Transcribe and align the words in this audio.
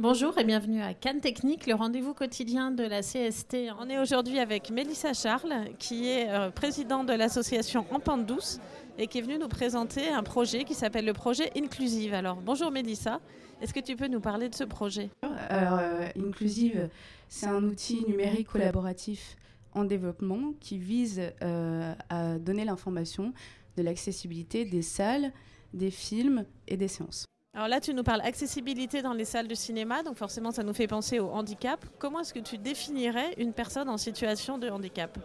Bonjour 0.00 0.38
et 0.38 0.44
bienvenue 0.44 0.80
à 0.80 0.94
Cannes 0.94 1.20
Technique, 1.20 1.66
le 1.66 1.74
rendez-vous 1.74 2.14
quotidien 2.14 2.70
de 2.70 2.84
la 2.84 3.02
CST. 3.02 3.70
On 3.78 3.90
est 3.90 3.98
aujourd'hui 3.98 4.38
avec 4.38 4.70
Mélissa 4.70 5.12
Charles, 5.12 5.74
qui 5.78 6.08
est 6.08 6.30
euh, 6.30 6.48
présidente 6.50 7.06
de 7.06 7.12
l'association 7.12 7.84
En 7.90 8.00
Pente 8.00 8.24
Douce 8.24 8.60
et 8.96 9.08
qui 9.08 9.18
est 9.18 9.20
venue 9.20 9.38
nous 9.38 9.46
présenter 9.46 10.08
un 10.08 10.22
projet 10.22 10.64
qui 10.64 10.72
s'appelle 10.72 11.04
le 11.04 11.12
projet 11.12 11.50
Inclusive. 11.54 12.14
Alors 12.14 12.36
bonjour 12.36 12.70
Mélissa, 12.70 13.20
est-ce 13.60 13.74
que 13.74 13.80
tu 13.80 13.94
peux 13.94 14.08
nous 14.08 14.22
parler 14.22 14.48
de 14.48 14.54
ce 14.54 14.64
projet? 14.64 15.10
Alors 15.50 15.78
euh, 15.82 16.08
Inclusive, 16.18 16.88
c'est 17.28 17.48
un 17.48 17.62
outil 17.62 18.02
numérique 18.08 18.48
collaboratif 18.48 19.36
en 19.74 19.84
développement 19.84 20.54
qui 20.60 20.78
vise 20.78 21.20
euh, 21.42 21.94
à 22.08 22.38
donner 22.38 22.64
l'information 22.64 23.34
de 23.76 23.82
l'accessibilité 23.82 24.64
des 24.64 24.80
salles, 24.80 25.30
des 25.74 25.90
films 25.90 26.46
et 26.68 26.78
des 26.78 26.88
séances. 26.88 27.26
Alors 27.52 27.66
là, 27.66 27.80
tu 27.80 27.92
nous 27.94 28.04
parles 28.04 28.20
accessibilité 28.20 29.02
dans 29.02 29.12
les 29.12 29.24
salles 29.24 29.48
de 29.48 29.56
cinéma, 29.56 30.04
donc 30.04 30.16
forcément, 30.16 30.52
ça 30.52 30.62
nous 30.62 30.72
fait 30.72 30.86
penser 30.86 31.18
au 31.18 31.30
handicap. 31.30 31.84
Comment 31.98 32.20
est-ce 32.20 32.32
que 32.32 32.38
tu 32.38 32.58
définirais 32.58 33.34
une 33.38 33.52
personne 33.52 33.88
en 33.88 33.96
situation 33.96 34.56
de 34.56 34.68
handicap? 34.68 35.18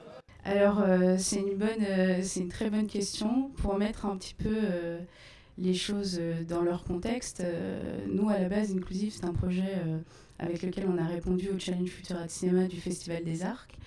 Alors, 0.43 0.79
euh, 0.79 1.17
c'est 1.19 1.39
une 1.39 1.55
bonne, 1.55 1.83
euh, 1.87 2.19
c'est 2.23 2.39
une 2.39 2.49
très 2.49 2.71
bonne 2.71 2.87
question 2.87 3.51
pour 3.57 3.77
mettre 3.77 4.07
un 4.07 4.17
petit 4.17 4.33
peu 4.33 4.49
euh, 4.51 4.99
les 5.59 5.75
choses 5.75 6.19
dans 6.47 6.63
leur 6.63 6.83
contexte. 6.83 7.43
nous, 8.07 8.27
à 8.29 8.39
la 8.39 8.49
base, 8.49 8.75
Inclusive, 8.75 9.13
c'est 9.13 9.25
un 9.25 9.33
projet 9.33 9.75
avec 10.39 10.63
lequel 10.63 10.87
on 10.89 10.97
a 10.97 11.05
répondu 11.05 11.49
au 11.49 11.59
challenge 11.59 11.89
Futura 11.89 12.25
de 12.25 12.31
cinéma 12.31 12.67
du 12.67 12.81
Festival 12.81 13.23
des 13.23 13.43
Arcs. 13.43 13.77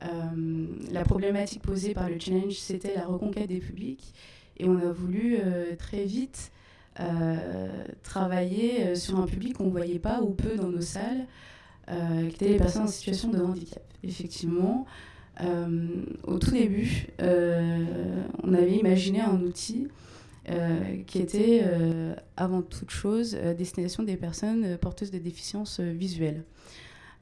la 0.00 1.04
problématique 1.04 1.62
posée 1.62 1.92
par 1.92 2.08
le 2.08 2.18
challenge, 2.18 2.54
c'était 2.54 2.94
la 2.94 3.04
reconquête 3.04 3.46
des 3.48 3.60
publics, 3.60 4.14
et 4.56 4.64
on 4.66 4.78
a 4.78 4.90
voulu 4.90 5.38
très 5.78 6.04
vite 6.04 6.50
travailler 8.02 8.86
euh, 8.86 8.94
sur 8.94 9.18
un 9.18 9.26
public 9.26 9.54
qu'on 9.54 9.66
ne 9.66 9.70
voyait 9.70 9.98
pas 9.98 10.22
ou 10.22 10.30
peu 10.30 10.56
dans 10.56 10.68
nos 10.68 10.80
salles, 10.80 11.26
euh, 11.90 12.28
qui 12.28 12.34
étaient 12.34 12.48
les 12.48 12.56
personnes 12.56 12.82
en 12.82 12.88
situation 12.88 13.30
de 13.30 13.38
handicap. 13.38 13.82
Effectivement, 14.02 14.86
au 16.24 16.38
tout 16.38 16.52
début, 16.52 17.08
on 17.18 18.54
avait 18.54 18.76
imaginé 18.76 19.20
un 19.20 19.40
outil 19.42 19.88
qui 21.06 21.18
était 21.18 21.62
avant 22.36 22.62
toute 22.62 22.90
chose 22.90 23.36
destination 23.58 24.02
des 24.02 24.16
personnes 24.16 24.78
porteuses 24.78 25.10
de 25.10 25.18
déficiences 25.18 25.80
visuelles. 25.80 26.44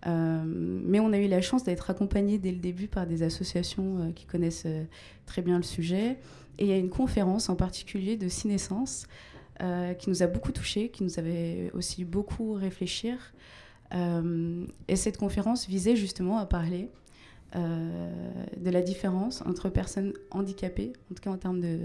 mais 0.07 1.01
on 1.01 1.13
a 1.13 1.19
eu 1.19 1.27
la 1.27 1.41
chance 1.41 1.65
d'être 1.65 1.91
accompagné 1.91 2.39
dès 2.39 2.53
le 2.53 2.59
début 2.59 2.87
par 2.87 3.07
des 3.07 3.23
associations 3.23 4.13
qui 4.15 4.27
connaissent 4.27 4.67
très 5.27 5.43
bien 5.43 5.57
le 5.57 5.65
sujet. 5.65 6.19
Et 6.59 6.65
il 6.65 6.69
y 6.69 6.73
a 6.73 6.77
une 6.77 6.91
conférence 6.91 7.49
en 7.49 7.57
particulier 7.57 8.17
de 8.17 8.29
Cinescence 8.29 9.07
euh, 9.63 9.95
qui 9.95 10.11
nous 10.11 10.25
a 10.25 10.27
beaucoup 10.27 10.51
touchés, 10.51 10.89
qui 10.89 11.05
nous 11.05 11.21
avait 11.21 11.71
aussi 11.75 12.05
beaucoup 12.05 12.55
réfléchir. 12.55 13.33
Euh, 13.95 14.67
et 14.89 14.97
cette 14.97 15.17
conférence 15.17 15.69
visait 15.69 15.95
justement 15.95 16.39
à 16.39 16.47
parler 16.47 16.91
euh, 17.55 18.11
de 18.57 18.71
la 18.71 18.83
différence 18.83 19.43
entre 19.43 19.69
personnes 19.69 20.13
handicapées, 20.33 20.93
en 21.09 21.15
tout 21.15 21.23
cas 21.23 21.31
en 21.31 21.39
termes 21.39 21.61
de, 21.61 21.79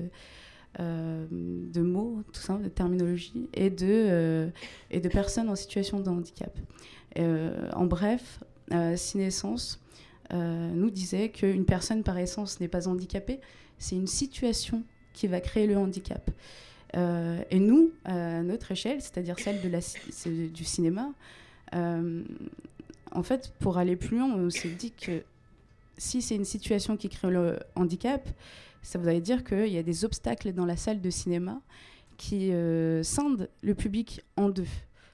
de 0.80 1.82
mots, 1.82 2.24
tout 2.34 2.42
ça, 2.42 2.58
de 2.58 2.70
terminologie, 2.70 3.48
et 3.54 3.70
de, 3.70 4.50
et 4.90 5.00
de 5.00 5.10
personnes 5.10 5.50
en 5.50 5.56
situation 5.56 6.00
de 6.00 6.10
handicap. 6.10 6.58
en 7.18 7.86
bref, 7.86 8.44
Cinescence 8.96 9.80
nous 10.32 10.90
disait 10.90 11.30
qu'une 11.30 11.66
personne 11.66 12.02
par 12.02 12.18
essence 12.18 12.60
n'est 12.60 12.68
pas 12.68 12.88
handicapée, 12.88 13.40
c'est 13.78 13.96
une 13.96 14.08
situation 14.08 14.84
qui 15.14 15.28
va 15.28 15.40
créer 15.40 15.68
le 15.68 15.78
handicap. 15.78 16.32
Euh, 16.96 17.42
et 17.52 17.60
nous, 17.60 17.92
à 18.06 18.42
notre 18.42 18.72
échelle, 18.72 19.02
c'est-à-dire 19.02 19.36
celle 19.40 20.52
du 20.52 20.64
cinéma, 20.64 21.12
euh, 21.76 22.24
en 23.12 23.24
fait, 23.24 23.54
pour 23.60 23.78
aller 23.78 23.96
plus 23.96 24.18
loin, 24.18 24.34
on 24.34 24.50
s'est 24.50 24.70
dit 24.70 24.92
que 24.92 25.24
si 25.98 26.22
c'est 26.22 26.36
une 26.36 26.46
situation 26.46 26.98
qui 26.98 27.10
crée 27.10 27.30
le 27.30 27.60
handicap, 27.76 28.28
ça 28.82 28.98
voudrait 28.98 29.22
dire 29.22 29.44
qu'il 29.44 29.68
y 29.68 29.78
a 29.78 29.84
des 29.84 30.06
obstacles 30.06 30.54
dans 30.54 30.66
la 30.66 30.78
salle 30.78 31.02
de 31.02 31.10
cinéma 31.10 31.62
qui 32.18 32.52
euh, 32.52 33.04
scindent 33.04 33.50
le 33.62 33.76
public 33.76 34.22
en 34.36 34.50
deux, 34.50 34.68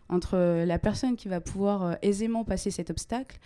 entre 0.09 0.63
la 0.65 0.79
personne 0.79 1.15
qui 1.15 1.27
va 1.27 1.41
pouvoir 1.41 1.97
aisément 2.01 2.43
passer 2.43 2.71
cet 2.71 2.89
obstacle 2.89 3.39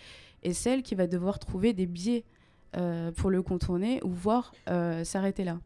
et 0.44 0.54
celle 0.54 0.84
qui 0.84 0.96
va 0.96 1.08
devoir 1.08 1.40
trouver 1.40 1.74
des 1.74 1.86
biais 1.86 2.26
pour 3.16 3.32
le 3.32 3.42
contourner 3.42 4.00
ou 4.04 4.10
voir 4.10 4.54
s'arrêter 5.04 5.44
là. 5.44 5.60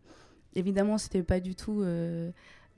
Évidemment, 0.56 0.98
c'était 0.98 1.24
pas 1.24 1.40
du 1.40 1.56
tout, 1.56 1.82
euh, 1.82 2.32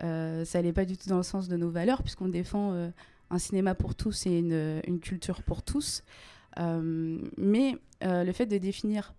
euh, 0.04 0.46
ça 0.46 0.60
allait 0.60 0.74
pas 0.74 0.86
du 0.86 0.98
tout 0.98 1.10
dans 1.10 1.18
le 1.18 1.24
sens 1.24 1.48
de 1.48 1.58
nos 1.58 1.70
valeurs, 1.70 2.02
puisqu'on 2.04 2.30
défend 2.30 2.74
euh, 2.74 2.90
un 3.30 3.38
cinéma 3.38 3.76
pour 3.76 3.96
tous 3.96 4.26
et 4.26 4.40
une, 4.40 4.82
une 4.88 5.00
culture 5.00 5.44
pour 5.44 5.64
tous. 5.64 6.04
mais 6.58 7.78
le 8.02 8.32
fait 8.32 8.46
de 8.46 8.58
définir, 8.58 9.14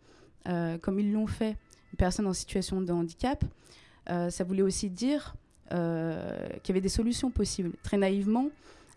comme 0.45 1.01
ils 1.01 1.13
l'ont 1.13 1.27
fait, 1.27 1.57
une 1.93 1.97
personne 1.99 2.27
en 2.27 2.33
situation 2.33 2.81
de 2.81 2.93
handicap, 2.93 3.45
ça 4.07 4.45
voulait 4.45 4.63
aussi 4.63 4.91
dire 4.91 5.35
qu'il 5.69 5.77
y 5.77 6.71
avait 6.71 6.81
des 6.81 6.89
solutions 6.89 7.31
possibles. 7.31 7.73
Très 7.83 7.99
naïvement, 7.99 8.49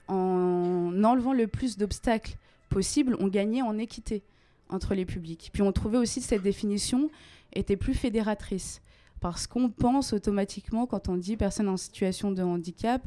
en 0.07 1.03
enlevant 1.03 1.33
le 1.33 1.47
plus 1.47 1.77
d'obstacles 1.77 2.37
possibles, 2.69 3.17
on 3.19 3.27
gagnait 3.27 3.63
en 3.63 3.77
équité 3.77 4.23
entre 4.69 4.93
les 4.93 5.05
publics. 5.05 5.49
Puis 5.51 5.63
on 5.63 5.71
trouvait 5.71 5.97
aussi 5.97 6.21
que 6.21 6.27
cette 6.27 6.43
définition 6.43 7.09
était 7.53 7.77
plus 7.77 7.95
fédératrice 7.95 8.81
parce 9.19 9.47
qu'on 9.47 9.69
pense 9.69 10.13
automatiquement, 10.13 10.85
quand 10.85 11.09
on 11.09 11.17
dit 11.17 11.37
personne 11.37 11.67
en 11.67 11.77
situation 11.77 12.31
de 12.31 12.41
handicap, 12.41 13.01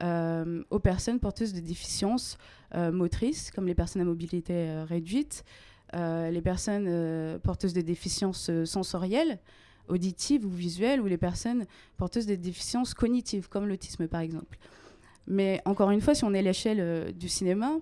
euh, 0.00 0.62
aux 0.70 0.78
personnes 0.78 1.18
porteuses 1.18 1.52
de 1.52 1.60
déficiences 1.60 2.38
euh, 2.74 2.92
motrices, 2.92 3.50
comme 3.50 3.66
les 3.66 3.74
personnes 3.74 4.02
à 4.02 4.04
mobilité 4.04 4.52
euh, 4.54 4.84
réduite, 4.84 5.44
les 5.94 6.42
personnes 6.42 7.38
porteuses 7.38 7.72
de 7.72 7.80
déficiences 7.80 8.50
sensorielles, 8.66 9.38
auditives 9.88 10.44
ou 10.44 10.50
visuelles, 10.50 11.00
ou 11.00 11.06
les 11.06 11.16
personnes 11.16 11.64
porteuses 11.96 12.26
de 12.26 12.34
déficiences 12.34 12.92
cognitives, 12.92 13.48
comme 13.48 13.66
l'autisme 13.66 14.06
par 14.06 14.20
exemple. 14.20 14.58
Mais 15.26 15.62
encore 15.64 15.90
une 15.90 16.02
fois, 16.02 16.14
si 16.14 16.24
on 16.24 16.34
est 16.34 16.40
à 16.40 16.42
l'échelle 16.42 17.14
du 17.14 17.30
cinéma, 17.30 17.78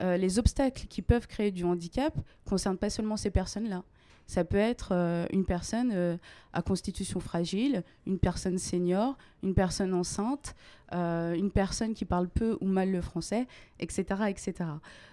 les 0.00 0.38
obstacles 0.38 0.86
qui 0.86 1.02
peuvent 1.02 1.26
créer 1.26 1.50
du 1.50 1.64
handicap 1.64 2.16
ne 2.16 2.48
concernent 2.48 2.78
pas 2.78 2.90
seulement 2.90 3.16
ces 3.16 3.30
personnes-là. 3.30 3.82
Ça 4.28 4.44
peut 4.44 4.58
être 4.58 4.90
euh, 4.92 5.26
une 5.32 5.46
personne 5.46 5.90
euh, 5.94 6.18
à 6.52 6.60
constitution 6.60 7.18
fragile, 7.18 7.82
une 8.06 8.18
personne 8.18 8.58
senior, 8.58 9.16
une 9.42 9.54
personne 9.54 9.94
enceinte, 9.94 10.54
euh, 10.92 11.32
une 11.32 11.50
personne 11.50 11.94
qui 11.94 12.04
parle 12.04 12.28
peu 12.28 12.58
ou 12.60 12.66
mal 12.66 12.92
le 12.92 13.00
français, 13.00 13.46
etc. 13.80 14.04
etc. 14.28 14.52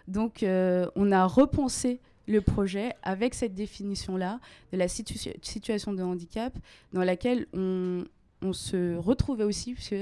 Donc 0.10 0.44
on 0.44 1.12
a 1.12 1.26
repensé 1.26 2.02
le 2.28 2.42
projet 2.42 2.94
avec 3.04 3.36
cette 3.36 3.54
définition-là 3.54 4.40
de 4.74 4.78
la 4.78 4.88
situation 4.90 5.94
de 5.94 6.04
handicap 6.04 6.54
dans 6.92 7.04
laquelle 7.04 7.48
on, 7.54 8.04
se 8.52 8.96
retrouvait 8.96 9.44
aussi, 9.44 9.74
puisque 9.74 9.96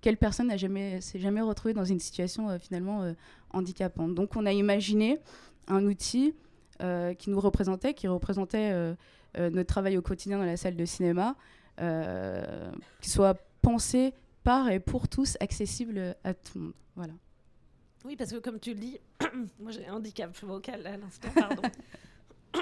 quelle 0.00 0.16
personne 0.16 0.48
n'a 0.48 0.56
jamais, 0.56 1.00
s'est 1.00 1.20
jamais 1.20 1.40
retrouvée 1.40 1.72
dans 1.72 1.84
une 1.84 2.00
situation 2.00 2.58
finalement 2.58 3.14
handicapante. 3.50 4.14
Donc 4.14 4.34
on 4.34 4.44
a 4.44 4.50
imaginé 4.50 5.20
un 5.68 5.84
outil 5.84 6.28
euh, 6.28 6.45
qui 7.18 7.30
nous 7.30 7.40
représentait, 7.40 7.94
qui 7.94 8.08
représentait 8.08 8.70
euh, 8.72 8.94
euh, 9.38 9.50
notre 9.50 9.68
travail 9.68 9.96
au 9.96 10.02
quotidien 10.02 10.38
dans 10.38 10.44
la 10.44 10.56
salle 10.56 10.76
de 10.76 10.84
cinéma, 10.84 11.36
qui 13.00 13.10
soit 13.10 13.38
pensé 13.62 14.14
par 14.44 14.70
et 14.70 14.80
pour 14.80 15.08
tous, 15.08 15.36
accessible 15.40 16.16
à 16.24 16.34
tout 16.34 16.52
le 16.54 16.60
monde. 16.60 16.72
Voilà. 16.94 17.12
Oui, 18.04 18.16
parce 18.16 18.30
que 18.30 18.38
comme 18.38 18.60
tu 18.60 18.72
le 18.72 18.80
dis, 18.80 18.98
moi 19.60 19.72
j'ai 19.72 19.86
un 19.86 19.94
handicap 19.94 20.34
vocal 20.42 20.86
à 20.86 20.96
l'instant, 20.96 21.28
pardon. 21.34 21.62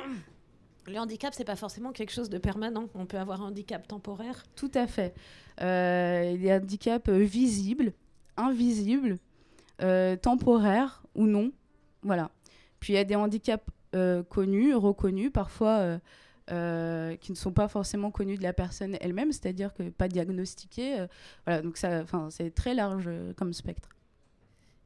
le 0.86 0.98
handicap, 0.98 1.34
c'est 1.34 1.44
pas 1.44 1.56
forcément 1.56 1.92
quelque 1.92 2.12
chose 2.12 2.30
de 2.30 2.38
permanent. 2.38 2.88
On 2.94 3.06
peut 3.06 3.18
avoir 3.18 3.42
un 3.42 3.48
handicap 3.48 3.86
temporaire. 3.86 4.44
Tout 4.56 4.70
à 4.74 4.86
fait. 4.86 5.14
Euh, 5.60 6.32
il 6.34 6.42
y 6.42 6.50
a 6.50 6.58
des 6.58 6.64
handicaps 6.64 7.08
visibles, 7.10 7.92
invisibles, 8.36 9.18
temporaires 10.22 11.02
ou 11.14 11.26
non. 11.26 11.52
Voilà. 12.02 12.30
Puis 12.80 12.92
il 12.92 12.96
y 12.96 12.98
a 12.98 13.04
des 13.04 13.16
handicaps 13.16 13.64
euh, 13.66 13.70
connus, 14.28 14.74
reconnus, 14.74 15.30
parfois 15.32 15.78
euh, 15.78 15.98
euh, 16.50 17.16
qui 17.16 17.32
ne 17.32 17.36
sont 17.36 17.52
pas 17.52 17.68
forcément 17.68 18.10
connus 18.10 18.36
de 18.36 18.42
la 18.42 18.52
personne 18.52 18.96
elle-même, 19.00 19.32
c'est-à-dire 19.32 19.72
que 19.72 19.88
pas 19.90 20.08
diagnostiqués. 20.08 21.06
voilà, 21.46 21.62
donc 21.62 21.76
ça, 21.76 22.04
c'est 22.30 22.54
très 22.54 22.74
large 22.74 23.08
comme 23.36 23.52
spectre. 23.52 23.88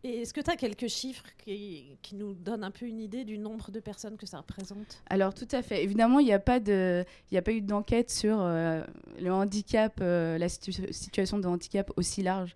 Et 0.05 0.21
est-ce 0.21 0.33
que 0.33 0.41
tu 0.41 0.49
as 0.49 0.55
quelques 0.55 0.87
chiffres 0.87 1.25
qui, 1.39 1.99
qui, 2.03 2.15
nous 2.15 2.33
donnent 2.33 2.63
un 2.63 2.71
peu 2.71 2.87
une 2.87 3.01
idée 3.01 3.25
du 3.25 3.37
nombre 3.37 3.73
de 3.73 3.81
personnes 3.81 4.17
que 4.17 4.27
ça 4.27 4.39
représente? 4.39 5.03
Alors 5.11 5.35
tout 5.35 5.49
à 5.51 5.61
fait. 5.61 5.83
Évidemment, 5.83 6.21
il 6.21 6.27
n'y 6.27 6.33
a, 6.33 6.39
pas 6.39 6.61
de, 6.61 7.05
a 7.35 7.43
pas 7.43 7.51
eu 7.51 7.61
d'enquête 7.61 8.09
sur 8.09 8.39
le 8.39 9.31
handicap, 9.31 9.99
la 9.99 10.49
situation 10.49 11.41
de 11.41 11.49
handicap 11.49 11.91
aussi 11.97 12.23
large 12.23 12.55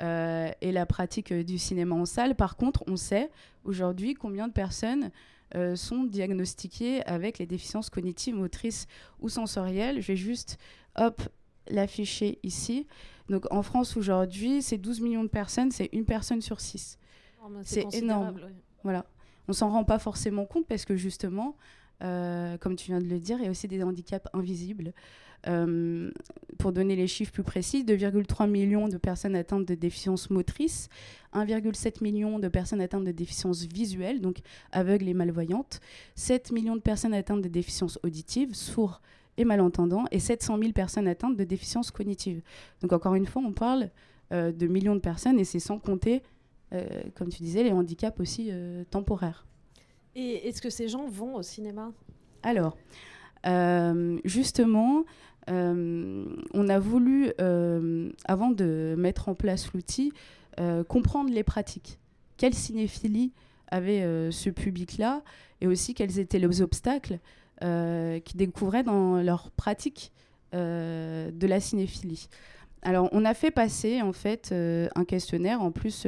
et 0.00 0.72
la 0.72 0.86
pratique 0.86 1.32
du 1.32 1.58
cinéma 1.58 1.94
en 1.94 2.06
salle. 2.06 2.34
Par 2.34 2.56
contre, 2.56 2.82
on 2.88 2.96
sait 2.96 3.30
aujourd'hui 3.64 4.14
combien 4.14 4.48
de 4.48 4.52
personnes 4.52 5.12
euh, 5.54 5.76
sont 5.76 6.04
diagnostiqués 6.04 7.04
avec 7.06 7.38
les 7.38 7.46
déficiences 7.46 7.90
cognitives, 7.90 8.34
motrices 8.34 8.86
ou 9.20 9.28
sensorielles. 9.28 10.00
Je 10.00 10.08
vais 10.08 10.16
juste, 10.16 10.58
hop, 10.96 11.22
l'afficher 11.68 12.38
ici. 12.42 12.86
Donc 13.28 13.46
en 13.52 13.62
France 13.62 13.96
aujourd'hui, 13.96 14.62
c'est 14.62 14.78
12 14.78 15.00
millions 15.00 15.24
de 15.24 15.28
personnes, 15.28 15.70
c'est 15.70 15.88
une 15.92 16.04
personne 16.04 16.40
sur 16.40 16.60
six 16.60 16.98
c'est 17.62 17.94
énorme. 17.94 18.40
Voilà. 18.82 19.04
On 19.48 19.52
s'en 19.52 19.70
rend 19.70 19.84
pas 19.84 19.98
forcément 19.98 20.46
compte 20.46 20.66
parce 20.66 20.84
que 20.84 20.96
justement, 20.96 21.56
euh, 22.02 22.56
comme 22.58 22.76
tu 22.76 22.86
viens 22.86 23.00
de 23.00 23.06
le 23.06 23.18
dire, 23.18 23.38
il 23.38 23.44
y 23.44 23.48
a 23.48 23.50
aussi 23.50 23.68
des 23.68 23.82
handicaps 23.82 24.26
invisibles. 24.32 24.92
Euh, 25.46 26.10
pour 26.58 26.72
donner 26.72 26.94
les 26.94 27.06
chiffres 27.06 27.32
plus 27.32 27.42
précis, 27.42 27.84
2,3 27.84 28.48
millions 28.48 28.88
de 28.88 28.98
personnes 28.98 29.34
atteintes 29.34 29.64
de 29.64 29.74
déficience 29.74 30.28
motrice, 30.28 30.90
1,7 31.32 32.02
million 32.02 32.38
de 32.38 32.48
personnes 32.48 32.82
atteintes 32.82 33.04
de 33.04 33.12
déficience 33.12 33.64
visuelle, 33.64 34.20
donc 34.20 34.40
aveugles 34.70 35.08
et 35.08 35.14
malvoyantes, 35.14 35.80
7 36.16 36.52
millions 36.52 36.76
de 36.76 36.82
personnes 36.82 37.14
atteintes 37.14 37.40
de 37.40 37.48
déficience 37.48 37.98
auditive, 38.02 38.54
sourds 38.54 39.00
et 39.38 39.46
malentendants, 39.46 40.04
et 40.10 40.18
700 40.18 40.58
000 40.58 40.72
personnes 40.72 41.08
atteintes 41.08 41.36
de 41.36 41.44
déficience 41.44 41.90
cognitive. 41.90 42.42
Donc 42.82 42.92
encore 42.92 43.14
une 43.14 43.26
fois, 43.26 43.42
on 43.42 43.52
parle 43.52 43.88
euh, 44.32 44.52
de 44.52 44.66
millions 44.66 44.94
de 44.94 45.00
personnes 45.00 45.38
et 45.38 45.44
c'est 45.44 45.60
sans 45.60 45.78
compter, 45.78 46.22
comme 47.16 47.30
tu 47.30 47.42
disais, 47.42 47.64
les 47.64 47.72
handicaps 47.72 48.20
aussi 48.20 48.52
temporaires. 48.90 49.44
Et 50.14 50.46
est-ce 50.46 50.62
que 50.62 50.70
ces 50.70 50.86
gens 50.86 51.08
vont 51.08 51.34
au 51.34 51.42
cinéma? 51.42 51.90
Alors, 52.44 52.76
euh, 53.46 54.18
justement, 54.24 54.98
euh, 54.98 55.02
on 55.48 56.68
a 56.68 56.78
voulu, 56.78 57.32
euh, 57.40 58.10
avant 58.24 58.50
de 58.50 58.94
mettre 58.96 59.28
en 59.28 59.34
place 59.34 59.72
l'outil, 59.72 60.12
comprendre 60.88 61.30
les 61.30 61.42
pratiques. 61.42 61.98
Quelle 62.36 62.54
cinéphilie 62.54 63.32
avait 63.68 64.30
ce 64.30 64.50
public-là 64.50 65.22
et 65.62 65.66
aussi 65.66 65.94
quels 65.94 66.18
étaient 66.18 66.38
les 66.38 66.60
obstacles 66.60 67.18
qu'ils 67.60 68.36
découvraient 68.36 68.82
dans 68.82 69.22
leur 69.22 69.50
pratique 69.52 70.12
de 70.52 71.46
la 71.46 71.60
cinéphilie. 71.60 72.28
Alors, 72.82 73.08
on 73.12 73.24
a 73.24 73.32
fait 73.32 73.50
passer 73.50 74.02
en 74.02 74.12
fait 74.12 74.52
un 74.52 75.04
questionnaire 75.06 75.62
en 75.62 75.70
plus 75.70 76.06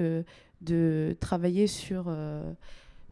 de 0.60 1.16
travailler 1.20 1.66
sur 1.66 2.14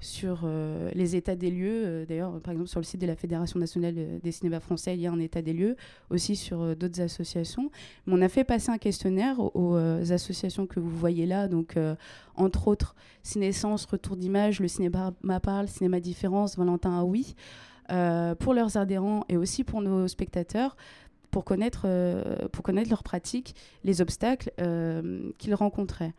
sur 0.00 0.41
euh, 0.44 0.91
les 0.94 1.14
états 1.14 1.37
des 1.37 1.50
lieux. 1.50 1.82
Euh, 1.85 2.06
d'ailleurs, 2.06 2.41
par 2.41 2.52
exemple, 2.52 2.69
sur 2.69 2.81
le 2.81 2.85
site 2.85 3.00
de 3.00 3.06
la 3.06 3.17
Fédération 3.17 3.61
nationale 3.61 3.94
des 4.23 4.32
cinémas 4.32 4.61
français, 4.61 4.94
il 4.94 5.00
y 5.00 5.06
a 5.06 5.12
un 5.12 5.20
état 5.20 5.43
des 5.43 5.52
lieux, 5.52 5.76
aussi 6.08 6.37
sur 6.37 6.62
euh, 6.62 6.75
d'autres 6.75 7.00
associations. 7.00 7.70
Mais 8.06 8.14
on 8.17 8.23
a 8.23 8.29
fait 8.29 8.44
passer 8.44 8.70
un 8.70 8.79
questionnaire 8.79 9.37
aux, 9.38 9.76
associations 10.11 10.67
que 10.67 10.81
vous 10.81 10.91
voyez 10.91 11.26
là, 11.26 11.47
donc 11.47 11.76
entre 12.35 12.69
autres 12.69 12.94
Cinécence, 13.23 13.85
Retour 13.85 14.17
d'image, 14.17 14.61
le 14.61 14.69
Cinéma 14.69 15.12
Parle, 15.43 15.69
Cinéma 15.69 16.00
Différence, 16.00 16.56
Valentin 16.56 16.99
Aoui, 16.99 17.35
pour 18.38 18.55
leurs 18.55 18.76
adhérents 18.76 19.25
et 19.29 19.37
aussi 19.37 19.64
pour 19.64 19.82
nos 19.82 20.08
spectateurs, 20.08 20.76
pour 21.31 21.44
connaître, 21.44 21.87
pour 22.52 22.62
connaître 22.62 22.88
leurs 22.88 23.02
pratiques, 23.02 23.55
les 23.85 24.00
obstacles 24.00 24.50
qu'ils 25.38 25.55
rencontraient. 25.55 26.14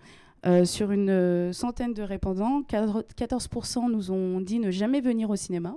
Euh, 0.46 0.66
sur 0.66 0.92
une 0.92 1.12
euh, 1.12 1.54
centaine 1.54 1.94
de 1.94 2.02
répondants, 2.02 2.62
14% 2.64 3.92
nous 3.92 4.12
ont 4.12 4.42
dit 4.42 4.60
ne 4.60 4.72
jamais 4.72 5.00
venir 5.00 5.30
au 5.30 5.36
cinéma, 5.36 5.76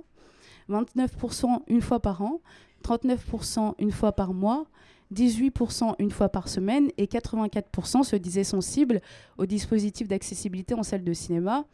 29% 0.69 1.61
une 1.67 1.81
fois 1.81 1.99
par 1.99 2.23
an, 2.23 2.41
39% 2.83 3.75
une 3.77 3.91
fois 3.91 4.13
par 4.13 4.33
mois, 4.33 4.65
18% 5.13 5.95
une 5.99 6.09
fois 6.09 6.29
par 6.29 6.49
semaine 6.49 6.89
et 6.97 7.05
84% 7.05 8.03
se 8.03 8.15
disaient 8.15 8.43
sensibles 8.43 9.01
aux 9.37 9.45
dispositifs 9.45 10.07
d'accessibilité 10.07 10.73
en 10.73 10.81
salle 10.81 11.03
de 11.03 11.13
cinéma, 11.13 11.65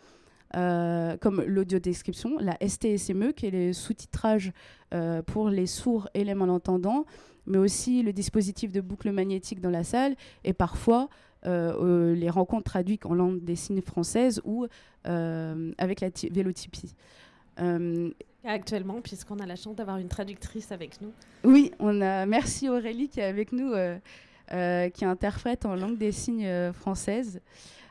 euh, 0.57 1.15
comme 1.15 1.41
l'audio-description, 1.47 2.37
la 2.39 2.57
STSME, 2.59 3.31
qui 3.31 3.45
est 3.45 3.51
le 3.51 3.71
sous-titrage 3.71 4.51
pour 5.27 5.47
les 5.47 5.67
sourds 5.67 6.09
et 6.13 6.25
les 6.25 6.33
malentendants, 6.33 7.05
mais 7.45 7.57
aussi 7.57 8.03
le 8.03 8.11
dispositif 8.11 8.73
de 8.73 8.81
boucle 8.81 9.09
magnétique 9.11 9.61
dans 9.61 9.69
la 9.69 9.85
salle 9.85 10.17
et 10.43 10.51
parfois 10.51 11.07
euh, 11.45 12.13
les 12.13 12.29
rencontres 12.29 12.65
traduites 12.65 13.05
en 13.05 13.15
langue 13.15 13.43
des 13.43 13.55
signes 13.55 13.81
française 13.81 14.41
ou 14.45 14.67
euh, 15.07 15.71
avec 15.77 16.01
la 16.01 16.09
vélotypie. 16.29 16.95
Euh, 17.59 18.11
actuellement, 18.43 19.01
puisqu'on 19.01 19.39
a 19.39 19.45
la 19.45 19.55
chance 19.55 19.75
d'avoir 19.75 19.97
une 19.97 20.07
traductrice 20.07 20.71
avec 20.71 21.01
nous. 21.01 21.11
Oui, 21.43 21.71
on 21.79 22.01
a. 22.01 22.25
Merci 22.25 22.69
Aurélie 22.69 23.09
qui 23.09 23.19
est 23.19 23.25
avec 23.25 23.51
nous, 23.53 23.73
qui 24.93 25.05
interprète 25.05 25.65
en 25.65 25.75
langue 25.75 25.97
des 25.97 26.11
signes 26.11 26.71
française. 26.73 27.41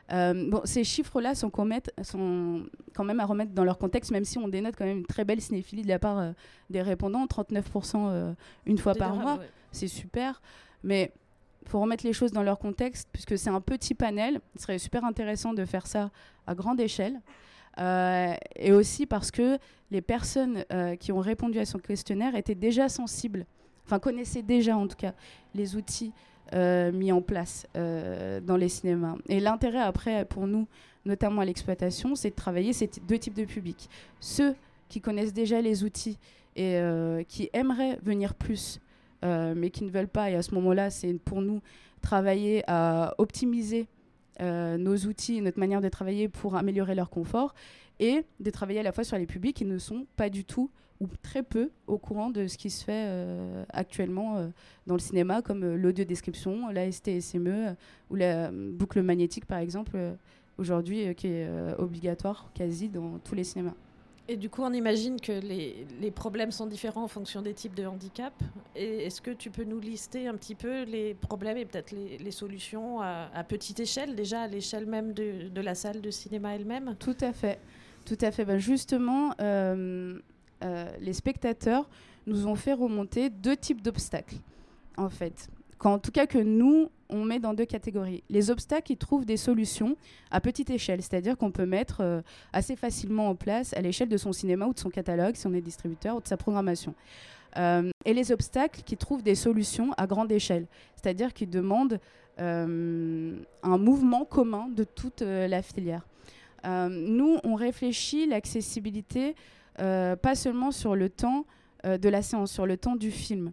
bon, 0.09 0.61
ces 0.63 0.85
chiffres-là 0.85 1.35
sont, 1.35 1.51
sont, 2.03 2.63
quand 2.95 3.03
même 3.03 3.19
à 3.19 3.25
remettre 3.25 3.51
dans 3.51 3.65
leur 3.65 3.77
contexte, 3.77 4.11
même 4.11 4.25
si 4.25 4.37
on 4.37 4.47
dénote 4.47 4.75
quand 4.77 4.85
même 4.85 4.99
une 4.99 5.05
très 5.05 5.25
belle 5.25 5.41
cinéphilie 5.41 5.83
de 5.83 5.89
la 5.89 5.99
part 5.99 6.33
des 6.69 6.81
répondants, 6.81 7.25
39% 7.25 8.33
une 8.65 8.77
fois 8.77 8.95
par 8.95 9.15
mois, 9.15 9.39
c'est 9.71 9.87
super. 9.87 10.41
Mais 10.83 11.11
faut 11.69 11.79
remettre 11.79 12.05
les 12.05 12.13
choses 12.13 12.31
dans 12.31 12.43
leur 12.43 12.59
contexte, 12.59 13.07
puisque 13.11 13.37
c'est 13.37 13.49
un 13.49 13.61
petit 13.61 13.93
panel. 13.93 14.41
Il 14.55 14.61
serait 14.61 14.79
super 14.79 15.05
intéressant 15.05 15.53
de 15.53 15.65
faire 15.65 15.87
ça 15.87 16.11
à 16.47 16.55
grande 16.55 16.79
échelle. 16.79 17.21
Euh, 17.79 18.33
et 18.55 18.73
aussi 18.73 19.05
parce 19.05 19.31
que 19.31 19.57
les 19.91 20.01
personnes 20.01 20.65
euh, 20.73 20.95
qui 20.95 21.11
ont 21.11 21.19
répondu 21.19 21.59
à 21.59 21.65
son 21.65 21.79
questionnaire 21.79 22.35
étaient 22.35 22.55
déjà 22.55 22.89
sensibles, 22.89 23.45
enfin 23.85 23.99
connaissaient 23.99 24.41
déjà 24.41 24.75
en 24.75 24.87
tout 24.87 24.97
cas 24.97 25.13
les 25.55 25.75
outils 25.75 26.11
euh, 26.53 26.91
mis 26.91 27.11
en 27.11 27.21
place 27.21 27.65
dans 27.73 28.57
les 28.57 28.69
cinémas. 28.69 29.15
Et 29.29 29.39
l'intérêt 29.39 29.79
après 29.79 30.25
pour 30.25 30.47
nous, 30.47 30.67
notamment 31.05 31.41
à 31.41 31.45
l'exploitation, 31.45 32.15
c'est 32.15 32.31
de 32.31 32.35
travailler 32.35 32.73
ces 32.73 32.89
deux 33.07 33.17
types 33.17 33.33
de 33.35 33.45
publics. 33.45 33.89
Ceux 34.19 34.55
qui 34.89 34.99
connaissent 34.99 35.33
déjà 35.33 35.61
les 35.61 35.83
outils 35.83 36.17
et 36.57 36.81
qui 37.29 37.49
aimeraient 37.53 37.97
venir 38.03 38.33
plus 38.33 38.81
mais 39.23 39.69
qui 39.69 39.83
ne 39.83 39.89
veulent 39.89 40.07
pas. 40.07 40.29
Et 40.31 40.35
à 40.35 40.41
ce 40.41 40.53
moment-là, 40.55 40.89
c'est 40.89 41.13
pour 41.13 41.41
nous 41.41 41.61
travailler 42.01 42.63
à 42.67 43.13
optimiser 43.17 43.87
euh, 44.41 44.77
nos 44.77 44.95
outils 44.95 45.39
notre 45.41 45.59
manière 45.59 45.81
de 45.81 45.89
travailler 45.89 46.27
pour 46.27 46.55
améliorer 46.55 46.95
leur 46.95 47.09
confort 47.09 47.53
et 47.99 48.23
de 48.39 48.49
travailler 48.49 48.79
à 48.79 48.83
la 48.83 48.91
fois 48.91 49.03
sur 49.03 49.17
les 49.17 49.27
publics 49.27 49.55
qui 49.55 49.65
ne 49.65 49.77
sont 49.77 50.07
pas 50.15 50.29
du 50.29 50.45
tout 50.45 50.71
ou 50.99 51.07
très 51.21 51.43
peu 51.43 51.69
au 51.85 51.97
courant 51.97 52.29
de 52.29 52.47
ce 52.47 52.57
qui 52.57 52.69
se 52.69 52.83
fait 52.83 53.05
euh, 53.07 53.63
actuellement 53.69 54.51
dans 54.87 54.95
le 54.95 54.99
cinéma, 54.99 55.41
comme 55.41 55.75
l'audio-description, 55.75 56.69
la 56.69 56.91
STSME 56.91 57.75
ou 58.09 58.15
la 58.15 58.51
boucle 58.51 59.01
magnétique, 59.01 59.45
par 59.45 59.57
exemple, 59.57 59.97
aujourd'hui, 60.59 61.15
qui 61.15 61.27
est 61.27 61.49
obligatoire 61.79 62.51
quasi 62.53 62.87
dans 62.87 63.17
tous 63.17 63.33
les 63.33 63.43
cinémas. 63.43 63.73
Et 64.31 64.37
du 64.37 64.49
coup, 64.49 64.61
on 64.61 64.71
imagine 64.71 65.19
que 65.19 65.33
les, 65.33 65.85
les, 65.99 66.09
problèmes 66.09 66.51
sont 66.51 66.65
différents 66.65 67.03
en 67.03 67.09
fonction 67.09 67.41
des 67.41 67.53
types 67.53 67.75
de 67.75 67.85
handicap. 67.85 68.31
Est-ce 68.77 69.19
que 69.19 69.31
tu 69.31 69.51
peux 69.51 69.65
nous 69.65 69.81
lister 69.81 70.25
un 70.25 70.35
petit 70.35 70.55
peu 70.55 70.83
les 70.83 71.15
problèmes 71.15 71.57
et 71.57 71.65
peut-être 71.65 71.91
les, 71.91 72.31
solutions 72.31 73.01
à, 73.01 73.43
petite 73.45 73.81
échelle, 73.81 74.15
déjà 74.15 74.43
à 74.43 74.47
l'échelle 74.47 74.85
même 74.85 75.11
de, 75.11 75.49
de, 75.49 75.59
la 75.59 75.75
salle 75.75 75.99
de 75.99 76.09
cinéma 76.09 76.55
elle-même? 76.55 76.95
Tout 76.97 77.17
à 77.19 77.33
fait. 77.33 77.59
Tout 78.05 78.17
à 78.21 78.31
fait. 78.31 78.45
Ben 78.45 78.57
justement, 78.57 79.33
euh, 79.41 80.17
euh, 80.63 80.85
les 81.01 81.13
spectateurs 81.13 81.89
nous 82.25 82.47
ont 82.47 82.55
fait 82.55 82.71
remonter 82.71 83.29
deux 83.29 83.57
types 83.57 83.81
d'obstacles, 83.81 84.37
en 84.95 85.09
fait 85.09 85.49
en 85.89 85.99
tout 85.99 86.11
cas 86.11 86.27
que 86.27 86.37
nous, 86.37 86.89
on 87.11 87.25
met 87.25 87.39
dans 87.39 87.53
deux 87.53 87.65
catégories. 87.65 88.23
Les 88.29 88.49
obstacles, 88.49 88.93
ils 88.93 88.97
trouvent 88.97 89.25
des 89.25 89.37
solutions 89.37 89.95
à 90.31 90.41
petite 90.41 90.69
échelle, 90.69 91.01
c'est-à-dire 91.01 91.37
qu'on 91.37 91.51
peut 91.51 91.65
mettre 91.65 92.01
euh, 92.01 92.21
assez 92.53 92.75
facilement 92.75 93.29
en 93.29 93.35
place 93.35 93.73
à 93.73 93.81
l'échelle 93.81 94.09
de 94.09 94.17
son 94.17 94.31
cinéma 94.31 94.65
ou 94.65 94.73
de 94.73 94.79
son 94.79 94.89
catalogue, 94.89 95.35
si 95.35 95.45
on 95.45 95.53
est 95.53 95.61
distributeur, 95.61 96.15
ou 96.15 96.21
de 96.21 96.27
sa 96.27 96.37
programmation. 96.37 96.95
Euh, 97.57 97.89
et 98.05 98.13
les 98.13 98.31
obstacles 98.31 98.81
qui 98.83 98.95
trouvent 98.95 99.23
des 99.23 99.35
solutions 99.35 99.91
à 99.97 100.07
grande 100.07 100.31
échelle, 100.31 100.67
c'est-à-dire 100.95 101.33
qui 101.33 101.45
demandent 101.45 101.99
euh, 102.39 103.37
un 103.61 103.77
mouvement 103.77 104.23
commun 104.23 104.69
de 104.73 104.85
toute 104.85 105.21
la 105.21 105.61
filière. 105.61 106.07
nous, 106.65 107.37
on 107.43 107.55
réfléchit 107.55 108.25
l'accessibilité 108.25 109.35
pas 109.75 110.35
seulement 110.35 110.71
sur 110.71 110.95
le 110.95 111.09
temps 111.09 111.45
de 111.83 112.09
la 112.09 112.21
séance, 112.21 112.51
sur 112.51 112.65
le 112.65 112.77
temps 112.77 112.95
du 112.95 113.11
film. 113.11 113.51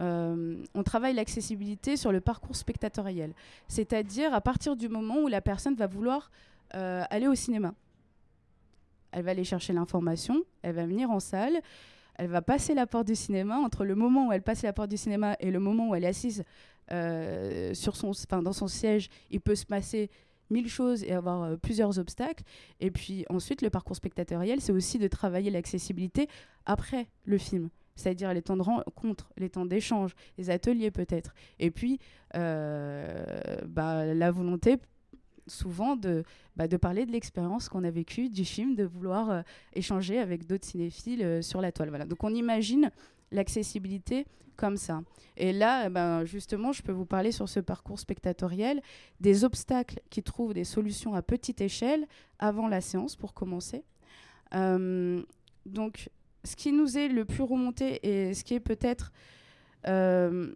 Euh, 0.00 0.56
on 0.74 0.82
travaille 0.82 1.14
l'accessibilité 1.14 1.96
sur 1.96 2.12
le 2.12 2.20
parcours 2.20 2.56
spectatoriel, 2.56 3.32
c'est-à-dire 3.68 4.34
à 4.34 4.40
partir 4.40 4.76
du 4.76 4.88
moment 4.88 5.18
où 5.20 5.28
la 5.28 5.40
personne 5.40 5.74
va 5.74 5.86
vouloir 5.86 6.30
euh, 6.74 7.04
aller 7.10 7.26
au 7.26 7.34
cinéma. 7.34 7.74
Elle 9.12 9.24
va 9.24 9.30
aller 9.30 9.44
chercher 9.44 9.72
l'information, 9.72 10.42
elle 10.62 10.74
va 10.74 10.84
venir 10.84 11.10
en 11.10 11.20
salle, 11.20 11.60
elle 12.16 12.28
va 12.28 12.42
passer 12.42 12.74
la 12.74 12.86
porte 12.86 13.06
du 13.06 13.14
cinéma. 13.14 13.56
Entre 13.58 13.84
le 13.84 13.94
moment 13.94 14.28
où 14.28 14.32
elle 14.32 14.42
passe 14.42 14.62
la 14.62 14.72
porte 14.72 14.90
du 14.90 14.96
cinéma 14.96 15.36
et 15.40 15.50
le 15.50 15.60
moment 15.60 15.88
où 15.88 15.94
elle 15.94 16.04
est 16.04 16.08
assise 16.08 16.44
euh, 16.92 17.72
dans 18.42 18.52
son 18.52 18.68
siège, 18.68 19.08
il 19.30 19.40
peut 19.40 19.54
se 19.54 19.64
passer 19.64 20.10
mille 20.50 20.68
choses 20.68 21.02
et 21.04 21.12
avoir 21.12 21.56
plusieurs 21.58 21.98
obstacles. 21.98 22.44
Et 22.80 22.90
puis 22.90 23.24
ensuite, 23.30 23.62
le 23.62 23.70
parcours 23.70 23.96
spectatoriel, 23.96 24.60
c'est 24.60 24.72
aussi 24.72 24.98
de 24.98 25.08
travailler 25.08 25.50
l'accessibilité 25.50 26.28
après 26.66 27.06
le 27.24 27.38
film 27.38 27.70
c'est-à-dire 27.96 28.32
les 28.32 28.42
temps 28.42 28.56
de 28.56 28.62
rencontre, 28.62 29.30
les 29.36 29.50
temps 29.50 29.66
d'échange, 29.66 30.14
les 30.38 30.50
ateliers 30.50 30.90
peut-être. 30.90 31.34
Et 31.58 31.70
puis, 31.70 31.98
euh, 32.36 33.24
bah, 33.66 34.04
la 34.04 34.30
volonté 34.30 34.76
souvent 35.48 35.96
de, 35.96 36.24
bah, 36.56 36.68
de 36.68 36.76
parler 36.76 37.06
de 37.06 37.12
l'expérience 37.12 37.68
qu'on 37.68 37.84
a 37.84 37.90
vécue 37.90 38.28
du 38.28 38.44
film, 38.44 38.74
de 38.74 38.84
vouloir 38.84 39.30
euh, 39.30 39.42
échanger 39.74 40.18
avec 40.18 40.46
d'autres 40.46 40.66
cinéphiles 40.66 41.22
euh, 41.22 41.42
sur 41.42 41.60
la 41.60 41.72
toile. 41.72 41.88
Voilà. 41.88 42.04
Donc 42.04 42.22
on 42.24 42.34
imagine 42.34 42.90
l'accessibilité 43.30 44.26
comme 44.56 44.76
ça. 44.76 45.02
Et 45.36 45.52
là, 45.52 45.84
eh 45.86 45.88
ben, 45.88 46.24
justement, 46.24 46.72
je 46.72 46.82
peux 46.82 46.92
vous 46.92 47.06
parler 47.06 47.30
sur 47.30 47.48
ce 47.48 47.60
parcours 47.60 47.98
spectatoriel 47.98 48.80
des 49.20 49.44
obstacles 49.44 50.00
qui 50.10 50.22
trouvent 50.22 50.54
des 50.54 50.64
solutions 50.64 51.14
à 51.14 51.22
petite 51.22 51.60
échelle 51.60 52.06
avant 52.38 52.66
la 52.66 52.80
séance 52.80 53.16
pour 53.16 53.34
commencer. 53.34 53.84
Donc, 55.66 56.08
ce 56.46 56.56
qui 56.56 56.72
nous 56.72 56.96
est 56.96 57.08
le 57.08 57.24
plus 57.24 57.42
remonté 57.42 58.00
et 58.06 58.34
ce 58.34 58.44
qui 58.44 58.54
est 58.54 58.60
peut-être 58.60 59.12
euh, 59.86 60.52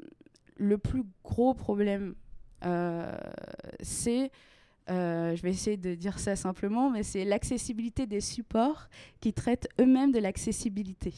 le 0.56 0.78
plus 0.78 1.04
gros 1.22 1.54
problème, 1.54 2.14
euh, 2.64 3.16
c'est, 3.80 4.30
je 4.88 5.40
vais 5.42 5.50
essayer 5.50 5.76
de 5.76 5.94
dire 5.94 6.18
ça 6.18 6.36
simplement, 6.36 6.90
mais 6.90 7.02
c'est 7.02 7.24
l'accessibilité 7.24 8.06
des 8.06 8.20
supports 8.20 8.88
qui 9.20 9.32
traitent 9.32 9.68
eux-mêmes 9.80 10.12
de 10.12 10.18
l'accessibilité, 10.18 11.14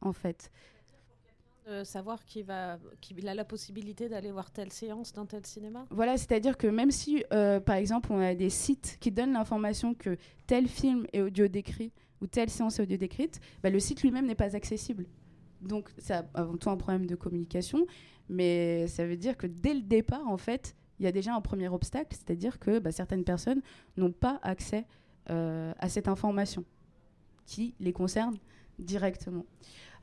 en 0.00 0.12
fait 0.12 0.50
de 1.66 1.84
savoir 1.84 2.24
qu'il 2.24 2.44
va, 2.44 2.78
qu'il 3.00 3.28
a 3.28 3.34
la 3.34 3.44
possibilité 3.44 4.08
d'aller 4.08 4.32
voir 4.32 4.50
telle 4.50 4.72
séance 4.72 5.12
dans 5.12 5.26
tel 5.26 5.46
cinéma 5.46 5.86
Voilà, 5.90 6.16
c'est-à-dire 6.16 6.56
que 6.56 6.66
même 6.66 6.90
si, 6.90 7.24
euh, 7.32 7.60
par 7.60 7.76
exemple, 7.76 8.12
on 8.12 8.20
a 8.20 8.34
des 8.34 8.50
sites 8.50 8.96
qui 9.00 9.10
donnent 9.10 9.32
l'information 9.32 9.94
que 9.94 10.16
tel 10.46 10.68
film 10.68 11.06
est 11.12 11.20
audio 11.20 11.48
décrit 11.48 11.92
ou 12.20 12.26
telle 12.26 12.50
séance 12.50 12.78
est 12.78 12.82
audio 12.82 12.96
décrite, 12.96 13.40
bah, 13.62 13.70
le 13.70 13.80
site 13.80 14.02
lui-même 14.02 14.26
n'est 14.26 14.34
pas 14.34 14.56
accessible. 14.56 15.06
Donc, 15.60 15.90
c'est 15.98 16.14
avant 16.34 16.56
tout 16.56 16.70
un 16.70 16.76
problème 16.76 17.06
de 17.06 17.14
communication, 17.14 17.86
mais 18.28 18.86
ça 18.88 19.06
veut 19.06 19.16
dire 19.16 19.36
que 19.36 19.46
dès 19.46 19.74
le 19.74 19.82
départ, 19.82 20.26
en 20.28 20.36
fait, 20.36 20.74
il 20.98 21.04
y 21.04 21.08
a 21.08 21.12
déjà 21.12 21.34
un 21.34 21.40
premier 21.40 21.68
obstacle, 21.68 22.16
c'est-à-dire 22.16 22.58
que 22.58 22.78
bah, 22.78 22.92
certaines 22.92 23.24
personnes 23.24 23.62
n'ont 23.96 24.12
pas 24.12 24.38
accès 24.42 24.86
euh, 25.30 25.72
à 25.78 25.88
cette 25.88 26.08
information 26.08 26.64
qui 27.44 27.74
les 27.80 27.92
concerne 27.92 28.36
directement. 28.78 29.44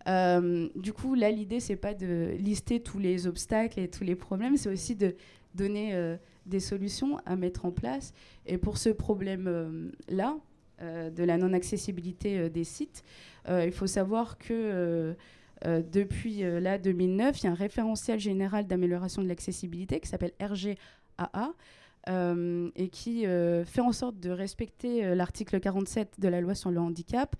Euh, 0.07 0.69
du 0.75 0.93
coup, 0.93 1.15
là, 1.15 1.31
l'idée, 1.31 1.59
c'est 1.59 1.75
pas 1.75 1.93
de 1.93 2.33
lister 2.37 2.79
tous 2.79 2.99
les 2.99 3.27
obstacles 3.27 3.79
et 3.79 3.87
tous 3.89 4.03
les 4.03 4.15
problèmes, 4.15 4.57
c'est 4.57 4.69
aussi 4.69 4.95
de 4.95 5.15
donner 5.55 5.93
euh, 5.93 6.15
des 6.45 6.59
solutions 6.59 7.17
à 7.25 7.35
mettre 7.35 7.65
en 7.65 7.71
place. 7.71 8.13
Et 8.45 8.57
pour 8.57 8.77
ce 8.77 8.89
problème-là, 8.89 10.37
euh, 10.81 11.09
de 11.09 11.23
la 11.23 11.37
non-accessibilité 11.37 12.49
des 12.49 12.63
sites, 12.63 13.03
il 13.47 13.71
faut 13.71 13.87
savoir 13.87 14.37
que 14.37 15.15
depuis 15.65 16.41
là 16.43 16.77
2009, 16.77 17.39
il 17.39 17.43
y 17.45 17.47
a 17.47 17.51
un 17.51 17.55
référentiel 17.55 18.19
général 18.19 18.67
d'amélioration 18.67 19.23
de 19.23 19.27
l'accessibilité 19.27 19.99
qui 19.99 20.07
s'appelle 20.07 20.33
RGAA. 20.39 21.53
et 22.75 22.89
qui 22.89 23.25
fait 23.65 23.81
en 23.81 23.91
sorte 23.91 24.19
de 24.19 24.29
respecter 24.29 25.15
l'article 25.15 25.59
47 25.59 26.19
de 26.19 26.27
la 26.27 26.41
loi 26.41 26.53
sur 26.53 26.69
le 26.69 26.79
handicap, 26.79 27.35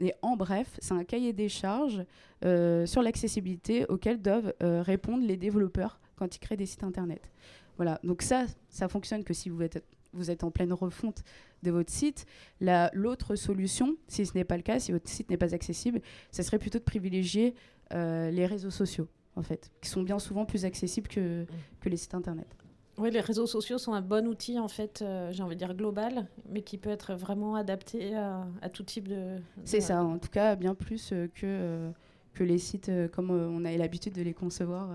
et 0.00 0.14
en 0.22 0.36
bref, 0.36 0.78
c'est 0.80 0.94
un 0.94 1.04
cahier 1.04 1.32
des 1.32 1.48
charges 1.48 2.04
euh, 2.44 2.86
sur 2.86 3.02
l'accessibilité 3.02 3.84
auquel 3.86 4.20
doivent 4.20 4.54
euh, 4.62 4.82
répondre 4.82 5.24
les 5.26 5.36
développeurs 5.36 6.00
quand 6.16 6.34
ils 6.34 6.38
créent 6.38 6.56
des 6.56 6.66
sites 6.66 6.84
internet. 6.84 7.30
Voilà, 7.76 8.00
donc 8.02 8.22
ça, 8.22 8.46
ça 8.68 8.88
fonctionne 8.88 9.24
que 9.24 9.34
si 9.34 9.48
vous 9.48 9.62
êtes, 9.62 9.84
vous 10.12 10.30
êtes 10.30 10.42
en 10.44 10.50
pleine 10.50 10.72
refonte 10.72 11.22
de 11.62 11.70
votre 11.70 11.92
site. 11.92 12.26
L'autre 12.60 13.36
solution, 13.36 13.96
si 14.08 14.26
ce 14.26 14.34
n'est 14.36 14.44
pas 14.44 14.56
le 14.56 14.62
cas, 14.62 14.80
si 14.80 14.92
votre 14.92 15.08
site 15.08 15.30
n'est 15.30 15.36
pas 15.36 15.54
accessible, 15.54 16.00
ce 16.32 16.42
serait 16.42 16.58
plutôt 16.58 16.78
de 16.78 16.84
privilégier 16.84 17.54
euh, 17.94 18.30
les 18.30 18.46
réseaux 18.46 18.70
sociaux, 18.70 19.08
en 19.36 19.42
fait, 19.42 19.70
qui 19.80 19.88
sont 19.88 20.02
bien 20.02 20.18
souvent 20.18 20.44
plus 20.44 20.64
accessibles 20.64 21.08
que, 21.08 21.46
que 21.80 21.88
les 21.88 21.96
sites 21.96 22.14
internet. 22.14 22.57
Oui, 22.98 23.10
les 23.12 23.20
réseaux 23.20 23.46
sociaux 23.46 23.78
sont 23.78 23.92
un 23.92 24.00
bon 24.00 24.26
outil, 24.26 24.58
en 24.58 24.68
fait, 24.68 25.02
euh, 25.02 25.30
j'ai 25.32 25.42
envie 25.42 25.54
de 25.54 25.58
dire 25.58 25.74
global, 25.74 26.26
mais 26.48 26.62
qui 26.62 26.78
peut 26.78 26.90
être 26.90 27.14
vraiment 27.14 27.54
adapté 27.54 28.16
à, 28.16 28.68
tout 28.72 28.82
type 28.82 29.08
de. 29.08 29.36
C'est 29.64 29.80
ça, 29.80 30.02
en 30.02 30.18
tout 30.18 30.30
cas, 30.30 30.56
bien 30.56 30.74
plus 30.74 31.12
euh, 31.12 31.28
que, 31.32 31.44
euh, 31.44 31.90
que 32.34 32.42
les 32.42 32.58
sites 32.58 32.90
comme 33.12 33.30
on 33.30 33.64
avait 33.64 33.78
l'habitude 33.78 34.14
de 34.14 34.22
les 34.22 34.34
concevoir 34.34 34.90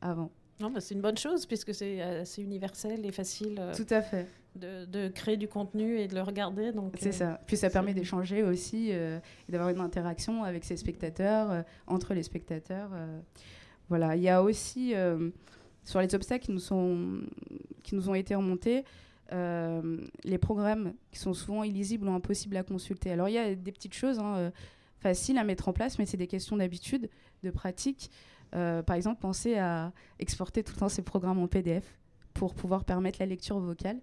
avant. 0.00 0.30
Non, 0.60 0.70
bah, 0.70 0.80
c'est 0.80 0.94
une 0.94 1.00
bonne 1.00 1.16
chose, 1.16 1.46
puisque 1.46 1.72
c'est 1.72 2.00
assez 2.00 2.42
universel 2.42 3.06
et 3.06 3.12
facile. 3.12 3.60
tout 3.76 3.86
à 3.90 4.02
fait. 4.02 4.26
De, 4.56 4.86
de, 4.86 5.06
créer 5.06 5.36
du 5.36 5.46
contenu 5.46 6.00
et 6.00 6.08
de 6.08 6.16
le 6.16 6.22
regarder. 6.22 6.72
C'est 6.98 7.12
ça. 7.12 7.40
Puis 7.46 7.56
ça 7.56 7.70
permet 7.70 7.94
d'échanger 7.94 8.42
aussi 8.42 8.90
et 8.90 9.20
d'avoir 9.48 9.68
une 9.70 9.80
interaction 9.80 10.42
avec 10.42 10.64
ses 10.64 10.76
spectateurs, 10.76 11.64
entre 11.86 12.14
les 12.14 12.24
spectateurs. 12.24 12.90
voilà. 13.88 14.16
Il 14.16 14.22
y 14.22 14.28
a 14.28 14.42
aussi 14.42 14.94
sur 15.84 16.00
les 16.00 16.14
obstacles 16.14 16.44
qui 16.44 16.52
nous, 16.52 16.58
sont, 16.58 17.20
qui 17.82 17.94
nous 17.94 18.10
ont 18.10 18.14
été 18.14 18.34
remontés, 18.34 18.84
euh, 19.32 19.98
les 20.24 20.38
programmes 20.38 20.94
qui 21.10 21.18
sont 21.18 21.34
souvent 21.34 21.62
illisibles 21.62 22.08
ou 22.08 22.12
impossibles 22.12 22.56
à 22.56 22.62
consulter. 22.62 23.12
Alors 23.12 23.28
il 23.28 23.34
y 23.34 23.38
a 23.38 23.54
des 23.54 23.72
petites 23.72 23.92
choses 23.92 24.18
hein, 24.18 24.36
euh, 24.36 24.50
faciles 25.00 25.36
à 25.36 25.44
mettre 25.44 25.68
en 25.68 25.74
place, 25.74 25.98
mais 25.98 26.06
c'est 26.06 26.16
des 26.16 26.26
questions 26.26 26.56
d'habitude, 26.56 27.10
de 27.42 27.50
pratique. 27.50 28.10
Euh, 28.54 28.82
par 28.82 28.96
exemple, 28.96 29.20
pensez 29.20 29.58
à 29.58 29.92
exporter 30.18 30.62
tout 30.62 30.72
le 30.74 30.80
temps 30.80 30.88
ces 30.88 31.02
programmes 31.02 31.38
en 31.38 31.46
PDF 31.46 31.98
pour 32.32 32.54
pouvoir 32.54 32.84
permettre 32.84 33.18
la 33.20 33.26
lecture 33.26 33.58
vocale. 33.58 34.00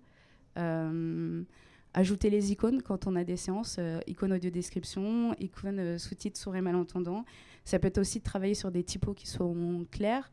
ajouter 1.96 2.30
les 2.30 2.52
icônes 2.52 2.82
quand 2.84 3.08
on 3.08 3.16
a 3.16 3.24
des 3.24 3.38
séances, 3.38 3.80
icônes 4.06 4.34
audio 4.34 4.52
description, 4.52 5.34
icônes 5.40 5.98
sous-titres 5.98 6.40
sourds 6.40 6.62
malentendants. 6.62 7.26
Ça 7.64 7.80
peut 7.80 7.88
être 7.88 7.98
aussi 7.98 8.20
de 8.20 8.24
travailler 8.24 8.54
sur 8.54 8.70
des 8.70 8.84
typos 8.84 9.16
qui 9.16 9.28
sont 9.28 9.88
clairs. 9.90 10.30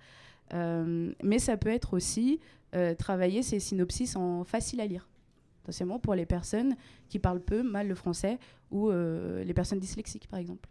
Euh, 0.54 1.12
mais 1.22 1.38
ça 1.38 1.56
peut 1.56 1.70
être 1.70 1.94
aussi 1.94 2.40
euh, 2.74 2.94
travailler 2.94 3.42
ces 3.42 3.60
synopsis 3.60 4.16
en 4.16 4.44
facile 4.44 4.80
à 4.80 4.86
lire, 4.86 5.08
essentiellement 5.62 5.98
pour 5.98 6.14
les 6.14 6.26
personnes 6.26 6.76
qui 7.08 7.18
parlent 7.18 7.40
peu, 7.40 7.62
mal 7.62 7.88
le 7.88 7.94
français, 7.94 8.38
ou 8.70 8.90
euh, 8.90 9.44
les 9.44 9.54
personnes 9.54 9.80
dyslexiques, 9.80 10.28
par 10.28 10.38
exemple. 10.38 10.68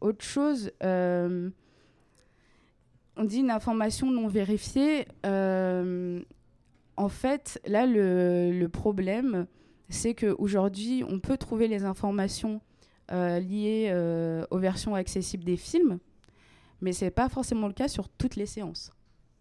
autre 0.00 0.24
chose, 0.24 0.70
on 0.80 1.50
dit 3.24 3.38
une 3.38 3.50
information 3.50 4.10
non 4.10 4.28
vérifiée. 4.28 5.06
en 5.24 7.08
fait, 7.08 7.60
là, 7.66 7.86
le, 7.86 8.52
le 8.52 8.68
problème, 8.68 9.46
c'est 9.88 10.14
qu'aujourd'hui, 10.14 11.02
on 11.08 11.18
peut 11.18 11.38
trouver 11.38 11.66
les 11.66 11.84
informations 11.84 12.60
liées 13.10 13.90
aux 14.50 14.58
versions 14.58 14.94
accessibles 14.94 15.44
des 15.44 15.56
films, 15.56 15.98
mais 16.80 16.92
ce 16.92 17.04
n'est 17.04 17.10
pas 17.10 17.28
forcément 17.28 17.66
le 17.66 17.72
cas 17.72 17.88
sur 17.88 18.08
toutes 18.08 18.36
les 18.36 18.46
séances. 18.46 18.92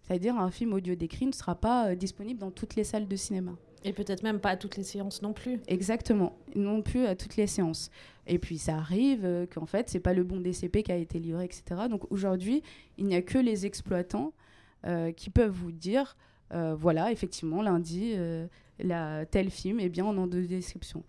C'est-à-dire 0.07 0.37
un 0.37 0.51
film 0.51 0.73
audio 0.73 0.95
décrit 0.95 1.25
ne 1.25 1.33
sera 1.33 1.55
pas 1.55 1.89
euh, 1.89 1.95
disponible 1.95 2.39
dans 2.39 2.51
toutes 2.51 2.75
les 2.75 2.83
salles 2.83 3.07
de 3.07 3.15
cinéma. 3.15 3.53
Et 3.83 3.93
peut-être 3.93 4.23
même 4.23 4.39
pas 4.39 4.51
à 4.51 4.57
toutes 4.57 4.77
les 4.77 4.83
séances 4.83 5.21
non 5.21 5.33
plus. 5.33 5.59
Exactement, 5.67 6.37
non 6.55 6.81
plus 6.81 7.05
à 7.05 7.15
toutes 7.15 7.35
les 7.35 7.47
séances. 7.47 7.91
Et 8.25 8.39
puis 8.39 8.57
ça 8.57 8.77
arrive 8.77 9.25
euh, 9.25 9.45
qu'en 9.45 9.65
fait, 9.65 9.89
c'est 9.89 9.99
pas 9.99 10.13
le 10.13 10.23
bon 10.23 10.39
DCP 10.39 10.83
qui 10.83 10.91
a 10.91 10.95
été 10.95 11.19
livré, 11.19 11.45
etc. 11.45 11.81
Donc 11.89 12.09
aujourd'hui, 12.09 12.63
il 12.97 13.05
n'y 13.05 13.15
a 13.15 13.21
que 13.21 13.37
les 13.37 13.65
exploitants 13.65 14.33
euh, 14.85 15.11
qui 15.11 15.29
peuvent 15.29 15.51
vous 15.51 15.71
dire, 15.71 16.15
voilà, 16.49 17.11
effectivement, 17.11 17.61
lundi, 17.61 18.15
la, 18.79 19.25
tel 19.25 19.49
film 19.49 19.81
est 19.81 19.89
bien 19.89 20.05
en 20.05 20.27
deux 20.27 20.45
description. 20.47 21.03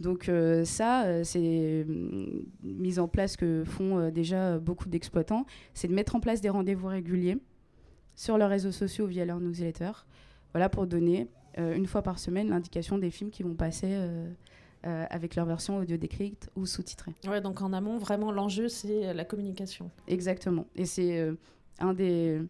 Donc 0.00 0.28
euh, 0.28 0.64
ça, 0.64 1.04
euh, 1.04 1.24
c'est 1.24 1.40
une 1.40 2.44
mm, 2.62 2.72
mise 2.80 2.98
en 2.98 3.08
place 3.08 3.36
que 3.36 3.64
font 3.64 3.98
euh, 3.98 4.10
déjà 4.10 4.58
beaucoup 4.58 4.88
d'exploitants, 4.88 5.44
c'est 5.74 5.88
de 5.88 5.94
mettre 5.94 6.14
en 6.14 6.20
place 6.20 6.40
des 6.40 6.50
rendez-vous 6.50 6.86
réguliers 6.86 7.38
sur 8.14 8.38
leurs 8.38 8.50
réseaux 8.50 8.72
sociaux 8.72 9.06
via 9.06 9.24
leur 9.24 9.40
newsletter, 9.40 9.92
voilà 10.52 10.68
pour 10.68 10.86
donner 10.86 11.28
une 11.56 11.86
fois 11.86 12.02
par 12.02 12.20
semaine 12.20 12.50
l'indication 12.50 12.98
des 12.98 13.10
films 13.10 13.30
qui 13.30 13.42
vont 13.42 13.54
passer 13.54 13.96
avec 14.82 15.36
leur 15.36 15.46
version 15.46 15.78
audio 15.78 15.96
décrite 15.96 16.50
ou 16.56 16.66
sous-titrée. 16.66 17.14
Ouais, 17.26 17.40
donc 17.40 17.62
en 17.62 17.72
amont, 17.72 17.96
vraiment 17.98 18.32
l'enjeu 18.32 18.68
c'est 18.68 19.12
la 19.14 19.24
communication. 19.24 19.90
Exactement, 20.08 20.66
et 20.74 20.84
c'est 20.84 21.32
un 21.78 21.94
des 21.94 22.40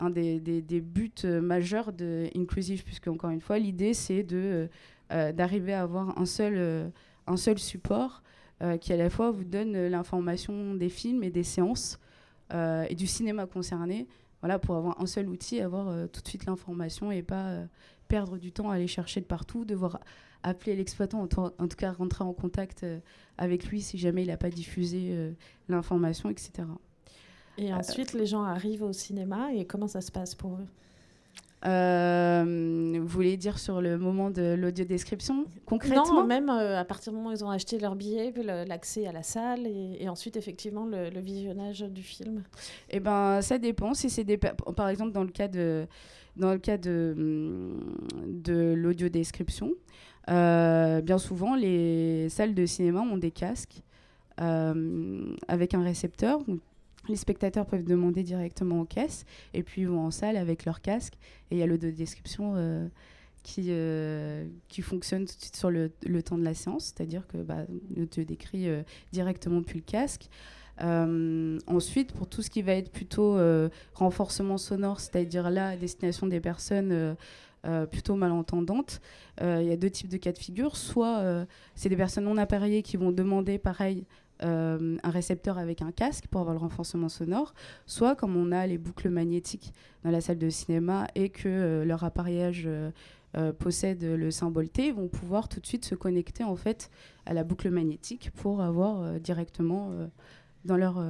un 0.00 0.10
des, 0.10 0.40
des, 0.40 0.62
des, 0.62 0.80
buts 0.80 1.12
majeurs 1.24 1.92
de 1.92 2.28
Inclusive, 2.34 2.84
puisque 2.84 3.08
encore 3.08 3.30
une 3.30 3.40
fois, 3.40 3.58
l'idée 3.58 3.94
c'est 3.94 4.22
de 4.22 4.36
euh, 4.36 4.66
d'arriver 5.32 5.72
à 5.72 5.82
avoir 5.82 6.18
un 6.18 6.26
seul, 6.26 6.54
euh, 6.56 6.88
un 7.26 7.36
seul 7.36 7.58
support 7.58 8.22
euh, 8.62 8.76
qui 8.76 8.92
à 8.92 8.96
la 8.96 9.10
fois 9.10 9.30
vous 9.30 9.44
donne 9.44 9.86
l'information 9.88 10.74
des 10.74 10.88
films 10.88 11.22
et 11.22 11.30
des 11.30 11.42
séances 11.42 11.98
et 12.52 12.96
du 12.96 13.06
cinéma 13.06 13.46
concerné 13.46 14.08
voilà, 14.40 14.58
pour 14.58 14.74
avoir 14.74 15.00
un 15.00 15.06
seul 15.06 15.28
outil, 15.28 15.60
avoir 15.60 16.08
tout 16.08 16.20
de 16.20 16.26
suite 16.26 16.46
l'information 16.46 17.12
et 17.12 17.22
pas 17.22 17.58
perdre 18.08 18.38
du 18.38 18.50
temps 18.50 18.70
à 18.70 18.74
aller 18.74 18.88
chercher 18.88 19.20
de 19.20 19.26
partout, 19.26 19.64
devoir 19.64 20.00
appeler 20.42 20.74
l'exploitant, 20.74 21.20
en, 21.20 21.44
en, 21.44 21.68
tout 21.68 21.76
cas 21.76 21.92
rentrer 21.92 22.24
en 22.24 22.32
contact 22.32 22.84
avec 23.38 23.66
lui 23.66 23.82
si 23.82 23.98
jamais 23.98 24.22
il 24.22 24.28
n'a 24.28 24.36
pas 24.36 24.50
diffusé 24.50 25.32
l'information, 25.68 26.28
etc. 26.28 26.64
Et 27.56 27.72
ensuite, 27.72 28.14
les 28.14 28.26
gens 28.26 28.42
arrivent 28.42 28.82
au 28.82 28.92
cinéma 28.92 29.52
et 29.52 29.64
comment 29.64 29.86
ça 29.86 30.00
se 30.00 30.10
passe 30.10 30.34
pour 30.34 30.54
eux? 30.54 30.66
Euh, 31.66 32.98
vous 32.98 33.06
voulez 33.06 33.36
dire 33.36 33.58
sur 33.58 33.82
le 33.82 33.98
moment 33.98 34.30
de 34.30 34.54
l'audio 34.54 34.86
description 34.86 35.44
concrètement 35.66 36.06
Non, 36.06 36.26
même 36.26 36.48
euh, 36.48 36.80
à 36.80 36.84
partir 36.84 37.12
du 37.12 37.18
moment 37.18 37.30
où 37.30 37.32
ils 37.32 37.44
ont 37.44 37.50
acheté 37.50 37.78
leur 37.78 37.96
billet, 37.96 38.32
l'accès 38.66 39.06
à 39.06 39.12
la 39.12 39.22
salle 39.22 39.66
et, 39.66 40.08
ensuite 40.08 40.36
effectivement 40.36 40.86
le, 40.86 41.20
visionnage 41.20 41.80
du 41.80 42.02
film. 42.02 42.44
Eh 42.88 42.98
ben, 42.98 43.42
ça 43.42 43.58
dépend. 43.58 43.92
Si 43.92 44.08
c'est 44.08 44.24
des, 44.24 44.38
par 44.38 44.88
exemple 44.88 45.12
dans 45.12 45.22
le 45.22 45.30
cas 45.30 45.48
de 45.48 45.86
dans 46.36 46.52
le 46.52 46.58
cas 46.58 46.78
de 46.78 47.76
de 48.26 48.72
l'audio 48.74 49.10
description, 49.10 49.72
euh, 50.30 51.02
bien 51.02 51.18
souvent 51.18 51.54
les 51.56 52.30
salles 52.30 52.54
de 52.54 52.64
cinéma 52.64 53.00
ont 53.00 53.18
des 53.18 53.32
casques. 53.32 53.82
avec 54.38 55.74
un 55.74 55.82
récepteur. 55.82 56.40
Les 57.10 57.16
spectateurs 57.16 57.66
peuvent 57.66 57.84
demander 57.84 58.22
directement 58.22 58.80
aux 58.80 58.84
caisses 58.84 59.24
et 59.52 59.62
puis 59.62 59.82
ils 59.82 59.88
vont 59.88 60.00
en 60.00 60.10
salle 60.10 60.36
avec 60.36 60.64
leur 60.64 60.80
casque 60.80 61.14
et 61.50 61.56
il 61.56 61.58
y 61.58 61.62
a 61.62 61.66
le 61.66 61.76
de 61.76 61.90
description 61.90 62.54
qui, 63.42 63.66
euh, 63.68 64.46
qui 64.68 64.82
fonctionne 64.82 65.24
tout 65.26 65.34
de 65.34 65.40
suite 65.40 65.56
sur 65.56 65.70
le, 65.70 65.90
le 66.06 66.22
temps 66.22 66.38
de 66.38 66.44
la 66.44 66.54
séance, 66.54 66.92
c'est-à-dire 66.94 67.26
que 67.26 67.38
bah, 67.38 67.64
ne 67.96 68.04
te 68.04 68.20
décrit 68.20 68.68
euh, 68.68 68.82
directement 69.12 69.62
plus 69.62 69.78
le 69.78 69.84
casque. 69.84 70.28
Euh, 70.82 71.58
ensuite, 71.66 72.12
pour 72.12 72.26
tout 72.26 72.42
ce 72.42 72.50
qui 72.50 72.62
va 72.62 72.72
être 72.72 72.90
plutôt 72.90 73.38
renforcement 73.94 74.56
sonore, 74.56 75.00
c'est-à-dire 75.00 75.50
la 75.50 75.76
destination 75.76 76.26
des 76.26 76.40
personnes 76.40 77.16
plutôt 77.90 78.14
malentendantes, 78.14 79.02
il 79.42 79.64
y 79.64 79.72
a 79.72 79.76
deux 79.76 79.90
types 79.90 80.08
de 80.08 80.16
cas 80.16 80.32
de 80.32 80.38
figure. 80.38 80.78
Soit 80.78 81.46
c'est 81.74 81.90
des 81.90 81.96
personnes 81.96 82.24
non 82.24 82.38
appareillées 82.38 82.82
qui 82.82 82.96
vont 82.96 83.12
demander, 83.12 83.58
pareil, 83.58 84.06
un 84.42 85.10
récepteur 85.10 85.58
avec 85.58 85.82
un 85.82 85.92
casque 85.92 86.26
pour 86.28 86.40
avoir 86.40 86.54
le 86.54 86.60
renforcement 86.60 87.08
sonore, 87.08 87.54
soit 87.86 88.16
comme 88.16 88.36
on 88.36 88.52
a 88.52 88.66
les 88.66 88.78
boucles 88.78 89.10
magnétiques 89.10 89.72
dans 90.04 90.10
la 90.10 90.20
salle 90.20 90.38
de 90.38 90.48
cinéma 90.48 91.06
et 91.14 91.28
que 91.28 91.82
leur 91.84 92.04
appareillage 92.04 92.68
euh, 93.36 93.52
possèdent 93.52 94.02
le 94.02 94.30
symbole 94.32 94.68
T 94.68 94.90
vont 94.90 95.06
pouvoir 95.06 95.48
tout 95.48 95.60
de 95.60 95.66
suite 95.66 95.84
se 95.84 95.94
connecter 95.94 96.42
en 96.42 96.56
fait 96.56 96.90
à 97.26 97.32
la 97.32 97.44
boucle 97.44 97.70
magnétique 97.70 98.32
pour 98.32 98.60
avoir 98.60 99.00
euh, 99.00 99.18
directement 99.20 99.90
euh, 99.92 100.08
dans, 100.64 100.76
leur, 100.76 101.00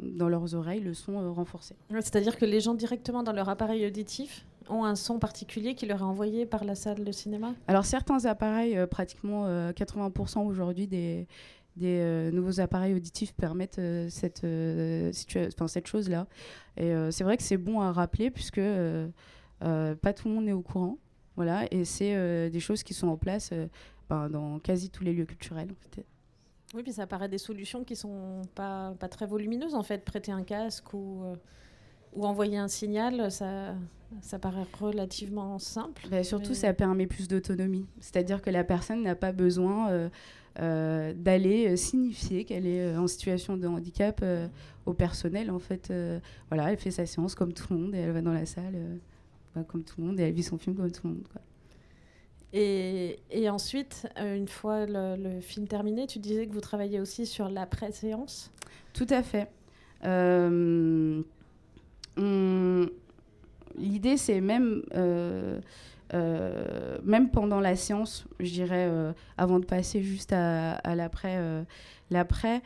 dans 0.00 0.30
leurs 0.30 0.54
oreilles 0.54 0.80
le 0.80 0.94
son 0.94 1.32
renforcé. 1.34 1.76
C'est-à-dire 1.90 2.38
que 2.38 2.46
les 2.46 2.60
gens 2.60 2.72
directement 2.72 3.22
dans 3.22 3.32
leur 3.32 3.50
appareil 3.50 3.86
auditif 3.86 4.46
ont 4.70 4.84
un 4.84 4.94
son 4.94 5.18
particulier 5.18 5.74
qui 5.74 5.84
leur 5.84 5.98
est 5.98 6.04
envoyé 6.04 6.46
par 6.46 6.64
la 6.64 6.74
salle 6.74 7.04
de 7.04 7.12
cinéma? 7.12 7.52
Alors 7.68 7.84
certains 7.84 8.24
appareils, 8.24 8.78
pratiquement 8.90 9.46
80% 9.72 10.46
aujourd'hui 10.46 10.86
des, 10.86 11.28
des 11.76 12.30
nouveaux 12.32 12.60
appareils 12.60 12.94
auditifs 12.94 13.32
permettent 13.32 13.80
cette, 14.08 14.46
cette 15.12 15.86
chose-là. 15.86 16.26
Et 16.76 16.92
c'est 17.10 17.24
vrai 17.24 17.36
que 17.36 17.42
c'est 17.42 17.56
bon 17.56 17.80
à 17.80 17.92
rappeler 17.92 18.30
puisque 18.30 18.60
pas 19.60 20.12
tout 20.14 20.28
le 20.28 20.34
monde 20.34 20.48
est 20.48 20.52
au 20.52 20.62
courant. 20.62 20.98
Voilà, 21.36 21.64
et 21.70 21.84
c'est 21.84 22.14
euh, 22.14 22.50
des 22.50 22.60
choses 22.60 22.82
qui 22.82 22.94
sont 22.94 23.08
en 23.08 23.16
place 23.16 23.50
euh, 23.52 23.66
ben, 24.08 24.28
dans 24.28 24.58
quasi 24.58 24.90
tous 24.90 25.02
les 25.02 25.12
lieux 25.12 25.24
culturels. 25.24 25.70
Oui, 26.74 26.82
puis 26.82 26.92
ça 26.92 27.06
paraît 27.06 27.28
des 27.28 27.38
solutions 27.38 27.84
qui 27.84 27.96
sont 27.96 28.42
pas, 28.54 28.94
pas 28.98 29.08
très 29.08 29.26
volumineuses 29.26 29.74
en 29.74 29.82
fait. 29.82 30.04
Prêter 30.04 30.32
un 30.32 30.42
casque 30.42 30.92
ou, 30.92 31.24
euh, 31.24 31.36
ou 32.14 32.26
envoyer 32.26 32.58
un 32.58 32.68
signal, 32.68 33.30
ça, 33.30 33.74
ça 34.20 34.38
paraît 34.38 34.66
relativement 34.78 35.58
simple. 35.58 36.06
Bah, 36.10 36.22
surtout, 36.22 36.54
ça 36.54 36.74
permet 36.74 37.06
plus 37.06 37.28
d'autonomie. 37.28 37.86
C'est-à-dire 38.00 38.42
que 38.42 38.50
la 38.50 38.64
personne 38.64 39.02
n'a 39.02 39.14
pas 39.14 39.32
besoin 39.32 40.10
d'aller 40.56 41.76
signifier 41.76 42.44
qu'elle 42.44 42.66
est 42.66 42.96
en 42.96 43.06
situation 43.06 43.56
de 43.56 43.66
handicap 43.66 44.24
au 44.86 44.92
personnel. 44.92 45.50
En 45.50 45.58
fait, 45.58 45.92
voilà, 46.50 46.70
elle 46.70 46.78
fait 46.78 46.90
sa 46.90 47.06
séance 47.06 47.34
comme 47.34 47.52
tout 47.52 47.72
le 47.72 47.78
monde 47.78 47.94
et 47.94 47.98
elle 47.98 48.12
va 48.12 48.20
dans 48.20 48.32
la 48.32 48.46
salle 48.46 48.74
comme 49.68 49.84
tout 49.84 50.00
le 50.00 50.06
monde 50.06 50.20
et 50.20 50.24
elle 50.24 50.34
vit 50.34 50.42
son 50.42 50.58
film 50.58 50.76
comme 50.76 50.90
tout 50.90 51.06
le 51.06 51.14
monde. 51.14 51.28
Quoi. 51.32 51.42
Et, 52.52 53.18
et, 53.30 53.48
ensuite, 53.48 54.06
euh, 54.18 54.36
une 54.36 54.48
fois 54.48 54.84
le, 54.86 55.40
film 55.40 55.66
terminé, 55.66 56.06
tu 56.06 56.18
disais 56.18 56.46
que 56.46 56.52
vous 56.52 56.60
travailliez 56.60 57.00
aussi 57.00 57.24
sur 57.24 57.48
l'après-séance? 57.48 58.52
Tout 58.92 59.06
à 59.08 59.22
fait. 59.22 59.48
Euh, 60.04 61.22
l'idée, 63.78 64.16
c'est 64.18 64.42
même, 64.42 64.82
euh, 66.14 66.98
même 67.04 67.30
pendant 67.30 67.60
la 67.60 67.76
séance, 67.76 68.26
je 68.40 68.50
dirais, 68.50 68.90
avant 69.36 69.58
de 69.58 69.64
passer 69.64 70.02
juste 70.02 70.32
à, 70.32 70.72
à 70.72 70.94
l'après, 70.94 71.38
l'après 72.10 72.62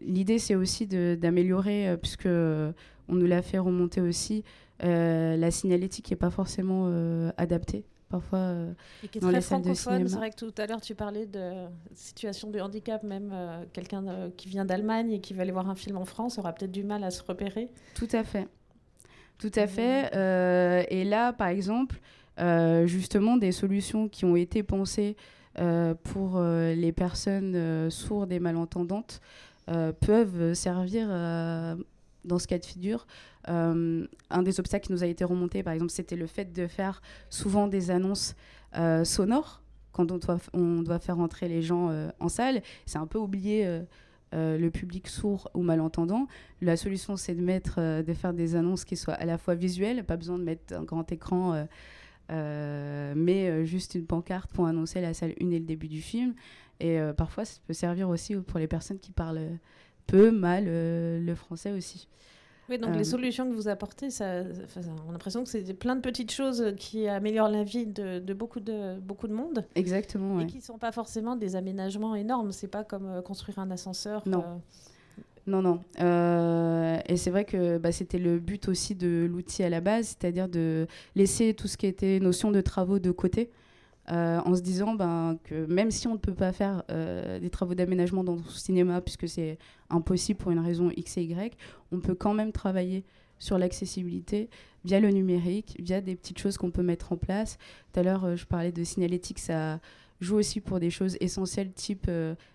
l'idée, 0.00 0.38
c'est 0.38 0.54
aussi 0.54 0.86
d'améliorer, 0.86 1.96
puisque 2.00 2.26
on 2.26 3.14
nous 3.14 3.26
l'a 3.26 3.42
fait 3.42 3.58
remonter 3.58 4.00
aussi, 4.00 4.44
euh, 4.82 5.36
la 5.36 5.50
signalétique 5.50 6.10
n'est 6.10 6.16
pas 6.16 6.30
forcément 6.30 6.86
euh, 6.88 7.30
adaptée 7.36 7.84
parfois 8.08 8.38
euh, 8.38 8.72
dans 9.20 9.30
les 9.30 9.40
salles 9.40 9.62
de 9.62 9.74
cinéma. 9.74 10.08
C'est 10.08 10.16
vrai 10.16 10.30
que 10.30 10.36
tout 10.36 10.54
à 10.58 10.66
l'heure 10.66 10.80
tu 10.80 10.94
parlais 10.94 11.26
de 11.26 11.52
situation 11.94 12.50
de 12.50 12.60
handicap, 12.60 13.02
même 13.02 13.32
quelqu'un 13.72 14.30
qui 14.36 14.48
vient 14.48 14.64
d'Allemagne 14.64 15.12
et 15.12 15.20
qui 15.20 15.34
va 15.34 15.42
aller 15.42 15.52
voir 15.52 15.68
un 15.68 15.74
film 15.74 15.96
en 15.96 16.04
France 16.04 16.38
aura 16.38 16.52
peut-être 16.52 16.72
du 16.72 16.84
mal 16.84 17.02
à 17.02 17.10
se 17.10 17.22
repérer. 17.22 17.70
Tout 17.94 18.08
à 18.12 18.22
fait. 18.22 18.46
Tout 19.38 19.52
à 19.54 19.66
fait. 19.66 20.10
et 20.90 21.04
là, 21.04 21.32
par 21.32 21.48
exemple, 21.48 22.00
justement, 22.86 23.36
des 23.36 23.52
solutions 23.52 24.08
qui 24.08 24.24
ont 24.24 24.36
été 24.36 24.62
pensées 24.62 25.16
pour 26.02 26.40
les 26.40 26.92
personnes 26.92 27.90
sourdes 27.90 28.32
et 28.32 28.38
malentendantes 28.38 29.20
peuvent 30.00 30.54
servir 30.54 31.08
dans 32.24 32.38
ce 32.38 32.46
cas 32.46 32.58
de 32.58 32.64
figure. 32.64 33.06
Euh, 33.48 34.06
un 34.30 34.42
des 34.42 34.58
obstacles 34.60 34.86
qui 34.86 34.92
nous 34.92 35.04
a 35.04 35.06
été 35.06 35.24
remonté, 35.24 35.62
par 35.62 35.72
exemple, 35.72 35.92
c'était 35.92 36.16
le 36.16 36.26
fait 36.26 36.52
de 36.52 36.66
faire 36.66 37.02
souvent 37.30 37.68
des 37.68 37.90
annonces 37.90 38.34
euh, 38.76 39.04
sonores 39.04 39.60
quand 39.92 40.10
on 40.10 40.82
doit, 40.82 40.98
faire 40.98 41.20
entrer 41.20 41.46
les 41.46 41.62
gens 41.62 41.88
euh, 41.90 42.10
en 42.18 42.28
salle. 42.28 42.62
C'est 42.84 42.98
un 42.98 43.06
peu 43.06 43.18
oublié 43.18 43.80
le 44.34 44.68
public 44.68 45.08
sourd 45.08 45.48
ou 45.54 45.62
malentendant. 45.62 46.26
La 46.60 46.76
solution, 46.76 47.16
c'est 47.16 47.34
de, 47.34 47.42
mettre, 47.42 48.02
de 48.02 48.14
faire 48.14 48.34
des 48.34 48.56
annonces 48.56 48.84
qui 48.84 48.96
soient 48.96 49.14
à 49.14 49.24
la 49.24 49.38
fois 49.38 49.54
visuelles, 49.54 50.04
pas 50.04 50.16
besoin 50.16 50.38
de 50.38 50.44
mettre 50.44 50.74
un 50.74 50.82
grand 50.82 51.10
écran. 51.12 51.66
mais 52.30 53.64
juste 53.64 53.94
une 53.94 54.06
pancarte 54.06 54.50
pour 54.52 54.66
annoncer 54.66 55.00
la 55.00 55.14
salle 55.14 55.34
1 55.40 55.50
et 55.50 55.58
le 55.58 55.64
début 55.64 55.88
du 55.88 56.00
film. 56.00 56.34
Et 56.80 56.98
parfois, 57.16 57.44
ça 57.44 57.60
peut 57.66 57.74
servir 57.74 58.08
aussi 58.08 58.34
pour 58.36 58.58
les 58.58 58.66
personnes 58.66 58.98
qui 58.98 59.12
parlent 59.12 59.58
peu 60.06 60.30
mal 60.30 60.64
euh, 60.66 61.20
le 61.20 61.34
français 61.34 61.72
aussi. 61.72 62.08
Oui, 62.70 62.78
donc 62.78 62.94
les 62.94 63.00
euh, 63.00 63.04
solutions 63.04 63.48
que 63.48 63.54
vous 63.54 63.68
apportez, 63.68 64.10
ça, 64.10 64.42
on 64.76 65.08
a 65.08 65.12
l'impression 65.12 65.44
que 65.44 65.50
c'est 65.50 65.74
plein 65.74 65.96
de 65.96 66.00
petites 66.00 66.32
choses 66.32 66.74
qui 66.78 67.06
améliorent 67.08 67.50
la 67.50 67.62
vie 67.62 67.86
de, 67.86 68.32
beaucoup, 68.32 68.60
de, 68.60 68.98
beaucoup 69.00 69.28
de 69.28 69.34
monde. 69.34 69.66
Exactement. 69.74 70.40
Et 70.40 70.46
qui 70.46 70.58
ne 70.58 70.62
sont 70.62 70.78
pas 70.78 70.92
forcément 70.92 71.36
des 71.36 71.56
aménagements 71.56 72.14
énormes. 72.14 72.52
C'est 72.52 72.68
pas 72.68 72.84
comme 72.84 73.06
euh, 73.06 73.22
construire 73.22 73.58
un 73.58 73.70
ascenseur. 73.70 74.22
Non. 74.26 74.62
Non, 75.46 75.60
non. 75.60 75.80
et 77.06 77.16
c'est 77.18 77.30
vrai 77.30 77.44
que 77.44 77.76
bah, 77.76 77.92
c'était 77.92 78.18
le 78.18 78.38
but 78.38 78.66
aussi 78.66 78.94
de 78.94 79.28
l'outil 79.30 79.62
à 79.62 79.68
la 79.68 79.82
base, 79.82 80.16
c'est-à-dire 80.18 80.48
de 80.48 80.86
laisser 81.16 81.52
tout 81.52 81.68
ce 81.68 81.76
qui 81.76 81.84
était 81.86 82.18
notion 82.18 82.50
de 82.50 82.62
travaux 82.62 82.98
de 82.98 83.10
côté. 83.10 83.50
Euh, 84.12 84.38
en 84.44 84.54
se 84.54 84.60
disant 84.60 84.92
ben, 84.92 85.38
que 85.44 85.64
même 85.64 85.90
si 85.90 86.06
on 86.06 86.12
ne 86.12 86.18
peut 86.18 86.34
pas 86.34 86.52
faire 86.52 86.82
euh, 86.90 87.40
des 87.40 87.48
travaux 87.48 87.74
d'aménagement 87.74 88.22
dans 88.22 88.34
le 88.34 88.42
cinéma, 88.50 89.00
puisque 89.00 89.26
c'est 89.26 89.56
impossible 89.88 90.38
pour 90.38 90.50
une 90.50 90.58
raison 90.58 90.90
X 90.94 91.16
et 91.16 91.22
Y, 91.22 91.56
on 91.90 92.00
peut 92.00 92.14
quand 92.14 92.34
même 92.34 92.52
travailler 92.52 93.04
sur 93.38 93.56
l'accessibilité 93.56 94.50
via 94.84 95.00
le 95.00 95.08
numérique, 95.08 95.76
via 95.78 96.02
des 96.02 96.16
petites 96.16 96.38
choses 96.38 96.58
qu'on 96.58 96.70
peut 96.70 96.82
mettre 96.82 97.12
en 97.12 97.16
place. 97.16 97.56
Tout 97.92 98.00
à 98.00 98.02
l'heure, 98.02 98.24
euh, 98.24 98.36
je 98.36 98.44
parlais 98.44 98.72
de 98.72 98.84
signalétique, 98.84 99.38
ça 99.38 99.80
joue 100.20 100.36
aussi 100.36 100.60
pour 100.60 100.80
des 100.80 100.90
choses 100.90 101.16
essentielles 101.20 101.72
type 101.72 102.10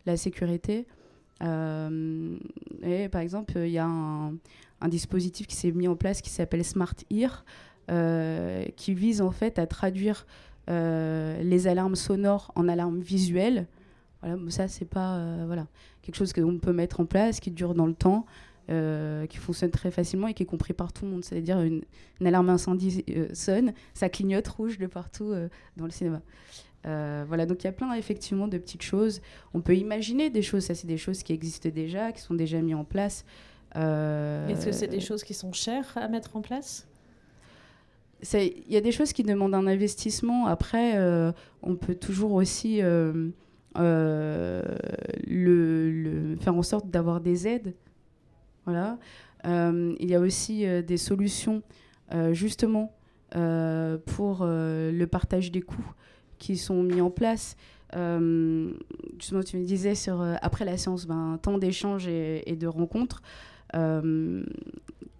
la 0.05 0.17
sécurité. 0.17 0.85
et 1.41 3.09
par 3.11 3.21
exemple, 3.21 3.53
il 3.57 3.71
y 3.71 3.79
a 3.79 3.85
un, 3.85 4.35
un, 4.81 4.87
dispositif 4.87 5.45
qui 5.45 5.55
s'est 5.55 5.71
mis 5.71 5.87
en 5.87 5.95
place 5.95 6.21
qui 6.21 6.29
s'appelle 6.29 6.63
Smart 6.63 6.95
Ear, 7.11 7.43
qui 8.75 8.93
vise 8.93 9.21
en 9.21 9.31
fait 9.31 9.59
à 9.59 9.67
traduire 9.67 10.25
les 10.69 11.67
alarmes 11.67 11.95
sonores 11.95 12.51
en 12.55 12.67
alarmes 12.67 12.99
visuelles. 12.99 13.67
Voilà, 14.21 14.37
ça, 14.49 14.67
c'est 14.67 14.85
pas 14.85 15.15
euh, 15.15 15.43
voilà, 15.45 15.67
quelque 16.01 16.15
chose 16.15 16.33
qu'on 16.33 16.59
peut 16.59 16.73
mettre 16.73 16.99
en 16.99 17.05
place, 17.05 17.39
qui 17.39 17.51
dure 17.51 17.73
dans 17.73 17.85
le 17.85 17.93
temps, 17.93 18.25
euh, 18.69 19.25
qui 19.27 19.37
fonctionne 19.37 19.71
très 19.71 19.91
facilement 19.91 20.27
et 20.27 20.33
qui 20.33 20.43
est 20.43 20.47
compris 20.47 20.73
par 20.73 20.91
tout 20.91 21.05
le 21.05 21.11
monde. 21.11 21.23
C'est-à-dire, 21.23 21.61
une, 21.61 21.83
alarme 22.25 22.49
incendie 22.49 23.03
sonne, 23.33 23.73
ça 23.93 24.09
clignote 24.09 24.47
rouge 24.47 24.77
de 24.77 24.87
partout 24.87 25.33
dans 25.77 25.85
le 25.85 25.91
cinéma. 25.91 26.21
voilà, 26.83 27.45
donc 27.45 27.63
il 27.63 27.67
y 27.67 27.69
a 27.69 27.73
plein 27.73 27.93
effectivement 27.93 28.47
de 28.47 28.57
petites 28.57 28.83
choses. 28.83 29.21
On 29.53 29.61
peut 29.61 29.75
imaginer 29.75 30.29
des 30.29 30.41
choses, 30.41 30.65
ça 30.65 30.75
c'est 30.75 30.87
des 30.87 30.97
choses 30.97 31.23
qui 31.23 31.33
existent 31.33 31.69
déjà, 31.69 32.11
qui 32.11 32.21
sont 32.21 32.33
déjà 32.33 32.61
mises 32.61 32.75
en 32.75 32.83
place. 32.83 33.23
Est-ce 33.75 34.65
que 34.65 34.71
c'est 34.73 34.87
des 34.87 34.99
choses 34.99 35.23
qui 35.23 35.33
sont 35.33 35.53
chères 35.53 35.93
à 35.95 36.09
mettre 36.09 36.35
en 36.35 36.41
place? 36.41 36.88
Il 38.21 38.63
y 38.71 38.77
a 38.77 38.81
des 38.81 38.91
choses 38.91 39.13
qui 39.13 39.23
demandent 39.23 39.55
un 39.55 39.67
investissement. 39.67 40.47
Après, 40.47 40.97
euh, 40.97 41.31
on 41.61 41.75
peut 41.75 41.95
toujours 41.95 42.33
aussi 42.33 42.81
euh, 42.81 43.29
euh, 43.77 44.63
le, 45.25 46.35
faire 46.39 46.55
en 46.55 46.63
sorte 46.63 46.89
d'avoir 46.89 47.21
des 47.21 47.47
aides. 47.47 47.73
Voilà. 48.65 48.99
il 49.45 50.05
y 50.05 50.13
a 50.13 50.19
aussi 50.19 50.65
des 50.83 50.97
solutions, 50.97 51.63
justement, 52.33 52.93
pour 53.31 54.45
le 54.45 55.05
partage 55.05 55.51
des 55.51 55.61
coûts 55.61 55.91
qui 56.37 56.55
sont 56.55 56.83
mis 56.83 57.01
en 57.01 57.09
place. 57.09 57.55
justement, 57.93 59.43
tu 59.43 59.57
me 59.57 59.65
disais 59.65 59.93
après 60.41 60.65
la 60.65 60.77
séance, 60.77 61.07
ben, 61.07 61.39
temps 61.41 61.57
d'échanges 61.57 62.07
et, 62.07 62.47
et, 62.51 62.55
de 62.55 62.67
rencontres 62.67 63.23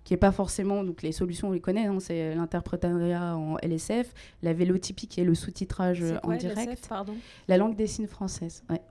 qui 0.09 0.15
est 0.15 0.17
pas 0.17 0.31
forcément 0.31 0.83
donc 0.83 1.03
les 1.03 1.11
solutions 1.11 1.49
on 1.49 1.51
les 1.51 1.59
connaît, 1.59 1.85
hein, 1.85 1.99
c'est 1.99 2.33
l'interprétariat 2.33 3.37
en 3.37 3.57
LSF, 3.61 4.11
la 4.41 4.53
vélotypie 4.53 5.05
qui 5.05 5.21
est 5.21 5.23
le 5.23 5.35
sous-titrage 5.35 6.03
en 6.23 6.35
direct, 6.35 6.87
pardon? 6.89 7.13
La 7.47 7.57
langue 7.57 7.75
des 7.75 7.85
signes 7.85 8.07
française, 8.07 8.63
ouais. 8.71 8.81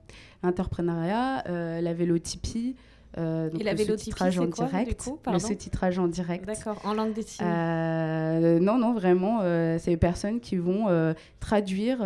l'interprénariat, 0.43 1.43
la 1.81 1.93
vélotypie. 1.93 2.77
Euh, 3.17 3.49
et 3.59 3.63
la 3.63 3.73
vélotypie, 3.73 4.15
c'est 4.17 4.47
quoi, 4.47 4.69
direct, 4.69 5.03
coup 5.03 5.19
Le 5.29 5.39
sous-titrage 5.39 5.99
en 5.99 6.07
direct. 6.07 6.45
D'accord, 6.45 6.79
en 6.85 6.93
langue 6.93 7.11
des 7.11 7.23
signes. 7.23 7.45
Euh, 7.45 8.61
non, 8.61 8.77
non, 8.77 8.93
vraiment, 8.93 9.39
euh, 9.41 9.77
c'est 9.77 9.91
les 9.91 9.97
personnes 9.97 10.39
qui 10.39 10.55
vont 10.55 10.85
traduire 11.41 11.97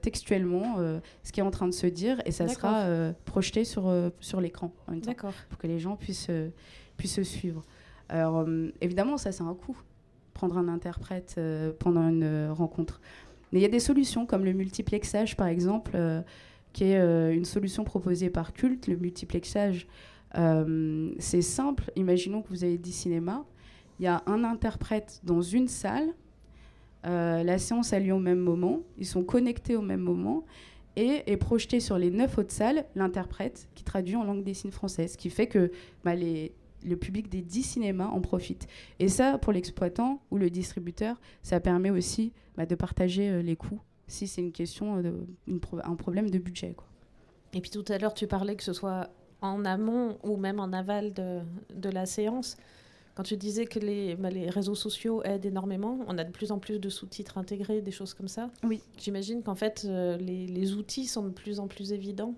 textuellement 0.00 0.76
ce 1.24 1.32
qui 1.32 1.40
est 1.40 1.42
en 1.42 1.50
train 1.50 1.66
de 1.66 1.74
se 1.74 1.88
dire 1.88 2.22
et 2.24 2.30
ça 2.30 2.46
sera 2.46 2.86
projeté 3.24 3.64
sur, 3.64 3.92
sur 4.20 4.40
l'écran. 4.40 4.70
D'accord. 4.86 5.32
Pour 5.48 5.58
que 5.58 5.66
les 5.66 5.80
gens 5.80 5.96
puissent, 5.96 6.30
puissent 6.96 7.22
suivre. 7.22 7.64
Alors, 8.10 8.46
évidemment, 8.80 9.16
ça, 9.16 9.32
c'est 9.32 9.42
un 9.42 9.54
coût, 9.54 9.76
prendre 10.34 10.58
un 10.58 10.68
interprète 10.68 11.40
pendant 11.78 12.08
une 12.08 12.48
rencontre. 12.50 13.00
Mais 13.52 13.60
il 13.60 13.62
y 13.62 13.66
a 13.66 13.68
des 13.68 13.80
solutions 13.80 14.26
comme 14.26 14.44
le 14.44 14.52
multiplexage, 14.52 15.36
par 15.36 15.46
exemple, 15.46 15.96
qui 16.72 16.84
est 16.84 17.34
une 17.34 17.44
solution 17.44 17.84
proposée 17.84 18.30
par 18.30 18.52
Culte, 18.52 18.88
le 18.88 18.96
multiplexage. 18.96 19.86
Euh, 20.36 21.12
c'est 21.18 21.42
simple, 21.42 21.90
imaginons 21.96 22.42
que 22.42 22.48
vous 22.48 22.64
avez 22.64 22.78
dit 22.78 22.92
cinéma, 22.92 23.44
il 23.98 24.04
y 24.04 24.06
a 24.06 24.22
un 24.26 24.44
interprète 24.44 25.20
dans 25.24 25.42
une 25.42 25.68
salle, 25.68 26.08
euh, 27.06 27.42
la 27.42 27.58
séance 27.58 27.92
a 27.92 27.98
lieu 27.98 28.12
au 28.12 28.20
même 28.20 28.38
moment, 28.38 28.80
ils 28.98 29.06
sont 29.06 29.24
connectés 29.24 29.76
au 29.76 29.82
même 29.82 30.00
moment, 30.00 30.44
et 30.96 31.22
est 31.26 31.36
projeté 31.36 31.80
sur 31.80 31.98
les 31.98 32.10
neuf 32.10 32.36
autres 32.38 32.52
salles 32.52 32.84
l'interprète 32.94 33.68
qui 33.74 33.84
traduit 33.84 34.16
en 34.16 34.24
langue 34.24 34.42
des 34.42 34.54
signes 34.54 34.72
française, 34.72 35.12
ce 35.12 35.16
qui 35.16 35.30
fait 35.30 35.46
que 35.46 35.70
bah, 36.04 36.14
les, 36.14 36.52
le 36.84 36.96
public 36.96 37.28
des 37.28 37.42
dix 37.42 37.62
cinémas 37.62 38.08
en 38.08 38.20
profite. 38.20 38.66
Et 38.98 39.08
ça, 39.08 39.38
pour 39.38 39.52
l'exploitant 39.52 40.20
ou 40.30 40.38
le 40.38 40.50
distributeur, 40.50 41.20
ça 41.42 41.60
permet 41.60 41.90
aussi 41.90 42.32
bah, 42.56 42.66
de 42.66 42.74
partager 42.74 43.30
euh, 43.30 43.42
les 43.42 43.56
coûts 43.56 43.80
si 44.10 44.26
c'est 44.26 44.40
une 44.42 44.52
question, 44.52 45.00
de, 45.00 45.14
un 45.84 45.94
problème 45.94 46.30
de 46.30 46.38
budget. 46.38 46.74
Quoi. 46.76 46.86
Et 47.54 47.60
puis 47.60 47.70
tout 47.70 47.84
à 47.88 47.98
l'heure, 47.98 48.14
tu 48.14 48.26
parlais 48.26 48.56
que 48.56 48.64
ce 48.64 48.72
soit 48.72 49.08
en 49.40 49.64
amont 49.64 50.18
ou 50.22 50.36
même 50.36 50.60
en 50.60 50.72
aval 50.72 51.12
de, 51.12 51.40
de 51.74 51.88
la 51.88 52.06
séance. 52.06 52.56
Quand 53.14 53.22
tu 53.22 53.36
disais 53.36 53.66
que 53.66 53.78
les, 53.78 54.14
bah, 54.16 54.30
les, 54.30 54.48
réseaux 54.50 54.74
sociaux 54.74 55.22
aident 55.24 55.46
énormément, 55.46 56.00
on 56.06 56.18
a 56.18 56.24
de 56.24 56.30
plus 56.30 56.52
en 56.52 56.58
plus 56.58 56.78
de 56.78 56.88
sous-titres 56.88 57.38
intégrés, 57.38 57.80
des 57.80 57.90
choses 57.90 58.14
comme 58.14 58.28
ça. 58.28 58.50
Oui. 58.62 58.80
J'imagine 58.98 59.42
qu'en 59.42 59.54
fait, 59.54 59.84
euh, 59.84 60.16
les, 60.16 60.46
les, 60.46 60.74
outils 60.74 61.06
sont 61.06 61.24
de 61.24 61.30
plus 61.30 61.58
en 61.60 61.66
plus 61.66 61.92
évidents. 61.92 62.34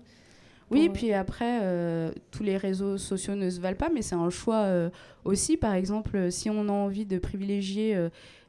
Oui, 0.73 0.89
puis 0.89 1.13
après, 1.13 1.59
euh, 1.61 2.11
tous 2.31 2.43
les 2.43 2.57
réseaux 2.57 2.97
sociaux 2.97 3.35
ne 3.35 3.49
se 3.49 3.61
valent 3.61 3.77
pas, 3.77 3.89
mais 3.93 4.01
c'est 4.01 4.15
un 4.15 4.29
choix 4.29 4.63
euh, 4.63 4.89
aussi. 5.23 5.57
Par 5.57 5.73
exemple, 5.73 6.31
si 6.31 6.49
on 6.49 6.67
a 6.67 6.71
envie 6.71 7.05
de 7.05 7.17
privilégier 7.19 7.97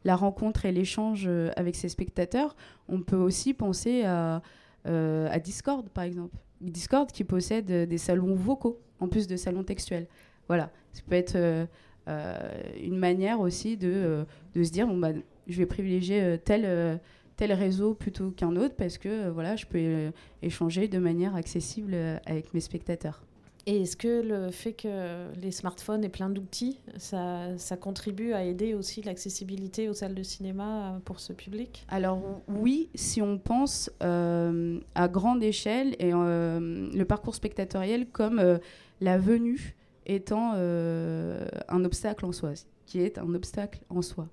la 0.04 0.16
rencontre 0.16 0.66
et 0.66 0.72
l'échange 0.72 1.28
avec 1.56 1.76
ses 1.76 1.88
spectateurs, 1.88 2.56
on 2.88 3.00
peut 3.00 3.16
aussi 3.16 3.54
penser 3.54 4.04
à, 4.04 4.42
à 4.84 5.38
Discord, 5.38 5.88
par 5.90 6.04
exemple. 6.04 6.36
Discord 6.70 7.10
qui 7.10 7.24
possède 7.24 7.70
euh, 7.70 7.86
des 7.86 7.98
salons 7.98 8.34
vocaux 8.34 8.80
en 9.00 9.08
plus 9.08 9.26
de 9.26 9.36
salons 9.36 9.64
textuels. 9.64 10.06
Voilà, 10.48 10.70
ça 10.92 11.02
peut 11.08 11.16
être 11.16 11.36
euh, 11.36 11.66
euh, 12.08 12.38
une 12.82 12.98
manière 12.98 13.40
aussi 13.40 13.76
de, 13.76 14.24
de 14.54 14.62
se 14.62 14.70
dire 14.70 14.86
bon, 14.86 14.98
bah, 14.98 15.12
je 15.46 15.58
vais 15.58 15.66
privilégier 15.66 16.38
tel, 16.44 17.00
tel 17.36 17.52
réseau 17.52 17.94
plutôt 17.94 18.30
qu'un 18.30 18.56
autre 18.56 18.74
parce 18.76 18.98
que 18.98 19.28
voilà, 19.28 19.56
je 19.56 19.66
peux 19.66 20.12
échanger 20.42 20.88
de 20.88 20.98
manière 20.98 21.34
accessible 21.34 21.94
avec 22.26 22.54
mes 22.54 22.60
spectateurs. 22.60 23.22
Et 23.66 23.82
est-ce 23.82 23.96
que 23.96 24.20
le 24.20 24.50
fait 24.50 24.74
que 24.74 25.32
les 25.40 25.50
smartphones 25.50 26.04
aient 26.04 26.10
plein 26.10 26.28
d'outils, 26.28 26.78
ça, 26.98 27.56
ça, 27.56 27.76
contribue 27.78 28.34
à 28.34 28.44
aider 28.44 28.74
aussi 28.74 29.00
l'accessibilité 29.00 29.88
aux 29.88 29.94
salles 29.94 30.14
de 30.14 30.22
cinéma 30.22 31.00
pour 31.06 31.18
ce 31.18 31.32
public? 31.32 31.86
Alors 31.88 32.20
oui, 32.46 32.90
si 32.94 33.22
on 33.22 33.38
pense 33.38 33.90
euh, 34.02 34.80
à 34.94 35.08
grande 35.08 35.42
échelle 35.42 35.96
et 35.98 36.12
euh, 36.12 36.90
le 36.92 37.04
parcours 37.06 37.34
spectatoriel 37.34 38.06
comme 38.06 38.38
euh, 38.38 38.58
la 39.00 39.16
venue 39.16 39.74
étant 40.06 40.52
un 40.52 41.84
obstacle 41.86 42.26
en 42.26 42.32
soi, 42.32 42.52
qui 42.84 43.00
est 43.00 43.16
un 43.16 43.34
obstacle 43.34 43.80
en 43.88 44.02
soi. 44.02 44.28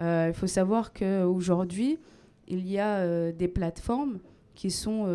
Il 0.00 0.32
faut 0.32 0.46
savoir 0.46 0.94
qu'aujourd'hui, 0.94 1.98
il 2.50 2.68
y 2.68 2.78
a 2.78 3.32
des 3.32 3.48
plateformes 3.48 4.18
qui 4.54 4.70
sont 4.70 5.06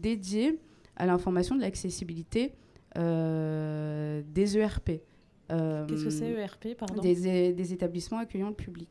dédiées 0.00 0.58
à 0.96 1.06
l'information 1.06 1.56
de 1.56 1.60
l'accessibilité 1.60 2.52
euh, 2.96 4.22
des 4.26 4.58
ERP. 4.58 5.00
Euh, 5.50 5.86
Qu'est-ce 5.86 6.04
que 6.04 6.10
c'est 6.10 6.30
ERP 6.30 6.76
pardon? 6.76 7.00
des, 7.00 7.72
établissements 7.72 8.18
accueillant 8.18 8.48
le 8.48 8.54
public. 8.54 8.88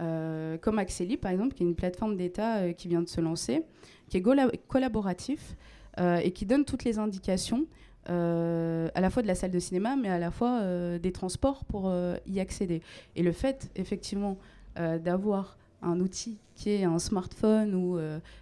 Euh, 0.00 0.56
comme 0.58 0.78
Axeli, 0.78 1.16
par 1.16 1.30
exemple, 1.30 1.54
qui 1.54 1.62
est 1.62 1.66
une 1.66 1.74
plateforme 1.74 2.16
d'État 2.16 2.72
qui 2.72 2.88
vient 2.88 3.02
de 3.02 3.08
se 3.08 3.20
lancer, 3.20 3.62
qui 4.08 4.16
est 4.16 4.22
collaboratif 4.68 5.56
et 5.98 6.32
qui 6.32 6.46
donne 6.46 6.64
toutes 6.64 6.84
les 6.84 6.98
indications 6.98 7.66
à 8.06 9.00
la 9.00 9.10
fois 9.10 9.22
de 9.22 9.28
la 9.28 9.34
salle 9.34 9.52
de 9.52 9.58
cinéma, 9.58 9.96
mais 9.96 10.08
à 10.08 10.18
la 10.18 10.30
fois 10.30 10.62
des 10.98 11.12
transports 11.12 11.64
pour 11.64 11.92
y 12.26 12.40
accéder. 12.40 12.82
Et 13.16 13.22
le 13.22 13.32
fait, 13.32 13.70
effectivement, 13.76 14.38
d'avoir 14.76 15.56
un 15.84 16.00
outil 16.00 16.38
qui 16.54 16.70
est 16.70 16.84
un 16.84 16.98
smartphone 16.98 17.74
ou 17.74 17.98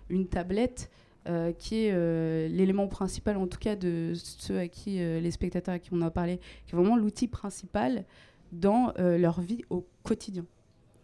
une 0.09 0.27
tablette 0.27 0.91
euh, 1.29 1.53
qui 1.53 1.87
est 1.87 1.93
euh, 1.93 2.49
l'élément 2.49 2.89
principal, 2.89 3.37
en 3.37 3.47
tout 3.47 3.61
cas 3.61 3.77
de 3.77 4.13
ceux 4.17 4.59
à 4.59 4.67
qui, 4.67 5.01
euh, 5.01 5.21
les 5.21 5.31
spectateurs 5.31 5.75
à 5.75 5.79
qui 5.79 5.91
on 5.93 6.03
a 6.03 6.11
parlé, 6.11 6.41
qui 6.67 6.75
est 6.75 6.77
vraiment 6.77 6.97
l'outil 6.97 7.29
principal 7.29 8.05
dans 8.51 8.93
leur 8.99 9.41
vie 9.41 9.63
au 9.71 9.87
quotidien. 10.03 10.45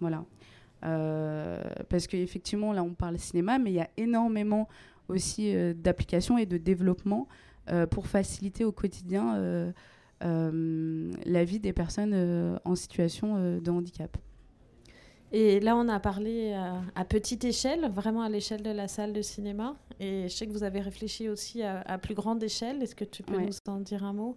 Voilà. 0.01 0.25
parce 0.81 2.07
qu'effectivement, 2.07 2.75
là, 2.75 2.83
on 2.83 2.95
parle 2.95 3.17
cinéma, 3.19 3.59
mais 3.59 3.71
il 3.71 3.75
y 3.77 3.81
a 3.81 3.89
énormément 3.97 4.69
aussi 5.09 5.55
d'applications 5.75 6.37
et 6.37 6.45
de 6.45 6.59
développement 6.59 7.27
pour 7.91 8.07
faciliter 8.07 8.67
au 8.67 8.73
quotidien 8.73 9.73
la 10.21 11.45
vie 11.45 11.59
des 11.59 11.73
personnes 11.73 12.61
en 12.67 12.75
situation 12.75 13.59
de 13.61 13.71
handicap. 13.71 14.19
Et 15.31 15.61
là, 15.61 15.77
on 15.77 15.89
a 15.89 16.01
parlé 16.01 16.55
à, 16.95 17.05
petite 17.05 17.45
échelle, 17.45 17.91
vraiment 17.95 18.23
à 18.23 18.29
l'échelle 18.29 18.63
de 18.63 18.71
la 18.71 18.89
salle 18.89 19.13
de 19.13 19.21
cinéma. 19.21 19.77
Et 20.01 20.23
je 20.29 20.35
sais 20.35 20.47
que 20.47 20.53
vous 20.53 20.63
avez 20.63 20.81
réfléchi 20.81 21.29
aussi 21.29 21.63
à, 21.63 21.99
plus 21.99 22.15
grande 22.15 22.43
échelle. 22.43 22.83
Est-ce 22.83 22.95
que 22.95 23.05
tu 23.05 23.23
peux 23.23 23.39
nous 23.39 23.53
en 23.67 23.81
dire 23.81 24.05
un 24.05 24.15
mot 24.15 24.37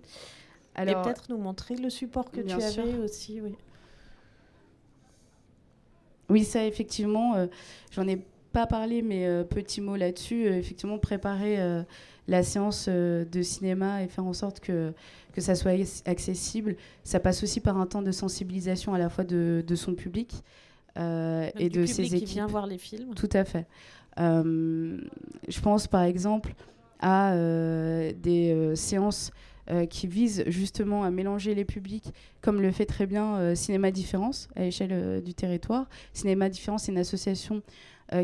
Alors, 0.76 1.02
Et 1.02 1.04
peut-être 1.04 1.30
nous 1.30 1.38
montrer 1.38 1.76
le 1.76 1.90
support 1.90 2.30
que 2.30 2.42
tu 2.42 2.52
avais 2.52 2.98
aussi. 2.98 3.40
Oui. 3.40 3.56
oui, 6.30 6.44
ça, 6.44 6.66
effectivement, 6.66 7.36
euh, 7.36 7.48
j'en 7.92 8.06
ai 8.08 8.26
pas 8.52 8.68
parlé, 8.68 9.02
mais 9.02 9.26
euh, 9.26 9.46
petit 9.46 9.80
mot 9.80 9.96
là-dessus. 9.96 10.46
Euh, 10.46 10.58
effectivement, 10.58 10.98
préparer 10.98 11.58
la 12.28 12.44
séance 12.44 12.90
de 12.90 13.42
cinéma 13.42 14.04
et 14.04 14.08
faire 14.10 14.26
en 14.26 14.34
sorte 14.34 14.60
que, 14.60 14.94
que 15.32 15.40
ça 15.40 15.56
soit 15.56 15.72
accessible, 16.06 16.76
ça 17.06 17.22
passe 17.22 17.44
aussi 17.44 17.62
par 17.62 17.78
un 17.78 17.86
temps 17.88 18.02
de 18.02 18.12
sensibilisation 18.12 18.94
à 18.94 19.00
la 19.00 19.08
fois 19.08 19.24
de, 19.24 19.64
de 19.66 19.76
son 19.76 19.96
public. 19.96 20.44
Euh, 20.98 21.50
et 21.58 21.70
de 21.70 21.86
ses 21.86 22.04
équipes. 22.04 22.28
qui 22.28 22.34
vient 22.34 22.48
voir 22.48 22.68
les 22.68 22.78
films. 22.78 23.14
Tout 23.16 23.30
à 23.34 23.46
fait. 23.46 23.66
Euh, 24.20 24.98
je 25.48 25.62
pense 25.62 25.88
par 25.88 26.04
exemple 26.04 26.54
à 27.00 27.34
euh, 27.34 28.12
des 28.22 28.76
séances 28.76 29.32
qui 29.90 30.06
visent 30.06 30.44
justement 30.48 31.06
à 31.06 31.12
mélanger 31.12 31.56
les 31.56 31.64
publics, 31.64 32.12
comme 32.42 32.62
le 32.62 32.72
fait 32.72 32.86
très 32.86 33.06
bien 33.06 33.56
Cinéma 33.56 33.90
Différence 33.92 34.50
à 34.58 34.62
l'échelle 34.62 35.22
du 35.24 35.34
territoire. 35.34 35.88
Cinéma 36.12 36.50
Différence, 36.50 36.84
c'est 36.84 36.92
une 36.92 36.98
association 36.98 37.62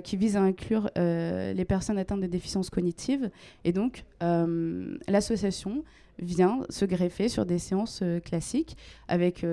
qui 0.03 0.17
vise 0.17 0.35
à 0.35 0.41
inclure 0.41 0.89
les 0.97 1.65
personnes 1.65 1.97
atteintes 1.99 2.19
de 2.19 2.27
déficiences 2.27 2.69
cognitives. 2.69 3.29
Et 3.63 3.71
donc, 3.71 4.03
l'association 4.19 5.85
vient 6.19 6.65
se 6.69 6.83
greffer 6.83 7.29
sur 7.29 7.45
des 7.45 7.59
séances 7.59 8.03
classiques 8.25 8.75
avec 9.07 9.45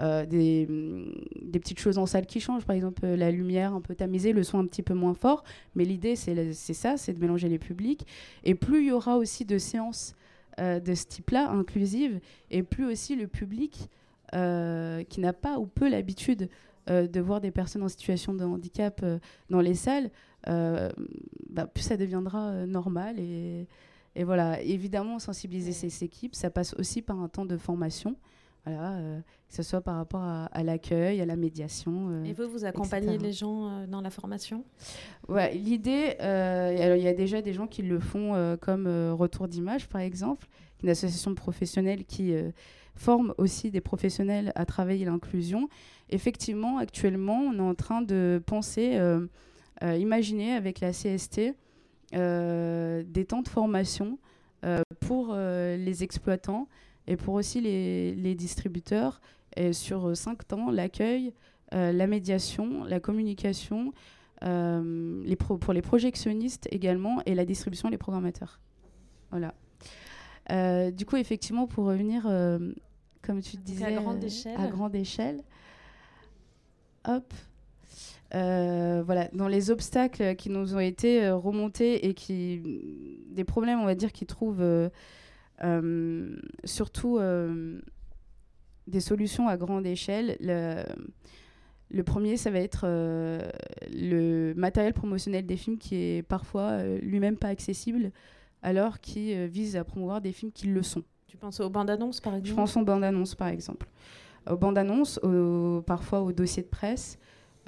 euh, 0.00 0.24
des, 0.24 0.66
des, 1.42 1.58
petites 1.58 1.78
choses 1.78 1.98
en 1.98 2.06
salle 2.06 2.24
qui 2.24 2.40
changent, 2.40 2.64
par 2.64 2.74
exemple 2.74 3.04
euh, 3.04 3.16
la 3.16 3.30
lumière 3.30 3.74
un 3.74 3.82
peu 3.82 3.94
tamisée, 3.94 4.32
le 4.32 4.42
son 4.42 4.58
un 4.58 4.66
petit 4.66 4.82
peu 4.82 4.94
moins 4.94 5.12
fort. 5.12 5.44
Mais 5.74 5.84
l'idée, 5.84 6.16
c'est 6.16 6.54
ça, 6.74 6.96
c'est 6.96 7.12
de 7.12 7.20
mélanger 7.20 7.48
les 7.48 7.58
publics. 7.58 8.06
Et 8.44 8.54
plus 8.54 8.80
il 8.80 8.86
y 8.86 8.92
aura 8.92 9.18
aussi 9.18 9.44
de 9.44 9.58
séances 9.58 10.14
euh, 10.58 10.80
de 10.80 10.94
ce 10.94 11.04
type-là, 11.04 11.50
inclusives, 11.50 12.18
et 12.50 12.62
plus 12.62 12.86
aussi 12.86 13.14
le 13.14 13.26
public 13.26 13.88
qui 14.32 15.20
n'a 15.20 15.32
pas 15.32 15.58
ou 15.58 15.66
peu 15.66 15.90
l'habitude 15.90 16.48
de 16.86 17.20
voir 17.20 17.40
des 17.40 17.50
personnes 17.50 17.82
en 17.82 17.88
situation 17.88 18.32
de 18.32 18.44
handicap 18.44 19.04
dans 19.50 19.60
les 19.60 19.74
salles, 19.74 20.08
bah, 20.46 21.66
plus 21.66 21.82
ça 21.82 21.96
deviendra 21.96 22.64
normal. 22.64 23.18
Et, 23.18 23.66
et, 24.14 24.22
voilà, 24.22 24.62
évidemment, 24.62 25.18
sensibiliser 25.18 25.72
ces 25.72 26.04
équipes, 26.04 26.36
ça 26.36 26.48
passe 26.48 26.74
aussi 26.74 27.02
par 27.02 27.18
un 27.20 27.26
temps 27.26 27.44
de 27.44 27.56
formation. 27.56 28.14
Voilà, 28.66 28.92
euh, 28.92 29.20
que 29.48 29.54
ce 29.54 29.62
soit 29.62 29.80
par 29.80 29.96
rapport 29.96 30.22
à, 30.22 30.62
l'accueil, 30.62 31.20
à 31.20 31.26
la 31.26 31.36
médiation. 31.36 32.08
Euh, 32.10 32.24
et 32.24 32.32
vous, 32.32 32.48
vous 32.48 32.64
accompagnez 32.64 33.16
les 33.16 33.32
gens 33.32 33.68
euh, 33.68 33.86
dans 33.86 34.02
la 34.02 34.10
formation? 34.10 34.64
Ouais, 35.28 35.54
l'idée, 35.54 36.16
alors 36.18 36.96
il 36.96 37.02
y 37.02 37.08
a 37.08 37.14
déjà 37.14 37.40
des 37.40 37.52
gens 37.52 37.66
qui 37.66 37.82
le 37.82 37.98
font 38.00 38.56
comme 38.60 38.86
Retour 39.12 39.48
d'image, 39.48 39.88
par 39.88 40.00
exemple, 40.00 40.46
une 40.82 40.90
association 40.90 41.34
professionnelle 41.34 42.04
qui 42.04 42.34
forme 42.94 43.34
aussi 43.38 43.70
des 43.70 43.80
professionnels 43.80 44.52
à 44.54 44.66
travailler 44.66 45.04
l'inclusion. 45.04 45.68
Effectivement, 46.10 46.78
actuellement, 46.78 47.40
on 47.40 47.56
est 47.56 47.70
en 47.70 47.74
train 47.74 48.02
de 48.02 48.42
penser, 48.44 48.98
imaginer 49.82 50.52
avec 50.52 50.80
la 50.80 50.90
CST 50.90 51.54
des 52.12 53.24
temps 53.26 53.42
de 53.42 53.48
formation 53.48 54.18
pour 55.00 55.34
les 55.34 56.02
exploitants 56.02 56.68
et 57.10 57.16
pour 57.16 57.34
aussi 57.34 57.60
les, 57.60 58.14
les 58.14 58.34
distributeurs 58.34 59.20
et 59.56 59.72
sur 59.72 60.16
cinq 60.16 60.46
temps, 60.46 60.70
l'accueil, 60.70 61.34
la 61.72 62.06
médiation, 62.06 62.84
la 62.84 63.00
communication, 63.00 63.92
euh, 64.42 65.22
les 65.24 65.36
pour 65.36 65.72
les 65.72 65.82
projectionnistes 65.82 66.66
également, 66.70 67.20
et 67.26 67.34
la 67.34 67.44
distribution 67.44 67.88
et 67.88 67.92
les 67.92 67.98
programmateurs. 67.98 68.58
Voilà. 69.30 69.54
Euh, 70.50 70.90
du 70.90 71.04
coup, 71.04 71.16
effectivement, 71.16 71.66
pour 71.66 71.84
revenir, 71.84 72.24
euh, 72.26 72.72
comme 73.22 73.42
tu 73.42 73.58
disais, 73.58 73.84
à 73.84 73.92
grande 73.92 74.24
échelle. 74.24 74.56
À 74.58 74.66
grande 74.68 74.94
échelle. 74.94 75.42
Hop. 77.06 77.32
voilà, 78.32 79.28
dans 79.34 79.48
les 79.48 79.70
obstacles 79.70 80.36
qui 80.36 80.48
nous 80.48 80.74
ont 80.74 80.80
été 80.80 81.30
remontés 81.30 82.06
et 82.06 82.14
qui, 82.14 82.62
des 83.28 83.44
problèmes, 83.44 83.80
on 83.80 83.86
va 83.86 83.94
dire, 83.94 84.12
qui 84.12 84.24
trouvent 84.24 84.90
surtout 86.64 87.18
des 88.86 89.00
solutions 89.00 89.48
à 89.48 89.56
grande 89.56 89.86
échelle. 89.86 90.36
Le, 90.40 90.84
le 91.90 92.04
premier, 92.04 92.36
ça 92.36 92.50
va 92.50 92.60
être 92.60 92.82
euh, 92.84 93.50
le 93.92 94.52
matériel 94.54 94.94
promotionnel 94.94 95.44
des 95.44 95.56
films 95.56 95.76
qui 95.78 95.96
est 95.96 96.22
parfois 96.22 96.70
euh, 96.70 96.98
lui-même 97.00 97.36
pas 97.36 97.48
accessible, 97.48 98.12
alors 98.62 99.00
qui 99.00 99.34
euh, 99.34 99.46
vise 99.46 99.76
à 99.76 99.82
promouvoir 99.82 100.20
des 100.20 100.32
films 100.32 100.52
qui 100.52 100.68
le 100.68 100.82
sont. 100.82 101.02
Tu 101.26 101.36
penses 101.36 101.58
aux 101.60 101.68
bandes 101.68 101.90
annonces 101.90 102.20
par 102.20 102.34
exemple? 102.34 102.48
Je 102.48 102.54
pense 102.54 102.76
aux 102.76 102.84
bandes 102.84 103.02
annonces 103.02 103.34
par 103.34 103.48
exemple. 103.48 103.88
Aux 104.48 104.56
bandes 104.56 104.78
annonces, 104.78 105.20
parfois 105.86 106.22
aux 106.22 106.32
dossiers 106.32 106.62
de 106.62 106.68
presse, 106.68 107.18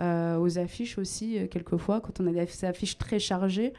aux 0.01 0.59
affiches 0.59 0.97
aussi, 0.97 1.47
quelquefois, 1.51 2.01
quand 2.01 2.19
on 2.19 2.27
a 2.27 2.33
des 2.33 2.65
affiches 2.65 2.97
très 2.97 3.19
chargées. 3.19 3.75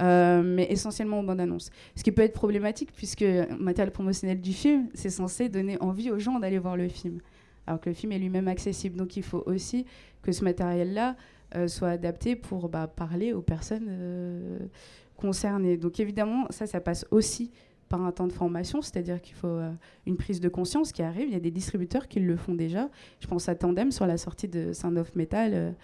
Mais 0.00 0.66
essentiellement 0.70 1.20
aux 1.20 1.22
bandes 1.22 1.40
annonces. 1.40 1.70
Ce 1.96 2.02
qui 2.02 2.12
peut 2.12 2.22
être 2.22 2.32
problématique 2.32 2.92
puisque 2.92 3.20
le 3.20 3.56
matériel 3.58 3.92
promotionnel 3.92 4.40
du 4.40 4.52
film, 4.52 4.88
c'est 4.94 5.10
censé 5.10 5.48
donner 5.48 5.80
envie 5.80 6.10
aux 6.10 6.18
gens 6.18 6.38
d'aller 6.38 6.58
voir 6.58 6.76
le 6.76 6.88
film 6.88 7.20
alors 7.66 7.80
que 7.80 7.90
le 7.90 7.94
film 7.94 8.12
est 8.12 8.18
lui-même 8.18 8.48
accessible. 8.48 8.96
Donc 8.96 9.16
il 9.16 9.22
faut 9.22 9.42
aussi 9.46 9.86
que 10.22 10.32
ce 10.32 10.44
matériel-là 10.44 11.16
euh, 11.54 11.68
soit 11.68 11.90
adapté 11.90 12.36
pour 12.36 12.68
bah, 12.68 12.86
parler 12.86 13.32
aux 13.32 13.42
personnes 13.42 13.86
euh, 13.88 14.58
concernées. 15.16 15.76
Donc 15.76 16.00
évidemment, 16.00 16.46
ça, 16.50 16.66
ça 16.66 16.80
passe 16.80 17.06
aussi 17.10 17.50
par 17.88 18.02
un 18.02 18.12
temps 18.12 18.26
de 18.26 18.32
formation, 18.32 18.80
c'est-à-dire 18.80 19.20
qu'il 19.20 19.34
faut 19.34 19.48
euh, 19.48 19.70
une 20.06 20.16
prise 20.16 20.40
de 20.40 20.48
conscience 20.48 20.92
qui 20.92 21.02
arrive. 21.02 21.28
Il 21.28 21.32
y 21.34 21.36
a 21.36 21.40
des 21.40 21.50
distributeurs 21.50 22.08
qui 22.08 22.20
le 22.20 22.36
font 22.36 22.54
déjà. 22.54 22.88
Je 23.20 23.26
pense 23.26 23.48
à 23.48 23.54
Tandem 23.54 23.92
sur 23.92 24.06
la 24.06 24.16
sortie 24.16 24.48
de 24.48 24.72
Sound 24.72 24.96
of 24.96 25.14
Metal, 25.14 25.74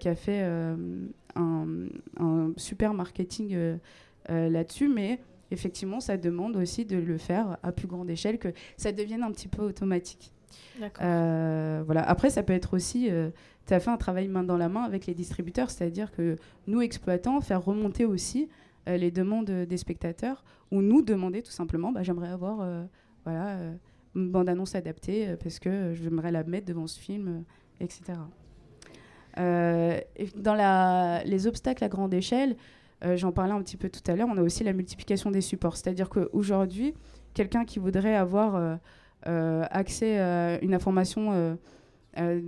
qui 0.00 0.08
a 0.08 0.14
fait 0.14 0.42
un, 0.42 0.76
un, 2.18 2.52
super 2.56 2.94
marketing 2.94 3.78
là-dessus, 4.28 4.88
mais 4.88 5.20
effectivement, 5.50 6.00
ça 6.00 6.16
demande 6.16 6.56
aussi 6.56 6.84
de 6.84 6.96
le 6.96 7.18
faire 7.18 7.58
à 7.62 7.72
plus 7.72 7.86
grande 7.86 8.10
échelle, 8.10 8.38
que 8.38 8.48
ça 8.76 8.92
devienne 8.92 9.22
un 9.22 9.30
petit 9.30 9.48
peu 9.48 9.62
automatique. 9.62 10.32
Euh, 11.00 11.82
voilà. 11.84 12.02
Après, 12.02 12.30
ça 12.30 12.42
peut 12.42 12.52
être 12.52 12.74
aussi, 12.74 13.10
euh, 13.10 13.30
tu 13.66 13.74
as 13.74 13.80
fait 13.80 13.90
un 13.90 13.96
travail 13.96 14.28
main 14.28 14.44
dans 14.44 14.56
la 14.56 14.68
main 14.68 14.82
avec 14.82 15.06
les 15.06 15.14
distributeurs, 15.14 15.70
c'est-à-dire 15.70 16.12
que 16.12 16.36
nous, 16.66 16.80
exploitants, 16.80 17.40
faire 17.40 17.64
remonter 17.64 18.04
aussi 18.04 18.48
euh, 18.88 18.96
les 18.96 19.10
demandes 19.10 19.50
des 19.50 19.76
spectateurs, 19.76 20.44
ou 20.70 20.82
nous 20.82 21.02
demander 21.02 21.42
tout 21.42 21.52
simplement, 21.52 21.92
bah, 21.92 22.02
j'aimerais 22.02 22.28
avoir 22.28 22.66
voilà, 23.24 23.58
une 24.14 24.30
bande-annonce 24.30 24.74
adaptée 24.74 25.36
parce 25.42 25.58
que 25.58 25.92
j'aimerais 25.94 26.32
la 26.32 26.44
mettre 26.44 26.66
devant 26.66 26.86
ce 26.86 26.98
film, 26.98 27.44
etc. 27.80 28.18
dans 29.36 30.54
la, 30.54 31.22
les 31.24 31.46
obstacles 31.46 31.84
à 31.84 31.88
grande 31.88 32.14
échelle, 32.14 32.56
j'en 33.14 33.32
parlais 33.32 33.52
un 33.52 33.62
petit 33.62 33.76
peu 33.76 33.88
tout 33.88 34.00
à 34.10 34.16
l'heure, 34.16 34.28
on 34.30 34.36
a 34.36 34.42
aussi 34.42 34.64
la 34.64 34.72
multiplication 34.72 35.30
des 35.30 35.40
supports. 35.40 35.76
C'est-à-dire 35.76 36.08
qu'aujourd'hui, 36.08 36.94
quelqu'un 37.34 37.64
qui 37.64 37.78
voudrait 37.78 38.14
avoir 38.14 38.78
euh, 39.26 39.64
accès 39.70 40.18
à 40.18 40.62
une 40.62 40.74
information, 40.74 41.32
euh, 41.32 41.54
euh, 42.18 42.40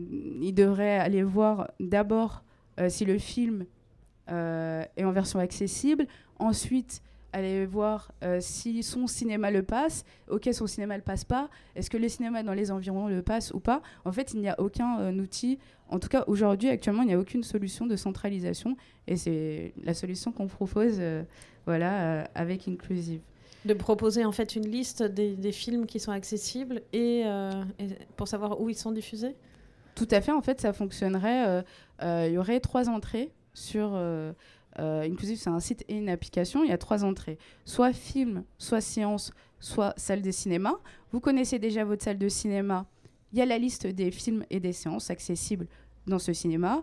il 0.42 0.52
devrait 0.52 0.98
aller 0.98 1.22
voir 1.22 1.70
d'abord 1.80 2.42
si 2.88 3.06
le 3.06 3.16
film 3.16 3.64
est 4.28 5.04
en 5.04 5.12
version 5.12 5.38
accessible, 5.38 6.06
ensuite 6.38 7.00
aller 7.36 7.66
voir 7.66 8.12
si 8.40 8.82
son 8.82 9.06
cinéma 9.06 9.50
le 9.50 9.62
passe. 9.62 10.04
Ok, 10.28 10.48
son 10.52 10.66
cinéma 10.66 10.94
ne 10.94 10.98
le 10.98 11.04
passe 11.04 11.24
pas. 11.24 11.48
Est-ce 11.74 11.90
que 11.90 11.96
les 11.96 12.08
cinémas 12.08 12.42
dans 12.42 12.54
les 12.54 12.70
environs 12.70 13.08
le 13.08 13.22
passent 13.22 13.52
ou 13.52 13.60
pas? 13.60 13.82
En 14.04 14.12
fait, 14.12 14.32
il 14.34 14.40
n'y 14.40 14.48
a 14.48 14.58
aucun 14.60 15.16
outil. 15.18 15.58
En 15.88 15.98
tout 15.98 16.08
cas, 16.08 16.24
aujourd'hui, 16.26 16.68
actuellement, 16.68 17.02
il 17.02 17.08
n'y 17.08 17.14
a 17.14 17.18
aucune 17.18 17.42
solution 17.42 17.86
de 17.86 17.96
centralisation. 17.96 18.76
Et 19.06 19.16
c'est 19.16 19.74
la 19.82 19.94
solution 19.94 20.32
qu'on 20.32 20.46
propose 20.46 21.00
voilà, 21.66 22.28
avec 22.34 22.68
Inclusive. 22.68 23.20
De 23.66 23.74
proposer 23.74 24.24
en 24.24 24.30
fait 24.30 24.54
une 24.54 24.68
liste 24.68 25.02
des, 25.02 25.50
films 25.50 25.86
qui 25.86 25.98
sont 25.98 26.12
accessibles 26.12 26.82
euh, 26.94 27.64
et, 27.80 27.88
pour 28.16 28.28
savoir 28.28 28.60
où 28.60 28.70
ils 28.70 28.76
sont 28.76 28.92
diffusés? 28.92 29.34
Tout 29.96 30.06
à 30.12 30.20
fait, 30.20 30.30
en 30.30 30.40
fait, 30.40 30.60
ça 30.60 30.72
fonctionnerait. 30.72 31.48
Euh, 31.48 31.62
euh, 32.02 32.26
il 32.28 32.34
y 32.34 32.38
aurait 32.38 32.60
trois 32.60 32.88
entrées 32.88 33.32
sur. 33.54 34.00
Inclusive, 34.78 35.38
c'est 35.38 35.50
un 35.50 35.60
site 35.60 35.84
et 35.88 35.96
une 35.96 36.08
application. 36.08 36.62
Il 36.62 36.70
y 36.70 36.72
a 36.72 36.78
trois 36.78 37.04
entrées 37.04 37.38
soit 37.64 37.92
film, 37.92 38.44
soit 38.58 38.80
séance, 38.80 39.32
soit 39.58 39.94
salle 39.96 40.22
de 40.22 40.30
cinéma. 40.30 40.74
Vous 41.12 41.20
connaissez 41.20 41.58
déjà 41.58 41.84
votre 41.84 42.04
salle 42.04 42.18
de 42.18 42.28
cinéma. 42.28 42.86
Il 43.32 43.38
y 43.38 43.42
a 43.42 43.46
la 43.46 43.58
liste 43.58 43.86
des 43.86 44.10
films 44.10 44.44
et 44.50 44.60
des 44.60 44.72
séances 44.72 45.10
accessibles 45.10 45.66
dans 46.06 46.18
ce 46.18 46.32
cinéma. 46.32 46.82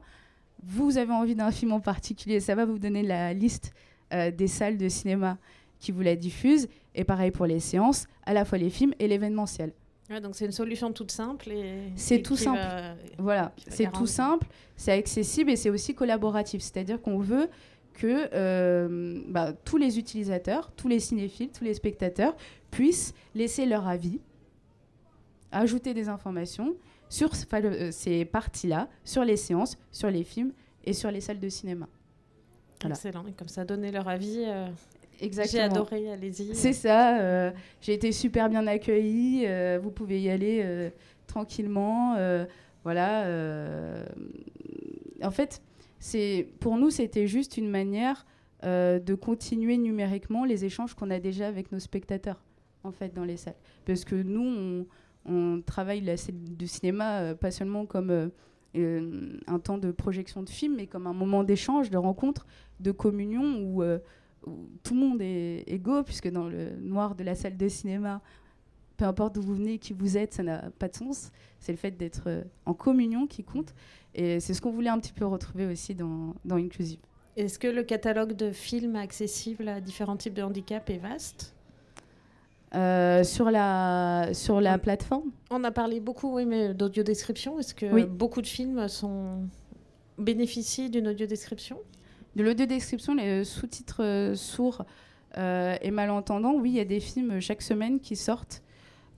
Vous 0.63 0.97
avez 0.97 1.11
envie 1.11 1.35
d'un 1.35 1.51
film 1.51 1.73
en 1.73 1.79
particulier, 1.79 2.39
ça 2.39 2.55
va 2.55 2.65
vous 2.65 2.79
donner 2.79 3.03
la 3.03 3.33
liste 3.33 3.73
des 4.11 4.47
salles 4.47 4.77
de 4.77 4.89
cinéma 4.89 5.37
qui 5.79 5.91
vous 5.91 6.01
la 6.01 6.15
diffuse. 6.15 6.67
Et 6.95 7.03
pareil 7.03 7.31
pour 7.31 7.45
les 7.45 7.59
séances, 7.59 8.07
à 8.25 8.33
la 8.33 8.45
fois 8.45 8.57
les 8.57 8.69
films 8.69 8.93
et 8.99 9.07
l'événementiel. 9.07 9.73
donc 10.21 10.35
c'est 10.35 10.45
une 10.45 10.51
solution 10.51 10.93
toute 10.93 11.11
simple. 11.11 11.49
C'est 11.95 12.21
tout 12.21 12.35
simple. 12.35 12.61
voilà, 13.17 13.51
c'est 13.67 13.91
tout 13.91 14.07
simple, 14.07 14.47
c'est 14.75 14.91
accessible 14.91 15.51
et 15.51 15.55
c'est 15.55 15.69
aussi 15.69 15.93
collaboratif. 15.95 16.61
C'est-à-dire 16.61 17.01
qu'on 17.01 17.17
veut 17.17 17.49
que 17.93 18.29
euh, 18.33 19.21
bah, 19.27 19.53
tous 19.53 19.77
les 19.77 19.99
utilisateurs, 19.99 20.71
tous 20.75 20.87
les 20.87 20.99
cinéphiles, 20.99 21.49
tous 21.51 21.63
les 21.63 21.73
spectateurs 21.73 22.35
puissent 22.71 23.13
laisser 23.35 23.65
leur 23.65 23.87
avis, 23.87 24.19
ajouter 25.51 25.93
des 25.93 26.09
informations 26.09 26.75
sur 27.09 27.31
euh, 27.53 27.91
ces 27.91 28.25
parties-là, 28.25 28.89
sur 29.03 29.23
les 29.23 29.37
séances, 29.37 29.77
sur 29.91 30.09
les 30.09 30.23
films 30.23 30.51
et 30.83 30.93
sur 30.93 31.11
les 31.11 31.21
salles 31.21 31.39
de 31.39 31.49
cinéma. 31.49 31.87
Excellent. 32.83 33.25
Et 33.27 33.33
comme 33.33 33.47
ça, 33.47 33.63
donner 33.63 33.91
leur 33.91 34.07
avis 34.07 34.43
euh, 34.45 34.67
Exactement. 35.21 35.51
J'ai 35.51 35.65
adoré, 35.65 36.11
allez-y. 36.11 36.55
C'est 36.55 36.73
ça. 36.73 37.19
Euh, 37.19 37.51
j'ai 37.81 37.93
été 37.93 38.11
super 38.11 38.49
bien 38.49 38.67
accueillie. 38.67 39.45
Euh, 39.45 39.79
vous 39.81 39.91
pouvez 39.91 40.21
y 40.21 40.29
aller 40.29 40.61
euh, 40.63 40.89
tranquillement. 41.27 42.15
voilà. 42.83 43.25
en 45.21 45.31
fait, 45.31 45.61
pour 46.59 46.77
nous, 46.77 46.89
c'était 46.89 47.27
juste 47.27 47.57
une 47.57 47.69
manière 47.69 48.25
de 48.63 49.15
continuer 49.15 49.77
numériquement 49.77 50.45
les 50.45 50.65
échanges 50.65 50.93
qu'on 50.93 51.09
a 51.09 51.19
déjà 51.19 51.47
avec 51.47 51.71
nos 51.71 51.79
spectateurs, 51.79 52.43
en 52.83 52.91
fait, 52.91 53.13
dans 53.13 53.25
les 53.25 53.37
salles. 53.37 53.57
Parce 53.85 54.05
que 54.05 54.15
nous, 54.15 54.87
on, 55.25 55.61
travaille 55.61 56.01
la 56.01 56.15
du 56.31 56.67
cinéma 56.67 57.35
pas 57.35 57.51
seulement 57.51 57.85
comme 57.85 58.31
un 58.75 59.59
temps 59.59 59.77
de 59.77 59.91
projection 59.91 60.43
de 60.43 60.49
film, 60.49 60.75
mais 60.77 60.87
comme 60.87 61.07
un 61.07 61.13
moment 61.13 61.43
d'échange, 61.43 61.89
de 61.89 61.97
rencontre, 61.97 62.45
de 62.79 62.91
communion 62.91 63.61
où 63.61 63.83
tout 64.83 64.93
le 64.93 64.99
monde 64.99 65.21
est 65.21 65.63
égaux, 65.67 66.03
puisque 66.03 66.29
dans 66.29 66.47
le 66.47 66.71
noir 66.79 67.15
de 67.15 67.23
la 67.23 67.35
salle 67.35 67.57
de 67.57 67.67
cinéma, 67.67 68.21
peu 68.97 69.05
importe 69.05 69.35
d'où 69.35 69.41
vous 69.41 69.55
venez, 69.55 69.77
qui 69.77 69.93
vous 69.93 70.17
êtes, 70.17 70.33
ça 70.33 70.43
n'a 70.43 70.69
pas 70.79 70.87
de 70.87 70.95
sens. 70.95 71.31
C'est 71.59 71.71
le 71.71 71.77
fait 71.77 71.91
d'être 71.91 72.23
euh, 72.27 72.43
en 72.65 72.73
communion 72.73 73.27
qui 73.27 73.43
compte. 73.43 73.73
Et 74.15 74.39
c'est 74.39 74.53
ce 74.53 74.61
qu'on 74.61 74.71
voulait 74.71 74.89
un 74.89 74.99
petit 74.99 75.13
peu 75.13 75.25
retrouver 75.25 75.65
aussi 75.65 75.95
dans, 75.95 76.35
dans 76.45 76.55
Inclusive. 76.55 76.99
Est-ce 77.35 77.57
que 77.59 77.67
le 77.67 77.83
catalogue 77.83 78.33
de 78.33 78.51
films 78.51 78.95
accessibles 78.95 79.67
à 79.67 79.81
différents 79.81 80.17
types 80.17 80.35
de 80.35 80.43
handicap 80.43 80.89
est 80.89 80.97
vaste? 80.97 81.55
Euh, 82.75 83.23
sur 83.23 83.51
la, 83.51 84.29
sur 84.33 84.59
la 84.59 84.79
plateforme? 84.79 85.31
On 85.51 85.63
a 85.63 85.71
parlé 85.71 85.99
beaucoup, 85.99 86.33
oui, 86.35 86.45
mais 86.45 86.73
d'audio-description. 86.73 87.59
Est-ce 87.59 87.75
que 87.75 88.05
beaucoup 88.05 88.41
de 88.41 88.47
films 88.47 88.87
sont... 88.87 89.47
bénéficient 90.17 90.89
d'une 90.89 91.07
audio-description? 91.07 91.77
De 92.35 92.41
l'audio-description, 92.43 93.13
les 93.13 93.43
sous-titres 93.43 94.03
euh, 94.03 94.33
sourds 94.33 94.85
euh, 95.37 95.75
et 95.81 95.91
malentendants, 95.91 96.55
oui, 96.55 96.71
il 96.71 96.75
y 96.77 96.79
a 96.79 96.85
des 96.85 96.99
films 96.99 97.39
chaque 97.39 97.61
semaine 97.61 97.99
qui 97.99 98.15
sortent. 98.15 98.62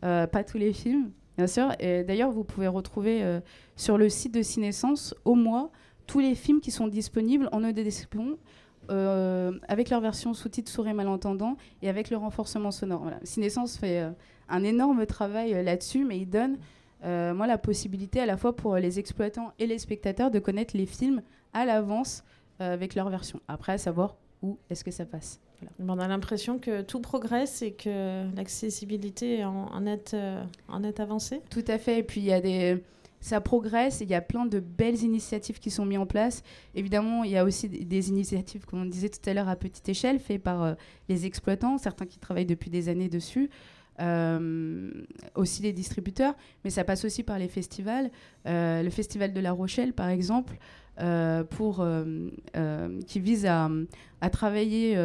Euh, 0.04 0.28
pas 0.28 0.44
tous 0.44 0.58
les 0.58 0.74
films, 0.74 1.12
bien 1.38 1.48
sûr. 1.48 1.72
Et 1.80 2.04
d'ailleurs, 2.04 2.32
vous 2.32 2.44
pouvez 2.44 2.68
retrouver 2.68 3.40
sur 3.76 3.98
le 3.98 4.10
site 4.10 4.34
de 4.34 4.42
Cinescence 4.42 5.16
au 5.26 5.36
mois 5.36 5.72
tous 6.08 6.20
les 6.20 6.36
films 6.36 6.60
qui 6.60 6.72
sont 6.72 6.88
disponibles 6.88 7.50
en 7.52 7.64
audio-description 7.64 8.38
avec 8.90 9.90
leur 9.90 10.02
version 10.02 10.34
sous-titres 10.34 10.72
sourds 10.72 10.88
et 10.88 10.94
malentendants 10.94 11.58
et 11.82 11.90
avec 11.90 12.10
le 12.10 12.18
renforcement 12.18 12.72
sonore. 12.72 13.02
Voilà. 13.02 13.20
Cinescence 13.24 13.78
fait 13.78 14.08
un 14.48 14.64
énorme 14.64 15.06
travail 15.06 15.64
là-dessus, 15.64 16.06
mais 16.06 16.20
il 16.20 16.30
donne 16.30 16.58
moi 17.04 17.48
la 17.48 17.58
possibilité 17.58 18.20
à 18.20 18.26
la 18.26 18.38
fois 18.38 18.56
pour 18.56 18.76
les 18.76 19.00
exploitants 19.00 19.54
et 19.58 19.66
les 19.66 19.80
spectateurs 19.80 20.30
de 20.30 20.40
connaître 20.40 20.78
les 20.78 20.86
films 20.86 21.22
à 21.54 21.66
l'avance 21.66 22.24
avec 22.60 22.94
leur 22.96 23.10
version. 23.10 23.40
Après, 23.48 23.74
à 23.74 23.78
savoir 23.78 24.16
où 24.42 24.60
est-ce 24.70 24.84
que 24.84 24.92
ça 24.92 25.06
passe. 25.06 25.42
On 25.80 26.00
a 26.00 26.08
l'impression 26.08 26.60
que 26.60 26.82
tout 26.82 27.00
progresse 27.00 27.62
et 27.62 27.74
que 27.74 28.26
l'accessibilité 28.36 29.44
en, 29.46 29.68
en, 29.72 29.86
est, 29.86 30.14
euh, 30.14 30.44
en 30.68 30.84
est 30.84 31.00
avancée. 31.00 31.42
Tout 31.50 31.64
à 31.68 31.78
fait. 31.78 32.00
Et 32.00 32.04
puis, 32.04 32.22
il 32.22 32.28
y 32.28 32.34
a 32.34 32.42
des 32.42 32.84
ça 33.22 33.42
progresse, 33.42 34.02
il 34.02 34.10
y 34.10 34.14
a 34.14 34.22
plein 34.22 34.46
de 34.46 34.60
belles 34.60 35.02
initiatives 35.02 35.58
qui 35.58 35.72
sont 35.72 35.84
mises 35.84 35.98
en 35.98 36.06
place. 36.06 36.44
Évidemment, 36.76 37.24
il 37.24 37.32
y 37.32 37.38
a 37.38 37.44
aussi 37.44 37.68
des 37.68 38.10
initiatives, 38.10 38.66
comme 38.66 38.84
on 38.84 38.86
disait 38.86 39.10
tout 39.10 39.28
à 39.28 39.34
l'heure, 39.34 39.50
à 39.50 39.56
petite 39.56 39.90
échelle, 39.90 40.20
faites 40.20 40.44
par 40.44 40.62
euh, 40.62 40.74
les 41.10 41.26
exploitants, 41.26 41.80
certains 41.80 42.06
qui 42.06 42.20
travaillent 42.20 42.46
depuis 42.46 42.70
des 42.70 42.88
années 42.88 43.10
dessus, 43.10 43.50
euh, 44.00 44.92
aussi 45.34 45.64
les 45.64 45.74
distributeurs, 45.74 46.36
mais 46.64 46.70
ça 46.70 46.84
passe 46.84 47.04
aussi 47.04 47.24
par 47.24 47.40
les 47.40 47.48
festivals. 47.48 48.12
le 48.46 48.90
Festival 48.92 49.34
de 49.34 49.40
La 49.40 49.54
Rochelle, 49.54 49.94
par 49.94 50.10
exemple, 50.10 50.58
pour, 51.50 51.84
qui 53.08 53.20
vise 53.20 53.46
à, 53.48 53.72
à 54.22 54.30
travailler 54.30 54.96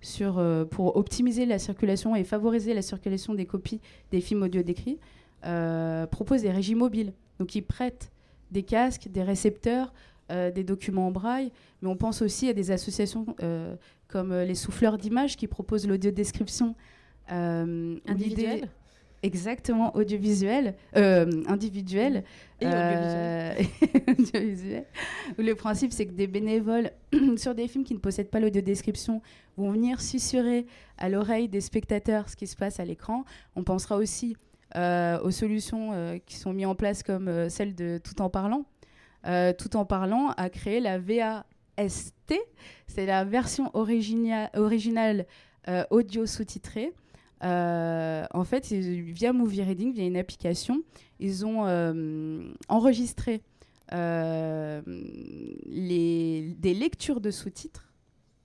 sur, 0.00 0.38
euh, 0.38 0.64
pour 0.64 0.96
optimiser 0.96 1.46
la 1.46 1.58
circulation 1.58 2.14
et 2.14 2.24
favoriser 2.24 2.74
la 2.74 2.82
circulation 2.82 3.34
des 3.34 3.46
copies 3.46 3.80
des 4.10 4.20
films 4.20 4.42
audio 4.42 4.62
décrits, 4.62 4.98
euh, 5.44 6.06
propose 6.06 6.42
des 6.42 6.50
régies 6.50 6.74
mobiles. 6.74 7.12
Donc 7.38 7.54
ils 7.54 7.62
prêtent 7.62 8.10
des 8.50 8.62
casques, 8.62 9.08
des 9.08 9.22
récepteurs, 9.22 9.92
euh, 10.30 10.50
des 10.50 10.64
documents 10.64 11.08
en 11.08 11.10
braille, 11.10 11.50
mais 11.82 11.88
on 11.88 11.96
pense 11.96 12.22
aussi 12.22 12.48
à 12.48 12.52
des 12.52 12.70
associations 12.70 13.26
comme 14.08 14.34
les 14.34 14.54
souffleurs 14.54 14.96
d'images 14.96 15.36
qui 15.36 15.46
proposent 15.46 15.86
l'audio-description 15.86 16.74
individuelle? 17.28 18.68
Exactement, 19.22 19.96
audiovisuel, 19.96 20.74
euh, 20.96 21.42
individuel. 21.48 22.22
Et 22.60 22.66
euh, 22.66 23.52
audiovisuel. 24.08 24.84
Le 25.36 25.54
principe, 25.54 25.92
c'est 25.92 26.06
que 26.06 26.12
des 26.12 26.28
bénévoles 26.28 26.92
sur 27.36 27.54
des 27.54 27.66
films 27.66 27.84
qui 27.84 27.94
ne 27.94 27.98
possèdent 27.98 28.30
pas 28.30 28.38
l'audio-description 28.38 29.20
vont 29.56 29.72
venir 29.72 30.00
susurrer 30.00 30.66
à 30.98 31.08
l'oreille 31.08 31.48
des 31.48 31.60
spectateurs 31.60 32.28
ce 32.28 32.36
qui 32.36 32.46
se 32.46 32.54
passe 32.54 32.78
à 32.78 32.84
l'écran. 32.84 33.24
On 33.56 33.64
pensera 33.64 33.96
aussi 33.96 34.36
euh, 34.76 35.18
aux 35.20 35.32
solutions 35.32 36.20
qui 36.24 36.36
sont 36.36 36.52
mises 36.52 36.66
en 36.66 36.76
place 36.76 37.02
comme 37.02 37.48
celle 37.48 37.74
de 37.74 38.00
Tout 38.02 38.20
en 38.22 38.30
parlant. 38.30 38.66
Tout 39.58 39.76
en 39.76 39.84
parlant 39.84 40.30
a 40.36 40.48
créé 40.48 40.78
la 40.78 40.98
VAST, 40.98 42.34
c'est 42.86 43.06
la 43.06 43.24
version 43.24 43.70
originale 43.74 45.26
audio 45.90 46.24
sous-titrée. 46.24 46.92
Euh, 47.44 48.24
en 48.32 48.44
fait, 48.44 48.66
via 48.72 49.32
Movie 49.32 49.62
Reading, 49.62 49.92
via 49.92 50.04
une 50.04 50.16
application, 50.16 50.82
ils 51.20 51.46
ont 51.46 51.66
euh, 51.66 52.50
enregistré 52.68 53.42
euh, 53.92 54.82
des 54.86 56.74
lectures 56.74 57.20
de 57.20 57.30
sous-titres 57.30 57.92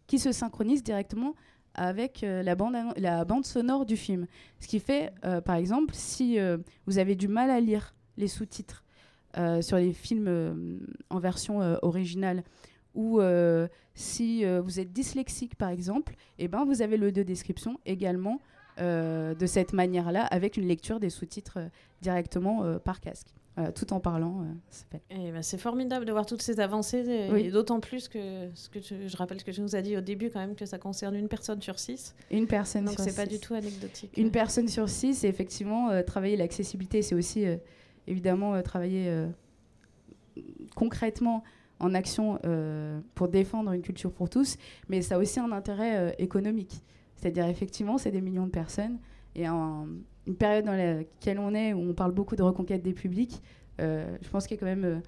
qui 0.08 0.20
se 0.20 0.32
synchronisent 0.32 0.84
directement 0.84 1.36
avec 1.76 2.22
la, 2.22 2.54
bande, 2.54 2.76
la 2.98 3.26
bande 3.26 3.46
sonore 3.46 3.86
du 3.86 3.98
film. 3.98 4.28
Ce 4.60 4.68
qui 4.68 4.80
fait, 4.80 5.12
par 5.44 5.56
exemple, 5.56 5.96
si 5.96 6.38
vous 6.86 7.00
avez 7.00 7.16
du 7.16 7.28
mal 7.28 7.50
à 7.50 7.60
lire 7.60 7.96
les 8.18 8.28
sous-titres 8.28 8.84
sur 9.62 9.78
les 9.78 9.92
films 9.92 10.86
en 11.10 11.18
version 11.18 11.62
originale, 11.82 12.44
ou 12.94 13.20
si 13.96 14.46
vous 14.46 14.80
êtes 14.80 14.94
dyslexique, 14.94 15.56
par 15.56 15.70
exemple, 15.70 16.14
et 16.38 16.44
eh 16.44 16.48
ben, 16.48 16.64
vous 16.64 16.84
avez 16.84 16.98
le 16.98 17.12
de 17.12 17.24
description 17.24 17.80
également 17.88 18.40
euh, 18.80 19.36
de 19.36 19.46
cette 19.46 19.72
manière-là, 19.74 20.26
avec 20.26 20.58
une 20.58 20.68
lecture 20.68 21.00
des 21.00 21.12
sous-titres 21.12 21.60
euh, 21.60 21.68
directement 22.02 22.64
euh, 22.64 22.80
par 22.80 23.02
casque. 23.02 23.28
tout 23.76 23.94
en 23.94 24.00
parlant. 24.00 24.46
Eh 25.12 25.32
ben, 25.32 25.44
c'est 25.44 25.60
formidable 25.60 26.06
de 26.06 26.12
voir 26.12 26.26
toutes 26.26 26.42
ces 26.42 26.60
avancées, 26.60 27.06
et, 27.08 27.52
d'autant 27.52 27.80
plus 27.80 28.08
que, 28.08 28.50
ce 28.56 28.68
que 28.70 28.80
je 28.82 29.16
rappelle 29.16 29.40
ce 29.40 29.46
que 29.46 29.52
tu 29.52 29.62
nous 29.62 29.76
as 29.76 29.84
dit 29.84 29.96
au 29.96 30.02
début, 30.02 30.32
quand 30.32 30.40
même, 30.40 30.56
que 30.56 30.66
ça 30.66 30.80
concerne 30.80 31.14
une 31.16 31.28
personne 31.28 31.62
sur 31.62 31.78
six. 31.78 32.16
Une 32.32 32.48
personne 32.48 32.86
Donc, 32.86 32.96
c'est 32.98 33.16
pas 33.16 33.28
du 33.28 33.40
tout 33.40 33.54
anecdotique. 33.54 34.12
Une 34.18 34.32
personne 34.32 34.68
sur 34.68 34.90
six, 34.90 35.24
et 35.24 35.28
effectivement, 35.28 36.02
travailler 36.02 36.36
l'accessibilité, 36.36 37.04
c'est 37.04 37.14
aussi 37.14 37.46
évidemment 38.08 38.60
travailler 38.64 39.28
concrètement 40.76 41.44
en 41.80 41.94
action 41.94 42.40
pour 43.14 43.28
défendre 43.28 43.72
une 43.72 43.84
culture 43.84 44.12
pour 44.12 44.32
tous, 44.32 44.58
mais 44.90 45.04
ça 45.04 45.16
a 45.16 45.18
aussi 45.20 45.40
un 45.40 45.52
intérêt 45.52 46.16
économique. 46.18 46.82
C'est-à-dire, 47.24 47.46
effectivement, 47.46 47.98
c'est 47.98 48.12
des 48.12 48.20
millions 48.20 48.46
de 48.46 48.52
personnes. 48.52 48.98
Et 49.34 49.48
en 49.48 49.88
une 50.28 50.36
période 50.36 50.66
dans 50.66 50.74
laquelle 50.74 51.40
on 51.40 51.54
est, 51.54 51.72
où 51.72 51.80
on 51.80 51.94
parle 51.94 52.12
beaucoup 52.12 52.36
de 52.36 52.44
reconquête 52.44 52.84
des 52.84 52.92
publics, 52.92 53.42
euh, 53.80 54.18
je 54.22 54.28
pense 54.28 54.46
qu'il 54.46 54.58
y 54.58 54.58
a 54.58 54.60
quand 54.60 54.66
même 54.66 54.84
euh, 54.84 55.00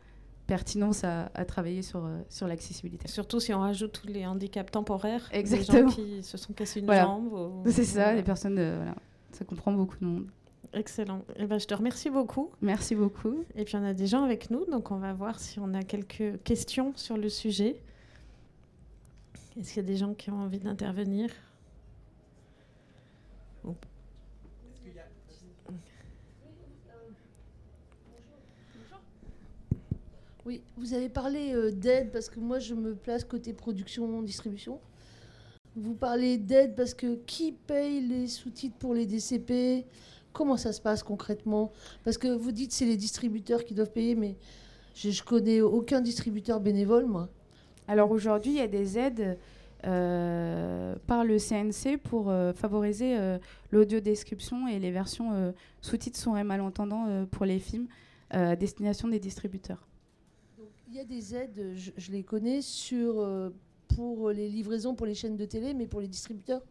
pertinence 0.47 1.03
à, 1.03 1.27
travailler 1.45 1.81
sur, 1.81 2.05
euh, 2.05 2.21
sur 2.29 2.47
l'accessibilité. 2.47 3.09
Surtout 3.09 3.41
si 3.41 3.53
on 3.53 3.59
rajoute 3.59 3.91
tous 3.91 4.07
les 4.07 4.25
handicaps 4.25 4.71
temporaires, 4.71 5.27
Exactement. 5.33 5.89
des 5.89 5.89
gens 5.89 5.95
qui 5.95 6.23
se 6.23 6.37
sont 6.37 6.53
cassés 6.53 6.79
une 6.79 6.89
jambe. 6.89 7.63
C'est 7.69 7.83
ça, 7.83 8.13
les 8.13 8.23
personnes, 8.23 8.55
voilà. 8.55 8.95
ça 9.33 9.43
comprend 9.43 9.73
beaucoup 9.73 9.97
de 9.99 10.05
monde. 10.05 10.27
Excellent. 10.71 11.21
Eh 11.35 11.47
ben, 11.47 11.59
je 11.59 11.67
te 11.67 11.73
remercie 11.73 12.09
beaucoup. 12.09 12.49
Merci 12.61 12.95
beaucoup. 12.95 13.43
Et 13.55 13.65
puis 13.65 13.75
on 13.75 13.83
a 13.83 13.93
des 13.93 14.07
gens 14.07 14.23
avec 14.23 14.49
nous, 14.51 14.65
donc 14.65 14.89
on 14.91 14.99
va 14.99 15.11
voir 15.11 15.41
si 15.41 15.59
on 15.59 15.73
a 15.73 15.83
quelques 15.83 16.41
questions 16.45 16.93
sur 16.95 17.17
le 17.17 17.27
sujet. 17.27 17.81
Est-ce 19.59 19.73
qu'il 19.73 19.83
y 19.83 19.85
a 19.85 19.87
des 19.87 19.97
gens 19.97 20.13
qui 20.13 20.31
ont 20.31 20.39
envie 20.39 20.59
d'intervenir? 20.59 21.29
Oui, 30.45 30.61
vous 30.77 30.93
avez 30.93 31.09
parlé 31.09 31.53
euh, 31.53 31.71
d'aide 31.71 32.11
parce 32.11 32.29
que 32.29 32.39
moi 32.39 32.59
je 32.59 32.75
me 32.75 32.95
place 32.95 33.23
côté 33.23 33.53
production, 33.53 34.21
distribution. 34.21 34.79
Vous 35.75 35.95
parlez 35.95 36.37
d'aide 36.37 36.75
parce 36.75 36.93
que 36.93 37.15
qui 37.25 37.51
paye 37.51 38.01
les 38.01 38.27
sous-titres 38.27 38.77
pour 38.77 38.93
les 38.93 39.05
DCP 39.05 39.85
Comment 40.31 40.57
ça 40.57 40.73
se 40.73 40.81
passe 40.81 41.01
concrètement? 41.01 41.71
Parce 42.03 42.17
que 42.17 42.27
vous 42.27 42.51
dites 42.51 42.73
c'est 42.73 42.85
les 42.85 42.97
distributeurs 42.97 43.63
qui 43.63 43.73
doivent 43.73 43.91
payer, 43.91 44.15
mais 44.15 44.35
je, 44.93 45.09
je 45.09 45.23
connais 45.23 45.61
aucun 45.61 46.01
distributeur 46.01 46.59
bénévole, 46.59 47.05
moi. 47.05 47.29
Alors 47.87 48.11
aujourd'hui, 48.11 48.51
il 48.51 48.57
y 48.57 48.61
a 48.61 48.67
des 48.67 48.97
aides 48.97 49.37
euh, 49.85 50.95
par 51.05 51.23
le 51.23 51.37
CNC 51.37 51.97
pour 52.01 52.29
euh, 52.29 52.53
favoriser 52.53 53.17
euh, 53.19 53.37
l'audio-description 53.71 54.67
et 54.67 54.79
les 54.79 54.89
versions 54.89 55.53
sous-titres 55.81 56.17
sont 56.17 56.35
et 56.35 56.43
malentendants 56.43 57.25
pour 57.29 57.45
les 57.45 57.59
films 57.59 57.87
à 58.31 58.55
destination 58.55 59.07
des 59.07 59.19
distributeurs. 59.19 59.87
il 60.87 60.95
y 60.95 60.99
a 60.99 61.03
des 61.03 61.35
aides, 61.35 61.73
je, 61.75 62.11
les 62.11 62.23
connais, 62.23 62.61
sur, 62.61 63.27
pour 63.95 64.31
les 64.31 64.49
livraisons 64.49 64.95
pour 64.95 65.05
les 65.05 65.13
chaînes 65.13 65.37
de 65.37 65.45
télé, 65.45 65.73
mais 65.73 65.87
pour 65.87 66.01
les 66.01 66.07
distributeurs 66.07 66.61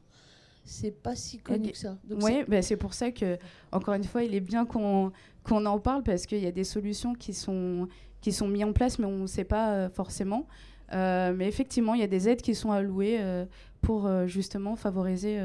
c'est 0.66 0.90
pas 0.90 1.14
si 1.14 1.38
connu 1.38 1.72
que 1.72 1.76
ça. 1.76 1.98
Oui, 2.08 2.42
bah, 2.48 2.62
c'est 2.62 2.78
pour 2.78 2.94
ça 2.94 3.10
que, 3.10 3.36
encore 3.70 3.92
une 3.92 4.04
fois, 4.04 4.24
il 4.24 4.34
est 4.34 4.40
bien 4.40 4.64
qu'on 4.64 5.12
en 5.44 5.78
parle 5.78 6.02
parce 6.02 6.24
qu'il 6.24 6.42
y 6.42 6.46
a 6.46 6.52
des 6.52 6.64
solutions 6.64 7.12
qui 7.14 7.34
sont, 7.34 7.86
qui 8.22 8.32
sont 8.32 8.48
mises 8.48 8.64
en 8.64 8.72
place, 8.72 8.98
mais 8.98 9.04
on 9.04 9.18
ne 9.18 9.26
sait 9.26 9.44
pas 9.44 9.90
forcément. 9.90 10.48
Euh, 10.92 11.32
mais 11.34 11.48
effectivement, 11.48 11.94
il 11.94 12.00
y 12.00 12.04
a 12.04 12.08
des 12.08 12.28
aides 12.28 12.42
qui 12.42 12.54
sont 12.54 12.72
allouées 12.72 13.18
euh, 13.20 13.46
pour 13.80 14.06
euh, 14.06 14.26
justement 14.26 14.76
favoriser 14.76 15.40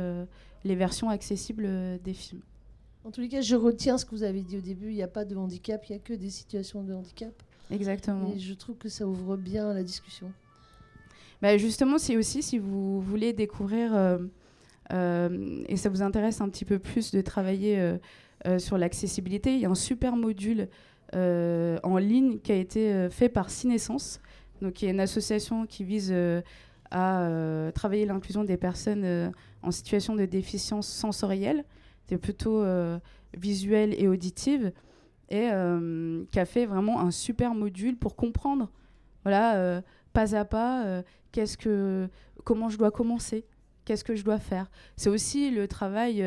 les 0.64 0.76
versions 0.76 1.10
accessibles 1.10 1.68
des 2.04 2.14
films. 2.14 2.42
En 3.06 3.12
tous 3.12 3.22
les 3.22 3.30
cas, 3.30 3.42
je 3.42 3.56
retiens 3.56 3.98
ce 3.98 4.06
que 4.06 4.12
vous 4.12 4.24
avez 4.24 4.42
dit 4.42 4.58
au 4.58 4.62
début. 4.62 4.90
Il 4.90 4.96
n'y 4.96 5.04
a 5.04 5.08
pas 5.08 5.26
de 5.26 5.36
handicap, 5.36 5.84
il 5.88 5.94
n'y 5.94 5.98
a 5.98 6.02
que 6.02 6.14
des 6.14 6.30
situations 6.30 6.84
de 6.84 6.94
handicap. 6.94 7.32
Exactement. 7.72 8.34
Et 8.36 8.40
je 8.40 8.54
trouve 8.54 8.76
que 8.78 8.90
ça 8.90 9.08
ouvre 9.08 9.38
bien 9.38 9.74
la 9.74 9.84
discussion. 9.84 10.32
Bah 11.42 11.58
justement, 11.58 11.98
c'est 11.98 12.18
aussi 12.18 12.44
si 12.44 12.60
vous 12.60 13.00
voulez 13.00 13.32
découvrir 13.32 14.20
et 14.92 15.78
ça 15.78 15.90
vous 15.90 16.02
intéresse 16.02 16.42
un 16.42 16.50
petit 16.50 16.66
peu 16.66 16.80
plus 16.80 17.12
de 17.12 17.22
travailler 17.22 17.98
sur 18.58 18.78
l'accessibilité, 18.78 19.54
il 19.54 19.62
y 19.62 19.66
a 19.66 19.70
un 19.70 19.76
super 19.76 20.18
module 20.18 20.68
en 21.14 21.98
ligne 21.98 22.40
qui 22.40 22.52
a 22.52 22.56
été 22.56 23.08
fait 23.10 23.30
par 23.30 23.50
Cinescence 23.50 24.20
donc, 24.62 24.82
y 24.82 24.88
a 24.88 24.92
une 24.92 25.00
association 25.00 25.66
qui 25.66 25.84
vise 25.84 26.10
euh, 26.12 26.42
à 26.92 27.22
euh, 27.22 27.72
travailler 27.72 28.06
l'inclusion 28.06 28.44
des 28.44 28.58
personnes 28.58 29.04
euh, 29.04 29.30
en 29.62 29.72
situation 29.72 30.16
de 30.16 30.26
déficience 30.26 30.88
sensorielle, 30.88 31.64
c'est 32.08 32.18
plutôt 32.18 32.66
visuelle 33.38 33.94
et 33.96 34.08
auditive, 34.08 34.72
et 35.30 35.50
qui 36.32 36.40
a 36.40 36.46
fait 36.46 36.66
vraiment 36.66 37.02
un 37.02 37.12
super 37.12 37.54
module 37.54 37.96
pour 37.98 38.16
comprendre, 38.16 38.72
voilà, 39.24 39.84
pas 40.12 40.36
à 40.36 40.44
pas, 40.44 41.04
qu'est-ce 41.32 41.56
que, 41.56 42.10
comment 42.46 42.68
je 42.70 42.80
dois 42.80 42.90
commencer, 42.90 43.46
qu'est-ce 43.86 44.04
que 44.04 44.16
je 44.16 44.24
dois 44.24 44.40
faire. 44.40 44.72
C'est 44.96 45.12
aussi 45.12 45.52
le 45.52 45.68
travail 45.68 46.26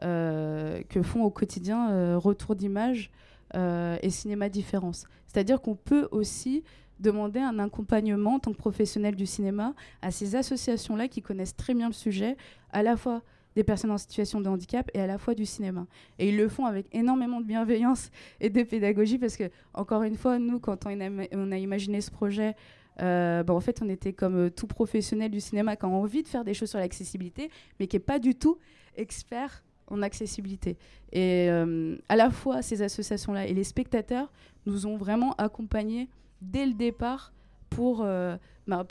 que 0.00 1.02
font 1.02 1.24
au 1.24 1.30
quotidien 1.30 2.16
Retour 2.16 2.54
d'image 2.54 3.10
et 3.56 4.10
Cinéma 4.10 4.48
Différence. 4.48 5.08
C'est-à-dire 5.26 5.60
qu'on 5.60 5.74
peut 5.74 6.06
aussi 6.12 6.62
demander 7.00 7.40
un 7.40 7.58
accompagnement 7.58 8.34
en 8.34 8.38
tant 8.38 8.52
que 8.52 8.58
professionnel 8.58 9.14
du 9.14 9.26
cinéma 9.26 9.74
à 10.02 10.10
ces 10.10 10.36
associations-là 10.36 11.08
qui 11.08 11.22
connaissent 11.22 11.56
très 11.56 11.74
bien 11.74 11.88
le 11.88 11.92
sujet, 11.92 12.36
à 12.72 12.82
la 12.82 12.96
fois 12.96 13.22
des 13.58 13.64
personnes 13.64 13.90
en 13.90 13.98
situation 13.98 14.40
de 14.40 14.48
handicap 14.48 14.88
et 14.94 15.00
à 15.00 15.06
la 15.06 15.18
fois 15.18 15.34
du 15.34 15.44
cinéma. 15.44 15.86
Et 16.18 16.28
ils 16.28 16.36
le 16.36 16.48
font 16.48 16.64
avec 16.64 16.86
énormément 16.92 17.40
de 17.40 17.46
bienveillance 17.46 18.10
et 18.40 18.50
de 18.50 18.62
pédagogie 18.62 19.18
parce 19.18 19.36
que, 19.36 19.50
encore 19.74 20.04
une 20.04 20.16
fois, 20.16 20.38
nous, 20.38 20.60
quand 20.60 20.86
on 20.86 21.52
a, 21.52 21.58
imaginé 21.58 22.00
ce 22.00 22.10
projet, 22.10 22.54
euh, 23.00 23.42
bah, 23.42 23.54
en 23.54 23.60
fait, 23.60 23.80
on 23.82 23.88
était 23.88 24.12
comme 24.12 24.36
euh, 24.36 24.50
tout 24.50 24.66
professionnel 24.66 25.30
du 25.30 25.40
cinéma 25.40 25.76
qui 25.76 25.86
a 25.86 25.88
envie 25.88 26.22
de 26.22 26.28
faire 26.28 26.44
des 26.44 26.54
choses 26.54 26.70
sur 26.70 26.78
l'accessibilité, 26.78 27.50
mais 27.78 27.86
qui 27.86 27.96
n'est 27.96 28.00
pas 28.00 28.18
du 28.18 28.34
tout 28.34 28.58
expert 28.96 29.64
en 29.88 30.02
accessibilité. 30.02 30.76
Et 31.12 31.48
euh, 31.50 31.96
à 32.08 32.16
la 32.16 32.30
fois, 32.30 32.62
ces 32.62 32.82
associations-là 32.82 33.46
et 33.46 33.54
les 33.54 33.64
spectateurs 33.64 34.30
nous 34.66 34.86
ont 34.86 34.96
vraiment 34.96 35.32
accompagnés 35.38 36.08
dès 36.40 36.66
le 36.66 36.74
départ 36.74 37.32
pour, 37.70 37.98
bah, 37.98 38.86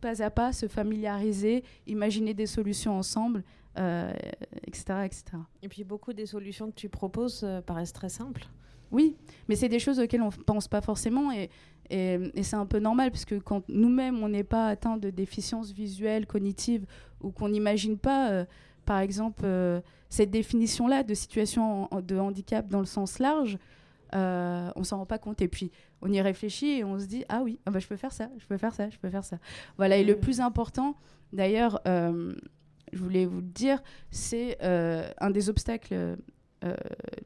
pas 0.00 0.22
à 0.22 0.30
pas, 0.30 0.52
se 0.52 0.68
familiariser, 0.68 1.64
imaginer 1.86 2.34
des 2.34 2.46
solutions 2.46 2.96
ensemble, 2.96 3.42
etc., 3.76 4.84
etc. 5.04 5.24
Et 5.62 5.68
puis, 5.68 5.84
beaucoup 5.84 6.12
des 6.12 6.26
solutions 6.26 6.70
que 6.70 6.76
tu 6.76 6.88
proposes 6.88 7.46
paraissent 7.66 7.92
très 7.92 8.08
simples. 8.08 8.46
Oui, 8.90 9.16
mais 9.48 9.56
c'est 9.56 9.68
des 9.68 9.78
choses 9.78 9.98
auxquelles 10.00 10.22
on 10.22 10.30
ne 10.30 10.44
pense 10.44 10.66
pas 10.68 10.80
forcément 10.80 11.30
et, 11.32 11.50
et, 11.90 12.42
c'est 12.42 12.56
un 12.56 12.66
peu 12.66 12.78
normal 12.78 13.10
parce 13.10 13.24
que 13.24 13.36
quand 13.36 13.62
nous-mêmes 13.68 14.22
on 14.22 14.28
n'est 14.28 14.44
pas 14.44 14.68
atteint 14.68 14.96
de 14.96 15.10
déficience 15.10 15.72
visuelle, 15.72 16.26
cognitive 16.26 16.86
ou 17.22 17.30
qu'on 17.30 17.48
n'imagine 17.48 17.98
pas, 17.98 18.30
euh, 18.30 18.44
par 18.84 19.00
exemple, 19.00 19.42
euh, 19.44 19.80
cette 20.08 20.30
définition-là 20.30 21.02
de 21.02 21.14
situation 21.14 21.88
de 22.02 22.18
handicap 22.18 22.68
dans 22.68 22.80
le 22.80 22.86
sens 22.86 23.18
large, 23.18 23.58
euh, 24.14 24.70
on 24.76 24.84
s'en 24.84 24.98
rend 24.98 25.06
pas 25.06 25.18
compte 25.18 25.42
et 25.42 25.48
puis 25.48 25.70
on 26.02 26.10
y 26.12 26.20
réfléchit 26.20 26.78
et 26.78 26.84
on 26.84 26.98
se 26.98 27.06
dit 27.06 27.24
ah 27.28 27.42
oui, 27.42 27.58
ah 27.66 27.70
bah, 27.70 27.78
je 27.78 27.86
peux 27.86 27.96
faire 27.96 28.12
ça, 28.12 28.30
je 28.38 28.46
peux 28.46 28.56
faire 28.56 28.74
ça, 28.74 28.90
je 28.90 28.98
peux 28.98 29.10
faire 29.10 29.24
ça. 29.24 29.38
Voilà 29.76 29.96
et 29.96 30.04
le 30.04 30.18
plus 30.18 30.40
important, 30.40 30.96
d'ailleurs, 31.32 31.80
je 31.86 32.98
voulais 32.98 33.26
vous 33.26 33.40
le 33.40 33.48
dire, 33.48 33.82
c'est 34.10 34.58
un 34.62 35.30
des 35.30 35.48
obstacles 35.50 36.16
euh, 36.64 36.74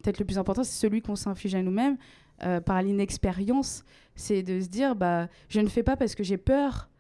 peut-être 0.03 0.18
le 0.18 0.24
plus 0.24 0.39
important, 0.39 0.64
c'est 0.64 0.78
celui 0.78 1.01
qu'on 1.01 1.16
s'inflige 1.16 1.55
à 1.55 1.62
nous-mêmes 1.62 1.97
euh, 2.43 2.61
par 2.61 2.83
l'inexpérience. 2.83 3.85
C'est 4.14 4.43
de 4.43 4.61
se 4.61 4.68
dire, 4.68 4.95
bah, 4.95 5.28
je 5.49 5.61
ne 5.61 5.68
fais 5.68 5.83
pas 5.83 5.97
parce 5.97 6.14
que 6.14 6.22
j'ai 6.22 6.37
peur 6.37 6.91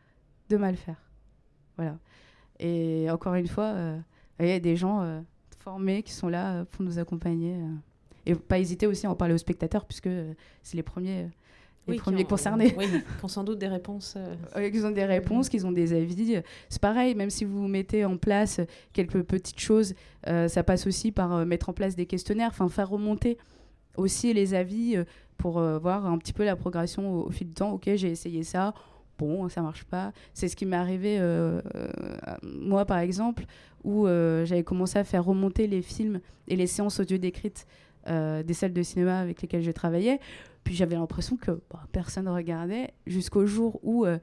de 0.48 0.56
mal 0.56 0.76
faire. 0.76 1.10
Voilà. 1.76 1.98
Et 2.58 3.08
encore 3.10 3.34
une 3.34 3.48
fois, 3.48 3.64
euh, 3.64 3.98
il 4.40 4.46
y 4.46 4.52
a 4.52 4.60
des 4.60 4.76
gens 4.76 5.22
formés 5.58 6.02
qui 6.02 6.12
sont 6.12 6.28
là 6.28 6.64
pour 6.66 6.84
nous 6.84 6.98
accompagner. 6.98 7.56
Et 8.26 8.34
pas 8.34 8.58
hésiter 8.58 8.86
aussi 8.86 9.06
à 9.06 9.10
en 9.10 9.16
parler 9.16 9.34
aux 9.34 9.38
spectateurs, 9.38 9.84
puisque 9.84 10.10
c'est 10.62 10.76
les 10.76 10.82
premiers 10.82 11.28
les 11.88 11.96
premiers 11.96 12.24
concernés. 12.24 12.74
Oui, 12.78 12.86
qui 12.88 13.24
ont 13.24 13.28
sans 13.28 13.44
doute 13.44 13.58
des 13.58 13.68
réponses. 13.68 14.14
Euh... 14.16 14.70
Ils 14.72 14.86
ont 14.86 14.90
des 14.90 15.04
réponses, 15.04 15.48
qu'ils 15.48 15.66
ont 15.66 15.72
des 15.72 15.92
avis. 15.92 16.40
C'est 16.68 16.80
pareil, 16.80 17.14
même 17.14 17.30
si 17.30 17.44
vous 17.44 17.66
mettez 17.68 18.04
en 18.04 18.16
place 18.16 18.60
quelques 18.92 19.22
petites 19.22 19.60
choses, 19.60 19.94
euh, 20.28 20.48
ça 20.48 20.62
passe 20.62 20.86
aussi 20.86 21.12
par 21.12 21.32
euh, 21.32 21.44
mettre 21.44 21.68
en 21.68 21.72
place 21.72 21.96
des 21.96 22.06
questionnaires, 22.06 22.50
enfin 22.50 22.68
faire 22.68 22.88
remonter 22.88 23.38
aussi 23.96 24.32
les 24.32 24.54
avis 24.54 24.96
euh, 24.96 25.04
pour 25.36 25.60
voir 25.60 26.06
un 26.06 26.18
petit 26.18 26.32
peu 26.32 26.44
la 26.44 26.54
progression 26.54 27.24
au, 27.24 27.30
fil 27.30 27.48
du 27.48 27.54
temps. 27.54 27.72
Ok, 27.72 27.90
j'ai 27.96 28.10
essayé 28.10 28.44
ça, 28.44 28.74
bon, 29.18 29.48
ça 29.48 29.60
marche 29.60 29.82
pas. 29.82 30.12
C'est 30.34 30.46
ce 30.46 30.54
qui 30.54 30.66
m'est 30.66 30.76
arrivé, 30.76 31.18
moi 32.44 32.84
par 32.84 32.98
exemple, 32.98 33.46
où 33.82 34.06
j'avais 34.06 34.62
commencé 34.62 35.00
à 35.00 35.04
faire 35.04 35.24
remonter 35.24 35.66
les 35.66 35.82
films 35.82 36.20
et 36.46 36.54
les 36.54 36.68
séances 36.68 37.00
audio 37.00 37.18
décrites 37.18 37.66
des 38.06 38.54
salles 38.54 38.72
de 38.72 38.82
cinéma 38.82 39.20
avec 39.20 39.42
lesquelles 39.42 39.62
je 39.62 39.70
travaillais 39.70 40.18
puis 40.64 40.74
j'avais 40.74 40.96
l'impression 40.96 41.36
que 41.36 41.50
bah, 41.70 41.86
personne 41.92 42.26
ne 42.26 42.30
regardait 42.30 42.92
jusqu'au 43.06 43.46
jour 43.46 43.80
où 43.82 44.04
euh, 44.04 44.18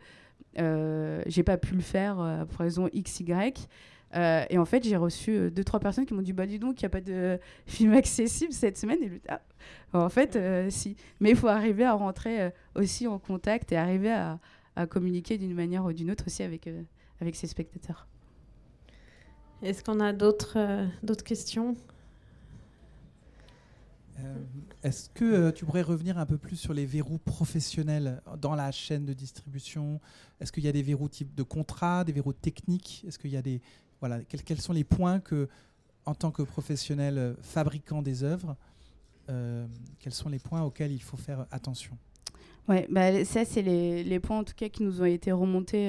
euh, 0.57 1.21
j'ai 1.27 1.43
pas 1.43 1.57
pu 1.57 1.75
le 1.75 1.81
faire 1.81 2.19
euh, 2.19 2.45
pour 2.45 2.59
raison 2.59 2.89
X, 2.93 3.19
Y. 3.19 3.67
Euh, 4.15 4.43
et 4.49 4.57
en 4.57 4.65
fait, 4.65 4.83
j'ai 4.83 4.95
reçu 4.95 5.51
deux, 5.51 5.63
trois 5.63 5.79
personnes 5.79 6.05
qui 6.05 6.13
m'ont 6.13 6.21
dit 6.21 6.33
Bah, 6.33 6.47
dis 6.47 6.59
donc, 6.59 6.81
il 6.81 6.85
n'y 6.85 6.87
a 6.87 6.89
pas 6.89 7.01
de 7.01 7.39
film 7.67 7.93
accessible 7.93 8.53
cette 8.53 8.77
semaine. 8.77 9.03
Et 9.03 9.21
ah, 9.27 9.41
en 9.93 10.09
fait, 10.09 10.37
si. 10.71 10.95
Mais 11.19 11.31
il 11.31 11.35
faut 11.35 11.47
arriver 11.47 11.83
à 11.83 11.93
rentrer 11.93 12.51
aussi 12.75 13.07
en 13.07 13.19
contact 13.19 13.71
et 13.71 13.77
arriver 13.77 14.11
à, 14.11 14.39
à 14.75 14.87
communiquer 14.87 15.37
d'une 15.37 15.53
manière 15.53 15.85
ou 15.85 15.93
d'une 15.93 16.09
autre 16.09 16.25
aussi 16.27 16.41
avec, 16.41 16.69
avec 17.21 17.35
ses 17.35 17.47
spectateurs. 17.47 18.07
Est-ce 19.61 19.83
qu'on 19.83 19.99
a 19.99 20.13
d'autres 20.13 20.87
d'autres 21.03 21.23
questions? 21.23 21.75
euh, 21.75 21.98
est-ce 24.83 25.09
que 25.09 25.25
euh, 25.25 25.51
tu 25.51 25.65
pourrais 25.65 25.81
revenir 25.81 26.17
un 26.17 26.25
peu 26.25 26.37
plus 26.37 26.55
sur 26.55 26.73
les 26.73 26.85
verrous 26.85 27.17
professionnels 27.17 28.21
dans 28.41 28.55
la 28.55 28.71
chaîne 28.71 29.05
de 29.05 29.13
distribution? 29.13 29.99
Est-ce 30.39 30.51
qu'il 30.51 30.63
y 30.63 30.69
a 30.69 30.71
des 30.71 30.83
verrous 30.83 31.09
type 31.09 31.35
de 31.35 31.43
contrat, 31.43 32.03
des 32.05 32.13
verrous 32.13 32.33
techniques? 32.33 33.03
Est-ce 33.07 33.19
qu'il 33.19 33.31
y 33.31 33.37
a 33.37 33.41
des 33.41 33.61
voilà 33.99 34.19
quels, 34.23 34.61
sont 34.61 34.71
les 34.71 34.85
points 34.85 35.19
que, 35.19 35.49
en 36.05 36.15
tant 36.15 36.31
que 36.31 36.41
professionnel 36.41 37.17
euh, 37.17 37.33
fabricant 37.41 38.01
des 38.01 38.23
œuvres, 38.23 38.55
quels 39.99 40.13
sont 40.13 40.29
les 40.29 40.39
points 40.39 40.63
auxquels 40.63 40.91
il 40.91 41.03
faut 41.03 41.17
faire 41.17 41.45
attention? 41.51 41.95
Ouais, 42.67 42.87
bah, 42.89 43.23
ça 43.25 43.45
c'est 43.45 43.61
les, 43.61 44.03
les, 44.03 44.19
points 44.19 44.39
en 44.39 44.43
tout 44.43 44.55
cas 44.55 44.69
qui 44.69 44.81
nous 44.81 45.03
ont 45.03 45.05
été 45.05 45.31
remontés 45.31 45.87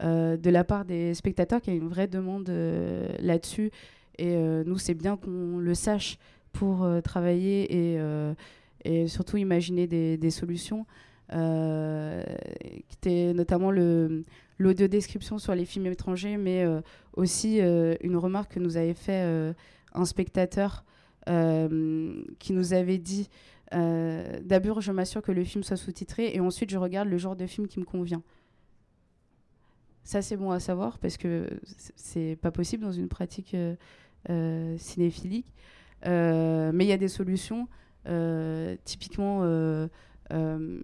de 0.00 0.50
la 0.50 0.64
part 0.64 0.84
des 0.84 1.14
spectateurs, 1.14 1.60
qui 1.60 1.70
a 1.70 1.72
une 1.72 1.86
vraie 1.86 2.08
demande 2.08 2.48
là-dessus. 3.20 3.70
Et 4.18 4.36
nous, 4.64 4.76
c'est 4.76 4.94
bien 4.94 5.16
qu'on 5.16 5.58
le 5.58 5.74
sache 5.76 6.18
pour 6.52 6.84
euh, 6.84 7.00
travailler 7.00 7.64
et, 7.72 7.98
euh, 7.98 8.34
et, 8.84 9.08
surtout 9.08 9.36
imaginer 9.36 9.86
des, 9.86 10.30
solutions. 10.30 10.86
Euh, 11.32 12.22
notamment 13.06 13.70
l'audio 13.70 14.86
description 14.86 15.38
sur 15.38 15.54
les 15.54 15.64
films 15.64 15.86
étrangers, 15.86 16.36
mais 16.36 16.64
aussi 17.14 17.58
une 17.58 18.16
remarque 18.16 18.54
que 18.54 18.60
nous 18.60 18.76
avait 18.76 18.94
fait 18.94 19.54
un 19.94 20.04
spectateur 20.04 20.84
qui 21.26 22.52
nous 22.52 22.72
avait 22.74 22.98
dit 22.98 23.28
d'abord 23.72 24.80
je 24.80 24.92
m'assure 24.92 25.22
que 25.22 25.32
le 25.32 25.42
film 25.42 25.64
soit 25.64 25.76
sous-titré 25.76 26.32
et 26.34 26.40
ensuite 26.40 26.70
je 26.70 26.78
regarde 26.78 27.08
le 27.08 27.18
genre 27.18 27.34
de 27.34 27.46
film 27.46 27.66
qui 27.66 27.80
me 27.80 27.84
convient. 27.84 28.22
Ça 30.04 30.22
c'est 30.22 30.36
bon 30.36 30.50
à 30.50 30.60
savoir 30.60 30.98
parce 30.98 31.16
que 31.16 31.48
c'est 31.96 32.36
pas 32.40 32.50
possible 32.50 32.84
dans 32.84 32.92
une 32.92 33.08
pratique 33.08 33.56
cinéphilique. 34.76 35.52
Euh, 36.06 36.70
mais 36.74 36.84
il 36.84 36.88
y 36.88 36.92
a 36.92 36.98
des 36.98 37.08
solutions, 37.08 37.68
euh, 38.08 38.76
typiquement 38.84 39.40
euh, 39.42 39.88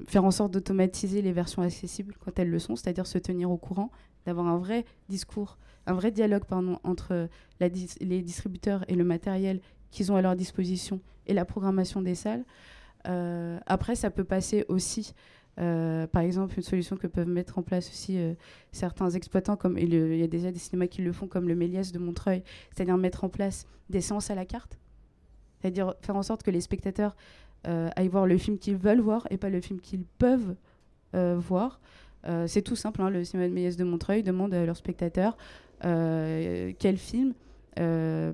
faire 0.07 0.25
en 0.25 0.31
sorte 0.31 0.53
d'automatiser 0.53 1.23
les 1.23 1.33
versions 1.33 1.63
accessibles 1.63 2.15
quand 2.19 2.39
elles 2.39 2.51
le 2.51 2.59
sont, 2.59 2.77
c'est-à-dire 2.77 3.07
se 3.07 3.19
tenir 3.19 3.51
au 3.51 3.57
courant, 3.57 3.91
d'avoir 4.27 4.47
un 4.47 4.59
vrai 4.59 4.85
discours, 5.09 5.59
un 5.87 5.95
vrai 5.95 6.11
dialogue 6.11 6.45
entre 6.85 7.29
les 7.61 8.23
distributeurs 8.23 8.85
et 8.89 8.95
le 8.95 9.05
matériel 9.05 9.61
qu'ils 9.91 10.13
ont 10.13 10.17
à 10.17 10.23
leur 10.23 10.37
disposition 10.37 11.01
et 11.27 11.35
la 11.35 11.47
programmation 11.47 12.03
des 12.03 12.15
salles. 12.15 12.45
après, 13.67 13.95
ça 13.95 14.11
peut 14.11 14.25
passer 14.25 14.67
aussi 14.69 15.15
par 15.57 16.23
exemple, 16.23 16.55
une 16.57 16.63
solution 16.63 16.97
que 16.97 17.07
peuvent 17.07 17.29
mettre 17.29 17.59
en 17.59 17.63
place 17.63 17.89
aussi 17.89 18.19
certains 18.71 19.09
exploitants, 19.11 19.57
comme 19.57 19.79
il 19.79 19.95
y 19.95 20.23
a 20.23 20.29
déjà 20.29 20.53
des 20.53 20.59
cinémas 20.59 20.89
qui 20.89 21.01
le 21.01 21.13
font, 21.13 21.27
comme 21.27 21.49
le 21.49 21.55
Méliès 21.55 21.91
de 21.91 21.99
Montreuil, 21.99 22.43
c'est-à-dire 22.75 22.99
mettre 22.99 23.25
en 23.25 23.31
place 23.31 23.67
des 23.89 24.03
séances 24.03 24.31
à 24.31 24.35
la 24.35 24.45
carte. 24.45 24.79
C'est-à-dire 25.61 25.95
faire 26.01 26.17
en 26.17 26.23
sorte 26.23 26.43
que 26.43 26.51
les 26.51 26.61
spectateurs 26.61 27.17
euh, 27.67 27.91
aillent 27.97 28.09
voir 28.09 28.27
le 28.27 28.39
film 28.39 28.59
qu'ils 28.59 28.77
veulent 28.77 29.01
voir 29.01 29.27
et 29.31 29.37
pas 29.37 29.51
le 29.51 29.61
film 29.61 29.81
qu'ils 29.81 30.05
peuvent 30.05 30.55
euh, 31.15 31.37
voir. 31.39 31.81
Euh, 32.27 32.47
c'est 32.47 32.63
tout 32.63 32.77
simple, 32.77 33.03
hein, 33.03 33.11
le 33.11 33.25
cinéma 33.25 33.49
de 33.49 33.55
Méliès 33.55 33.77
de 33.77 33.85
Montreuil 33.85 34.23
demande 34.23 34.55
à 34.55 34.65
leurs 34.65 34.77
spectateurs 34.77 35.37
quel 35.81 36.97
film 36.99 37.35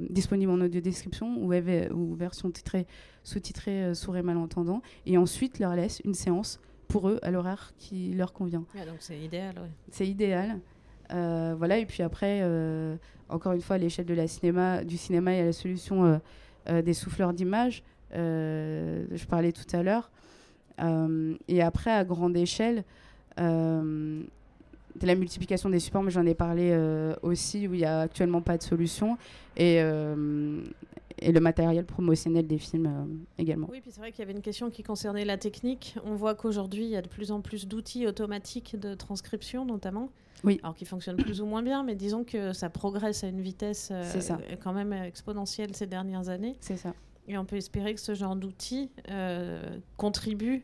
disponible 0.09 0.51
en 0.51 0.61
audio 0.63 0.81
description 0.81 1.37
ou, 1.37 1.53
ou 1.53 2.15
version 2.15 2.51
titrée, 2.51 2.87
sous-titrée 3.23 3.95
sourd 3.95 4.17
et 4.17 4.23
malentendant, 4.23 4.81
et 5.05 5.19
ensuite 5.19 5.59
leur 5.59 5.75
laisse 5.75 6.01
une 6.07 6.15
séance 6.15 6.61
pour 6.89 7.11
eux 7.11 7.19
à 7.21 7.31
l'horaire 7.31 7.75
qui 7.77 8.15
leur 8.15 8.33
convient. 8.33 8.65
donc 8.75 8.97
c'est 9.01 9.19
idéal. 9.19 9.55
C'est 9.91 10.07
idéal. 10.07 10.61
voilà, 11.11 11.77
et 11.77 11.85
puis 11.85 12.03
après, 12.03 12.43
encore 13.29 13.53
une 13.53 13.61
fois, 13.61 13.77
à 13.77 13.79
l'échelle 13.79 14.07
de 14.07 14.15
la 14.15 14.27
cinéma, 14.27 14.83
du 14.83 14.97
cinéma, 14.97 15.35
il 15.35 15.37
y 15.37 15.43
a 15.43 15.45
la 15.45 15.53
solution 15.53 16.19
des 16.67 16.95
souffleurs 16.95 17.33
d'images, 17.33 17.83
euh, 18.15 19.05
je 19.13 19.25
parlais 19.27 19.53
tout 19.53 19.77
à 19.77 19.83
l'heure. 19.83 20.11
Euh, 20.81 21.35
et 21.49 21.63
après, 21.63 21.91
à 21.91 22.05
grande 22.05 22.37
échelle, 22.37 22.85
de 23.37 25.07
la 25.07 25.17
multiplication 25.17 25.71
des 25.71 25.81
supports, 25.81 26.05
mais 26.05 26.13
j'en 26.13 26.25
ai 26.25 26.35
parlé 26.35 26.73
aussi, 27.23 27.67
où 27.67 27.75
il 27.75 27.79
n'y 27.79 27.85
a 27.85 28.01
actuellement 28.01 28.43
pas 28.43 28.57
de 28.57 28.63
solution. 28.63 29.19
Et, 29.57 29.83
et 31.19 31.33
le 31.33 31.41
matériel 31.41 31.85
promotionnel 31.85 32.47
des 32.47 32.59
films 32.59 33.25
également. 33.39 33.69
Oui, 33.71 33.81
puis 33.81 33.91
c'est 33.91 34.01
vrai 34.01 34.11
qu'il 34.11 34.21
y 34.21 34.23
avait 34.23 34.33
une 34.33 34.43
question 34.43 34.71
qui 34.71 34.83
concernait 34.83 35.25
la 35.25 35.39
technique. 35.39 35.97
On 36.05 36.15
voit 36.15 36.35
qu'aujourd'hui, 36.35 36.85
il 36.85 36.91
y 36.91 36.97
a 36.97 37.03
de 37.03 37.09
plus 37.09 37.31
en 37.31 37.41
plus 37.41 37.67
d'outils 37.67 38.07
automatiques 38.07 38.79
de 38.79 38.95
transcription, 38.95 39.65
notamment. 39.65 40.11
Oui. 40.43 40.61
Alors 40.63 40.75
qui 40.75 40.85
fonctionnent 40.85 41.17
plus 41.17 41.41
ou 41.41 41.47
moins 41.47 41.63
bien, 41.63 41.83
mais 41.85 41.95
disons 41.95 42.25
que 42.25 42.53
ça 42.53 42.69
progresse 42.69 43.25
à 43.25 43.29
une 43.29 43.41
vitesse 43.41 43.89
euh, 43.93 44.05
quand 44.63 44.73
même 44.73 44.93
exponentielle 44.93 45.75
ces 45.75 45.87
dernières 45.87 46.29
années. 46.29 46.57
C'est 46.61 46.77
ça. 46.77 46.95
Et 47.27 47.39
on 47.39 47.47
peut 47.47 47.57
espérer 47.57 47.95
que 47.95 48.01
ce 48.01 48.15
genre 48.15 48.37
d'outils 48.37 48.91
euh, 49.11 49.79
contribue 49.97 50.63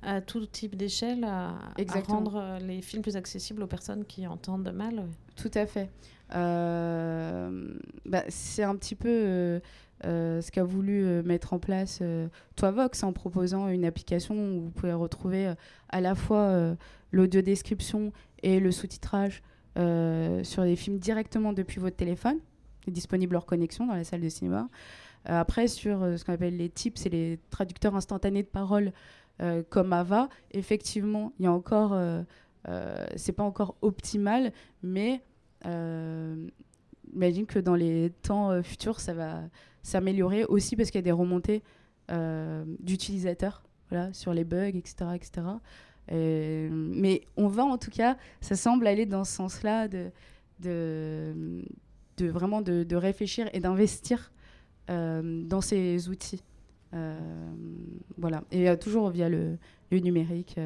à 0.00 0.22
tout 0.22 0.46
type 0.46 0.76
d'échelle 0.76 1.24
à, 1.24 1.58
rendre 2.06 2.58
les 2.60 2.80
films 2.80 3.02
plus 3.02 3.16
accessibles 3.16 3.62
aux 3.62 3.66
personnes 3.66 4.04
qui 4.04 4.26
entendent 4.26 4.72
mal. 4.72 5.04
Tout 5.36 5.50
à 5.54 5.66
fait. 5.66 5.90
Bah, 6.30 8.22
c'est 8.28 8.62
un 8.62 8.76
petit 8.76 8.94
peu 8.94 9.60
euh, 10.04 10.40
ce 10.40 10.52
qu'a 10.52 10.62
voulu 10.62 11.04
euh, 11.04 11.22
mettre 11.24 11.52
en 11.52 11.58
place 11.58 11.98
euh, 12.02 12.28
Toivox 12.54 13.02
en 13.02 13.12
proposant 13.12 13.68
une 13.68 13.84
application 13.84 14.34
où 14.36 14.60
vous 14.60 14.70
pouvez 14.70 14.92
retrouver 14.92 15.52
à 15.88 16.00
la 16.00 16.14
fois 16.14 16.76
l'audio 17.10 17.42
description 17.42 18.12
et 18.42 18.60
le 18.60 18.70
sous-titrage 18.70 19.42
sur 19.76 20.62
les 20.62 20.76
films 20.76 20.98
directement 20.98 21.52
depuis 21.52 21.80
votre 21.80 21.96
téléphone, 21.96 22.38
disponible 22.86 23.36
hors 23.36 23.46
connexion 23.46 23.86
dans 23.86 23.94
la 23.94 24.04
salle 24.04 24.20
de 24.20 24.28
cinéma. 24.28 24.68
après, 25.24 25.68
sur 25.68 26.00
ce 26.18 26.24
qu'on 26.24 26.32
appelle 26.32 26.56
les 26.56 26.68
tips 26.68 27.06
et 27.06 27.08
les 27.08 27.38
traducteurs 27.50 27.94
instantanés 27.94 28.42
de 28.42 28.48
parole 28.48 28.92
comme 29.70 29.92
Ava, 29.92 30.28
effectivement, 30.50 31.32
il 31.38 31.44
y 31.44 31.46
a 31.46 31.52
encore, 31.52 31.96
c'est 33.14 33.32
pas 33.32 33.44
encore 33.44 33.76
optimal, 33.82 34.52
mais 34.82 35.22
imagine 37.14 37.46
que 37.46 37.60
dans 37.60 37.76
les 37.76 38.10
temps 38.22 38.62
futurs, 38.64 38.98
ça 38.98 39.14
va 39.14 39.42
s'améliorer 39.88 40.44
aussi 40.44 40.76
parce 40.76 40.90
qu'il 40.90 40.98
y 40.98 41.02
a 41.02 41.02
des 41.02 41.12
remontées 41.12 41.62
euh, 42.10 42.64
d'utilisateurs 42.80 43.62
voilà, 43.90 44.12
sur 44.12 44.32
les 44.34 44.44
bugs, 44.44 44.76
etc. 44.76 45.10
etc. 45.14 45.46
mais 46.10 47.22
on 47.36 47.48
va 47.48 47.64
en 47.64 47.78
tout 47.78 47.90
cas, 47.90 48.16
ça 48.40 48.54
semble 48.54 48.86
aller 48.86 49.06
dans 49.06 49.24
ce 49.24 49.32
sens-là 49.32 49.88
de, 49.88 50.10
de, 50.60 52.26
vraiment 52.26 52.60
de, 52.62 52.96
réfléchir 52.96 53.48
et 53.52 53.60
d'investir 53.60 54.30
euh, 54.90 55.42
dans 55.44 55.60
ces 55.60 56.08
outils. 56.08 56.42
Euh, 56.94 57.18
voilà, 58.16 58.44
et 58.50 58.74
toujours 58.78 59.10
via 59.10 59.28
le, 59.28 59.58
numérique. 59.90 60.58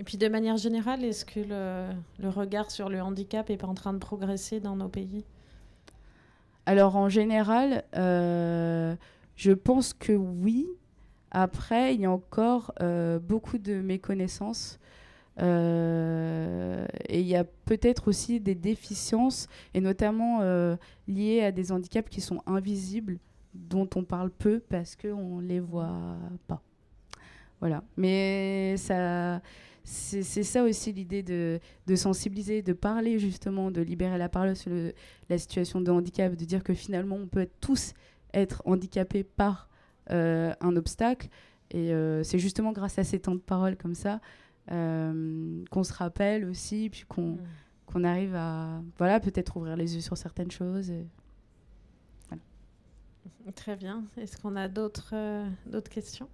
Et 0.00 0.04
puis 0.04 0.16
de 0.16 0.28
manière 0.28 0.56
générale, 0.56 1.04
est-ce 1.04 1.24
que 1.24 1.40
le, 1.40 1.94
le 2.18 2.28
regard 2.28 2.72
sur 2.72 2.88
le 2.88 3.00
handicap 3.00 3.50
est 3.50 3.56
pas 3.56 3.68
en 3.68 3.74
train 3.74 3.92
de 3.92 3.98
progresser 3.98 4.58
dans 4.58 4.74
nos 4.74 4.88
pays? 4.88 5.24
Alors 6.66 6.96
en 6.96 7.08
général, 7.08 7.84
euh, 7.96 8.94
je 9.36 9.52
pense 9.52 9.92
que 9.94 10.12
oui. 10.12 10.66
Après, 11.30 11.94
il 11.94 12.02
y 12.02 12.04
a 12.04 12.10
encore 12.10 12.72
euh, 12.82 13.18
beaucoup 13.18 13.58
de 13.58 13.74
méconnaissances. 13.80 14.78
Euh, 15.40 16.86
et 17.08 17.20
il 17.20 17.26
y 17.26 17.36
a 17.36 17.44
peut-être 17.44 18.08
aussi 18.08 18.38
des 18.38 18.54
déficiences, 18.54 19.48
et 19.72 19.80
notamment 19.80 20.40
liées 21.08 21.42
à 21.42 21.52
des 21.52 21.72
handicaps 21.72 22.10
qui 22.10 22.20
sont 22.20 22.42
invisibles, 22.46 23.18
dont 23.54 23.88
on 23.96 24.04
parle 24.04 24.30
peu 24.30 24.60
parce 24.60 24.94
qu'on 24.94 25.40
ne 25.40 25.46
les 25.46 25.60
voit 25.60 26.16
pas. 26.46 26.62
Voilà. 27.60 27.82
Mais 27.96 28.76
ça 28.76 29.40
c'est 29.84 30.44
ça 30.44 30.62
aussi 30.62 30.92
l'idée 30.92 31.22
de, 31.22 31.60
sensibiliser, 31.96 32.62
de 32.62 32.72
parler 32.72 33.18
justement, 33.18 33.70
de 33.70 33.80
libérer 33.80 34.18
la 34.18 34.28
parole 34.28 34.54
sur 34.54 34.72
la 35.28 35.38
situation 35.38 35.80
de 35.80 35.90
handicap, 35.90 36.34
de 36.34 36.44
dire 36.44 36.62
que 36.62 36.74
finalement 36.74 37.16
on 37.16 37.26
peut 37.26 37.48
tous 37.60 37.94
être 38.32 38.62
handicapés 38.64 39.24
par 39.24 39.68
euh, 40.10 40.52
un 40.60 40.76
obstacle. 40.76 41.28
Et 41.70 41.92
euh, 41.92 42.22
c'est 42.22 42.38
justement 42.38 42.72
grâce 42.72 42.98
à 42.98 43.04
ces 43.04 43.18
temps 43.18 43.34
de 43.34 43.40
parole 43.40 43.76
comme 43.76 43.94
ça 43.94 44.20
euh, 44.70 45.64
qu'on 45.70 45.84
se 45.84 45.92
rappelle 45.92 46.44
aussi, 46.44 46.88
puis 46.90 47.04
qu'on 47.08 47.38
mm. 47.94 48.04
arrive 48.04 48.34
à 48.36 48.82
voilà, 48.98 49.20
peut-être 49.20 49.56
ouvrir 49.56 49.76
les 49.76 49.94
yeux 49.94 50.00
sur 50.00 50.16
certaines 50.16 50.50
choses. 50.50 50.92
Très 53.56 53.74
bien. 53.74 54.04
Est-ce 54.16 54.36
qu'on 54.36 54.54
a 54.54 54.68
d'autres 54.68 55.14
questions? 55.90 56.28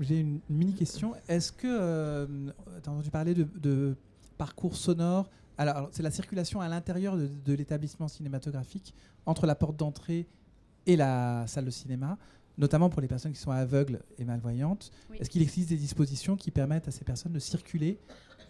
J'ai 0.00 0.20
une 0.20 0.40
mini 0.48 0.74
question. 0.74 1.14
Est-ce 1.28 1.52
que 1.52 1.66
euh, 1.66 2.26
tu 2.82 2.88
as 2.88 2.92
entendu 2.92 3.10
parler 3.10 3.34
de, 3.34 3.96
parcours 4.38 4.76
sonore 4.76 5.30
Alors, 5.58 5.88
c'est 5.92 6.02
la 6.02 6.10
circulation 6.10 6.60
à 6.60 6.68
l'intérieur 6.68 7.16
de, 7.16 7.52
l'établissement 7.52 8.08
cinématographique 8.08 8.94
entre 9.26 9.46
la 9.46 9.54
porte 9.54 9.76
d'entrée 9.76 10.26
et 10.86 10.96
la 10.96 11.46
salle 11.46 11.64
de 11.64 11.70
cinéma, 11.70 12.18
notamment 12.58 12.90
pour 12.90 13.00
les 13.00 13.08
personnes 13.08 13.32
qui 13.32 13.40
sont 13.40 13.50
aveugles 13.50 14.00
et 14.18 14.24
malvoyantes. 14.24 14.90
Est-ce 15.14 15.30
qu'il 15.30 15.42
existe 15.42 15.68
des 15.68 15.76
dispositions 15.76 16.36
qui 16.36 16.50
permettent 16.50 16.88
à 16.88 16.90
ces 16.90 17.04
personnes 17.04 17.32
de 17.32 17.38
circuler 17.38 17.98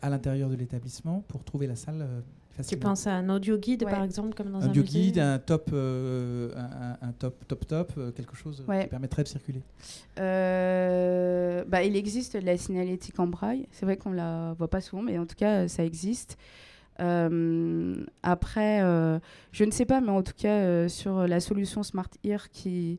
à 0.00 0.08
l'intérieur 0.08 0.48
de 0.48 0.54
l'établissement 0.54 1.20
pour 1.28 1.44
trouver 1.44 1.66
la 1.66 1.76
salle 1.76 2.02
euh, 2.02 2.20
tu 2.66 2.76
penses 2.76 3.06
à 3.06 3.14
un 3.14 3.28
audio 3.28 3.56
guide, 3.56 3.84
par 3.84 4.02
exemple, 4.02 4.34
comme 4.34 4.50
dans 4.50 4.60
un, 4.60 4.66
un 4.66 4.68
audio 4.68 4.82
guide, 4.82 5.18
un 5.18 5.38
top, 5.38 5.70
euh, 5.72 6.50
un, 7.00 7.12
top, 7.12 7.34
top, 7.48 7.66
top, 7.66 7.92
euh, 7.96 8.12
quelque 8.12 8.36
chose 8.36 8.62
qui 8.66 8.86
permettrait 8.88 9.22
de 9.22 9.28
circuler. 9.28 9.62
Euh, 10.18 11.64
bah, 11.66 11.82
il 11.82 11.96
existe 11.96 12.36
de 12.36 12.44
la 12.44 12.56
signalétique 12.56 13.18
en 13.18 13.26
braille. 13.26 13.66
C'est 13.72 13.86
vrai 13.86 13.96
qu'on 13.96 14.12
la 14.12 14.54
voit 14.58 14.68
pas 14.68 14.80
souvent, 14.80 15.02
mais 15.02 15.18
en 15.18 15.26
tout 15.26 15.36
cas, 15.36 15.66
ça 15.68 15.84
existe. 15.84 16.36
après, 16.98 18.80
je 19.52 19.64
ne 19.64 19.70
sais 19.70 19.86
pas, 19.86 20.00
mais 20.00 20.10
en 20.10 20.22
tout 20.22 20.34
cas, 20.36 20.88
sur 20.88 21.26
la 21.26 21.40
solution 21.40 21.82
Smart 21.82 22.10
Ear 22.22 22.50
qui, 22.50 22.98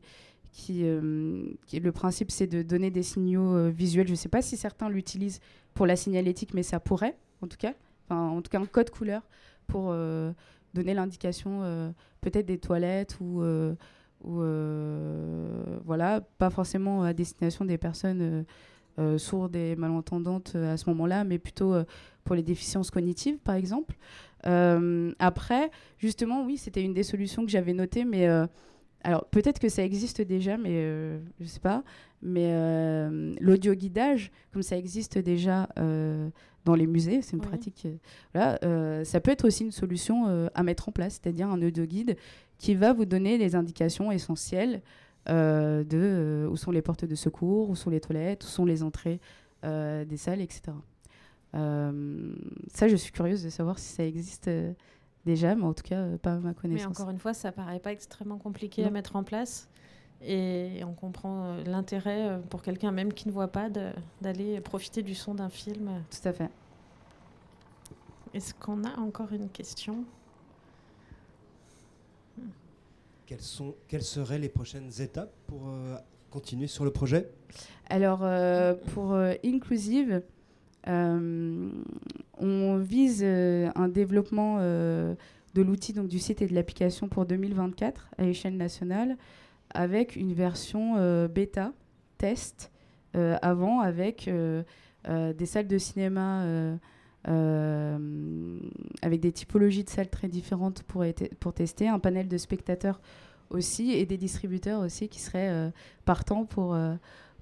qui, 0.52 0.84
qui 1.66 1.80
le 1.80 1.92
principe, 1.92 2.30
c'est 2.32 2.48
de 2.48 2.62
donner 2.62 2.90
des 2.90 3.04
signaux 3.04 3.70
visuels. 3.70 4.08
Je 4.08 4.12
ne 4.12 4.16
sais 4.16 4.28
pas 4.28 4.42
si 4.42 4.56
certains 4.56 4.88
l'utilisent 4.88 5.40
pour 5.74 5.86
la 5.86 5.94
signalétique, 5.94 6.54
mais 6.54 6.64
ça 6.64 6.80
pourrait, 6.80 7.16
en 7.40 7.46
tout 7.46 7.56
cas. 7.56 7.74
Enfin, 8.04 8.28
en 8.28 8.42
tout 8.42 8.50
cas, 8.50 8.60
un 8.60 8.66
code 8.66 8.90
couleur 8.90 9.22
pour 9.66 9.88
euh, 9.90 10.32
donner 10.74 10.94
l'indication 10.94 11.60
euh, 11.62 11.90
peut-être 12.20 12.46
des 12.46 12.58
toilettes 12.58 13.18
ou, 13.20 13.42
euh, 13.42 13.74
voilà, 15.84 16.20
pas 16.38 16.50
forcément 16.50 17.02
à 17.02 17.12
destination 17.12 17.64
des 17.64 17.78
personnes 17.78 18.44
sourdes 19.18 19.56
et 19.56 19.74
malentendantes 19.76 20.54
à 20.54 20.76
ce 20.76 20.88
moment-là, 20.90 21.24
mais 21.24 21.38
plutôt 21.38 21.74
pour 22.24 22.34
les 22.36 22.42
déficiences 22.42 22.90
cognitives, 22.90 23.38
par 23.38 23.54
exemple. 23.54 23.96
après, 25.18 25.70
justement, 25.98 26.44
oui, 26.44 26.56
c'était 26.56 26.82
une 26.82 26.94
des 26.94 27.02
solutions 27.02 27.44
que 27.44 27.50
j'avais 27.50 27.74
notées, 27.74 28.04
mais 28.04 28.26
alors 29.02 29.26
peut-être 29.26 29.58
que 29.58 29.68
ça 29.68 29.84
existe 29.84 30.22
déjà, 30.22 30.56
mais 30.56 31.20
je 31.40 31.44
sais 31.44 31.60
pas. 31.60 31.82
Mais 32.24 33.08
l'audio 33.38 33.74
guidage, 33.74 34.32
comme 34.52 34.62
ça 34.62 34.76
existe 34.76 35.18
déjà 35.18 35.68
dans 36.64 36.74
les 36.74 36.86
musées, 36.86 37.22
c'est 37.22 37.32
une 37.32 37.42
pratique. 37.42 37.86
Euh, 37.86 37.96
voilà, 38.32 38.58
euh, 38.64 39.04
ça 39.04 39.20
peut 39.20 39.30
être 39.30 39.46
aussi 39.46 39.64
une 39.64 39.72
solution 39.72 40.28
euh, 40.28 40.48
à 40.54 40.62
mettre 40.62 40.88
en 40.88 40.92
place, 40.92 41.20
c'est-à-dire 41.22 41.48
un 41.48 41.60
audio 41.62 41.84
guide 41.84 42.16
qui 42.58 42.74
va 42.74 42.92
vous 42.92 43.04
donner 43.04 43.38
les 43.38 43.54
indications 43.54 44.10
essentielles 44.10 44.82
de 45.26 46.46
où 46.50 46.56
sont 46.56 46.70
les 46.70 46.82
portes 46.82 47.06
de 47.06 47.14
secours, 47.14 47.70
où 47.70 47.76
sont 47.76 47.88
les 47.88 48.00
toilettes, 48.00 48.44
où 48.44 48.46
sont 48.46 48.66
les 48.66 48.82
entrées 48.82 49.20
des 49.62 50.16
salles, 50.16 50.42
etc. 50.42 50.72
ça, 51.52 52.88
je 52.88 52.96
suis 52.96 53.10
curieuse 53.10 53.42
de 53.42 53.48
savoir 53.48 53.78
si 53.78 53.90
ça 53.94 54.04
existe 54.04 54.50
déjà, 55.24 55.54
mais 55.54 55.64
en 55.64 55.72
tout 55.72 55.82
cas, 55.82 56.04
pas 56.18 56.34
à 56.34 56.38
ma 56.38 56.52
connaissance. 56.52 56.90
Mais 56.90 57.00
encore 57.00 57.10
une 57.10 57.18
fois, 57.18 57.32
ça 57.32 57.52
paraît 57.52 57.80
pas 57.80 57.92
extrêmement 57.92 58.38
compliqué 58.38 58.84
à 58.84 58.90
mettre 58.90 59.16
en 59.16 59.24
place. 59.24 59.68
Et 60.26 60.82
on 60.84 60.92
comprend 60.92 61.44
euh, 61.44 61.64
l'intérêt 61.64 62.28
euh, 62.28 62.38
pour 62.38 62.62
quelqu'un 62.62 62.92
même 62.92 63.12
qui 63.12 63.28
ne 63.28 63.32
voit 63.32 63.48
pas 63.48 63.68
d'aller 64.20 64.60
profiter 64.60 65.02
du 65.02 65.14
son 65.14 65.34
d'un 65.34 65.50
film. 65.50 65.90
Tout 66.10 66.28
à 66.28 66.32
fait. 66.32 66.50
Est-ce 68.32 68.54
qu'on 68.54 68.84
a 68.84 68.98
encore 68.98 69.32
une 69.32 69.50
question? 69.50 70.04
Quelles, 73.26 73.40
sont, 73.40 73.74
quelles 73.86 74.02
seraient 74.02 74.38
les 74.38 74.48
prochaines 74.48 74.90
étapes 74.98 75.32
pour 75.46 75.68
euh, 75.68 75.96
continuer 76.30 76.68
sur 76.68 76.84
le 76.84 76.90
projet? 76.90 77.28
Alors, 77.90 78.20
pour 78.94 79.14
Inclusive, 79.44 80.22
on 80.86 82.76
vise 82.78 83.22
un 83.22 83.88
développement 83.88 84.58
de 84.58 85.16
l'outil, 85.62 85.92
donc 85.92 86.08
du 86.08 86.18
site 86.18 86.42
et 86.42 86.46
de 86.46 86.54
l'application 86.54 87.08
pour 87.08 87.26
2024 87.26 88.08
à 88.18 88.24
l'échelle 88.24 88.56
nationale 88.56 89.16
avec 89.70 90.16
une 90.16 90.32
version 90.32 90.94
euh, 90.96 91.28
bêta, 91.28 91.72
test, 92.18 92.70
euh, 93.16 93.36
avant, 93.42 93.80
avec 93.80 94.28
euh, 94.28 94.62
des 95.06 95.46
salles 95.46 95.68
de 95.68 95.78
cinéma. 95.78 96.44
avec 99.02 99.20
des 99.20 99.32
typologies 99.32 99.84
de 99.84 99.90
salles 99.90 100.10
très 100.10 100.28
différentes 100.28 100.82
pour, 100.82 101.04
pour 101.40 101.54
tester, 101.54 101.88
un 101.88 101.98
panel 101.98 102.28
de 102.28 102.36
spectateurs 102.36 103.00
aussi 103.50 103.92
et 103.92 104.04
des 104.06 104.18
distributeurs 104.18 104.80
aussi 104.82 105.08
qui 105.08 105.20
seraient 105.20 105.72
partants 106.04 106.44
pour, 106.44 106.76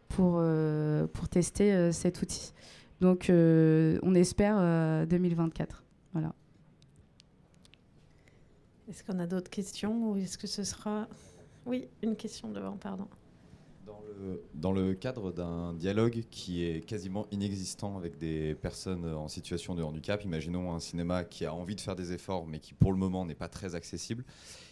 pour, 0.08 0.42
pour 1.12 1.28
tester 1.28 1.90
cet 1.92 2.22
outil. 2.22 2.52
Donc 3.00 3.26
on 3.28 4.14
espère 4.14 5.06
2024. 5.06 5.82
Voilà. 6.12 6.32
Est-ce 8.88 9.02
qu'on 9.04 9.18
a 9.20 9.26
d'autres 9.26 9.50
questions 9.50 10.10
ou 10.10 10.16
est-ce 10.16 10.36
que 10.36 10.46
ce 10.46 10.64
sera 10.64 11.08
oui, 11.66 11.88
une 12.02 12.16
question 12.16 12.50
devant, 12.50 12.76
pardon. 12.76 13.06
Dans 14.54 14.72
le, 14.72 14.94
cadre 14.94 15.32
d'un 15.32 15.74
dialogue 15.74 16.24
qui 16.30 16.64
est 16.64 16.84
quasiment 16.86 17.26
inexistant 17.32 17.96
avec 17.96 18.16
des 18.18 18.54
personnes 18.54 19.04
en 19.04 19.26
situation 19.26 19.74
de 19.74 19.82
handicap, 19.82 20.24
imaginons 20.24 20.72
un 20.72 20.78
cinéma 20.78 21.24
qui 21.24 21.44
a 21.44 21.52
envie 21.52 21.74
de 21.74 21.80
faire 21.80 21.96
des 21.96 22.12
efforts 22.12 22.46
mais 22.46 22.60
qui 22.60 22.74
pour 22.74 22.92
le 22.92 22.98
moment 22.98 23.24
n'est 23.24 23.34
pas 23.34 23.48
très 23.48 23.74
accessible, 23.74 24.24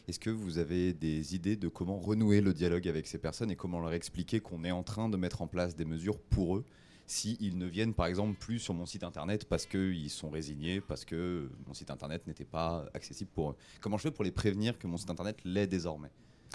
est-ce 0.07 0.20
que 0.20 0.30
vous 0.30 0.59
avez 0.59 0.93
des 0.93 1.34
idées 1.34 1.57
de 1.57 1.66
comment 1.66 1.99
renouer 1.99 2.41
le 2.41 2.55
dialogue 2.55 2.86
avec 2.86 3.09
ces 3.09 3.18
personnes 3.18 3.51
et 3.51 3.57
comment 3.57 3.80
leur 3.80 3.93
expliquer 3.93 4.41
qu'on 4.41 4.62
est 4.62 4.70
en 4.70 4.84
train 4.84 5.09
de 5.09 5.16
mettre 5.16 5.43
en 5.43 5.49
place 5.49 5.74
des 5.74 5.84
mesures 5.84 6.18
pour 6.18 6.57
eux 6.57 6.64
s'ils 7.07 7.59
ne 7.59 7.66
viennent 7.66 7.95
par 7.95 8.07
exemple 8.07 8.38
plus 8.38 8.61
sur 8.61 8.74
mon 8.74 8.86
site 8.86 9.03
internet 9.03 9.45
parce 9.47 9.66
qu'ils 9.66 10.11
sont 10.11 10.30
résignés, 10.30 10.80
parce 10.80 11.05
que 11.05 11.51
mon 11.66 11.74
site 11.74 11.91
internet 11.91 12.24
n'était 12.28 12.45
pas 12.45 12.86
accessible 12.95 13.30
pour 13.34 13.51
eux? 13.51 13.57
Comment 13.80 13.97
je 13.97 14.03
fais 14.03 14.11
pour 14.12 14.22
les 14.22 14.30
prévenir 14.30 14.78
que 14.78 14.86
mon 14.86 14.97
site 14.97 15.11
internet 15.11 15.38
l'est 15.45 15.66
désormais? 15.66 16.11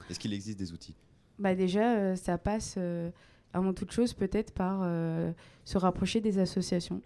Est-ce 0.09 0.19
qu'il 0.19 0.33
existe 0.33 0.59
des 0.59 0.71
outils? 0.71 0.95
Bah 1.39 1.55
Déjà, 1.55 1.95
euh, 1.95 2.15
ça 2.15 2.37
passe 2.37 2.75
euh, 2.77 3.09
avant 3.53 3.73
toute 3.73 3.91
chose 3.91 4.13
peut-être 4.13 4.51
par 4.51 4.81
euh, 4.83 5.31
se 5.63 5.77
rapprocher 5.77 6.21
des 6.21 6.39
associations. 6.39 7.01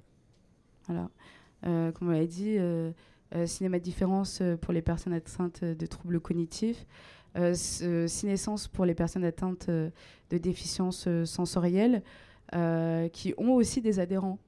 Voilà. 0.88 1.10
comme 1.64 2.08
on 2.08 2.12
l'a 2.12 2.26
dit, 2.26 2.58
Cinéma 3.46 3.78
Différence 3.78 4.42
pour 4.60 4.74
les 4.74 4.82
personnes 4.82 5.14
atteintes 5.14 5.64
de 5.64 5.86
troubles 5.86 6.20
cognitifs. 6.20 6.88
Cinescence 7.54 8.68
pour 8.68 8.86
les 8.86 8.96
personnes 8.96 9.24
atteintes 9.24 9.70
de 9.70 9.92
déficience 10.32 11.08
sensorielle, 11.26 12.02
qui 13.14 13.36
ont 13.38 13.54
aussi 13.54 13.82
des 13.82 14.00
adhérents 14.00 14.40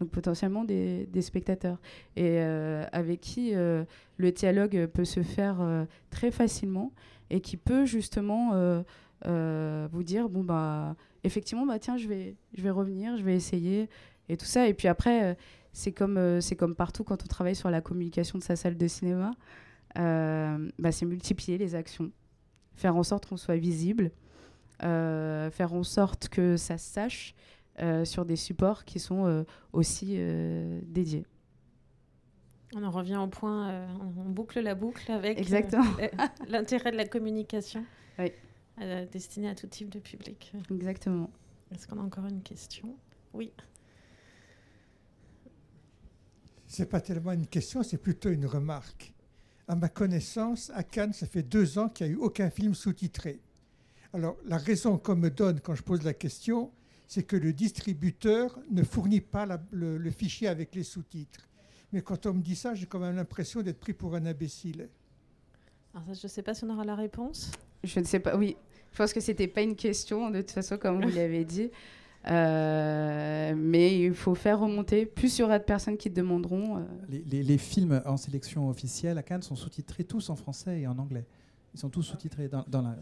donc 0.00 0.10
potentiellement 0.10 0.64
des 0.64 1.22
spectateurs, 1.22 1.78
et 2.14 2.40
avec 2.40 3.22
qui 3.22 3.54
le 3.54 4.32
dialogue 4.32 4.88
peut 4.92 5.06
se 5.06 5.22
faire 5.22 5.86
très 6.10 6.30
facilement 6.30 6.92
et 7.30 7.40
qui 7.40 7.56
peut 7.56 7.84
justement 7.84 8.82
euh, 9.24 9.88
vous 9.92 10.02
dire 10.02 10.28
bon 10.28 10.44
bah 10.44 10.94
effectivement 11.24 11.64
bah 11.64 11.78
tiens 11.78 11.96
je 11.96 12.06
vais 12.06 12.36
je 12.52 12.60
vais 12.60 12.68
revenir 12.70 13.16
je 13.16 13.24
vais 13.24 13.34
essayer 13.34 13.88
et 14.28 14.36
tout 14.36 14.44
ça. 14.44 14.68
Et 14.68 14.74
puis 14.74 14.88
après 14.88 15.24
euh, 15.24 15.34
c'est 15.72 15.92
comme 15.92 16.18
euh, 16.18 16.40
c'est 16.40 16.56
comme 16.56 16.74
partout 16.74 17.02
quand 17.02 17.24
on 17.24 17.26
travaille 17.26 17.56
sur 17.56 17.70
la 17.70 17.80
communication 17.80 18.38
de 18.38 18.44
sa 18.44 18.56
salle 18.56 18.76
de 18.76 18.88
cinéma 18.88 19.32
bah, 19.94 20.92
c'est 20.92 21.06
multiplier 21.06 21.56
les 21.56 21.74
actions 21.74 22.12
faire 22.74 22.96
en 22.96 23.02
sorte 23.02 23.24
qu'on 23.24 23.38
soit 23.38 23.56
visible 23.56 24.10
faire 24.78 25.72
en 25.72 25.82
sorte 25.82 26.28
que 26.28 26.58
ça 26.58 26.76
se 26.76 26.92
sache 26.92 27.34
sur 28.04 28.26
des 28.26 28.36
supports 28.36 28.84
qui 28.84 28.98
sont 28.98 29.46
aussi 29.72 30.18
dédiés 30.82 31.24
on 32.74 32.82
en 32.82 32.90
revient 32.90 33.16
au 33.16 33.28
point, 33.28 33.86
on 34.00 34.30
boucle 34.30 34.60
la 34.60 34.74
boucle 34.74 35.10
avec 35.10 35.48
l'intérêt 36.48 36.90
de 36.90 36.96
la 36.96 37.06
communication. 37.06 37.84
Oui. 38.18 38.32
Euh, 38.82 39.06
destinée 39.06 39.48
à 39.48 39.54
tout 39.54 39.66
type 39.66 39.88
de 39.88 39.98
public. 39.98 40.52
Exactement. 40.70 41.30
Est-ce 41.72 41.86
qu'on 41.86 41.98
a 41.98 42.02
encore 42.02 42.26
une 42.26 42.42
question? 42.42 42.94
Oui. 43.32 43.50
C'est 46.66 46.86
pas 46.86 47.00
tellement 47.00 47.32
une 47.32 47.46
question, 47.46 47.82
c'est 47.82 47.96
plutôt 47.96 48.28
une 48.28 48.44
remarque. 48.44 49.14
À 49.66 49.74
ma 49.76 49.88
connaissance, 49.88 50.70
à 50.74 50.82
Cannes, 50.82 51.14
ça 51.14 51.26
fait 51.26 51.42
deux 51.42 51.78
ans 51.78 51.88
qu'il 51.88 52.06
n'y 52.06 52.12
a 52.12 52.16
eu 52.16 52.18
aucun 52.18 52.50
film 52.50 52.74
sous-titré. 52.74 53.40
Alors, 54.12 54.36
la 54.44 54.58
raison 54.58 54.98
qu'on 54.98 55.16
me 55.16 55.30
donne 55.30 55.60
quand 55.60 55.74
je 55.74 55.82
pose 55.82 56.02
la 56.02 56.14
question, 56.14 56.70
c'est 57.06 57.22
que 57.22 57.36
le 57.36 57.52
distributeur 57.52 58.58
ne 58.70 58.82
fournit 58.82 59.20
pas 59.20 59.46
le, 59.70 59.96
le, 59.96 60.10
fichier 60.10 60.48
avec 60.48 60.74
les 60.74 60.82
sous-titres. 60.82 61.48
Mais 61.96 62.02
quand 62.02 62.26
on 62.26 62.34
me 62.34 62.42
dit 62.42 62.56
ça, 62.56 62.74
j'ai 62.74 62.84
quand 62.84 62.98
même 62.98 63.16
l'impression 63.16 63.62
d'être 63.62 63.80
pris 63.80 63.94
pour 63.94 64.14
un 64.14 64.26
imbécile. 64.26 64.90
Alors 65.94 66.06
ça, 66.08 66.12
je 66.12 66.26
ne 66.26 66.28
sais 66.28 66.42
pas 66.42 66.52
si 66.52 66.62
on 66.64 66.68
aura 66.68 66.84
la 66.84 66.94
réponse. 66.94 67.50
Je 67.84 67.98
ne 68.00 68.04
sais 68.04 68.20
pas, 68.20 68.36
oui. 68.36 68.54
Je 68.92 68.98
pense 68.98 69.14
que 69.14 69.20
c'était 69.20 69.48
pas 69.48 69.62
une 69.62 69.74
question, 69.74 70.28
de 70.28 70.42
toute 70.42 70.50
façon, 70.50 70.76
comme 70.76 71.02
vous 71.02 71.16
l'avez 71.16 71.46
dit. 71.46 71.70
Euh, 72.28 73.54
mais 73.56 74.00
il 74.00 74.12
faut 74.12 74.34
faire 74.34 74.58
remonter. 74.58 75.06
Plus 75.06 75.38
il 75.38 75.42
y 75.42 75.44
aura 75.44 75.60
de 75.60 75.64
personnes 75.64 75.96
qui 75.96 76.10
demanderont. 76.10 76.78
Euh. 76.78 76.80
Les, 77.08 77.44
les, 77.44 77.56
films 77.56 78.02
en 78.04 78.16
sélection 78.16 78.68
officielle 78.68 79.16
à 79.16 79.22
Cannes 79.22 79.42
sont 79.42 79.54
sous-titrés 79.54 80.02
tous 80.02 80.28
en 80.28 80.34
français 80.34 80.80
et 80.80 80.88
en 80.88 80.98
anglais. 80.98 81.24
Ils 81.72 81.78
sont 81.78 81.88
tous 81.88 82.02
sous-titrés 82.02 82.48
dans, 82.48 82.64
dans, 82.66 82.82
la. 82.82 82.96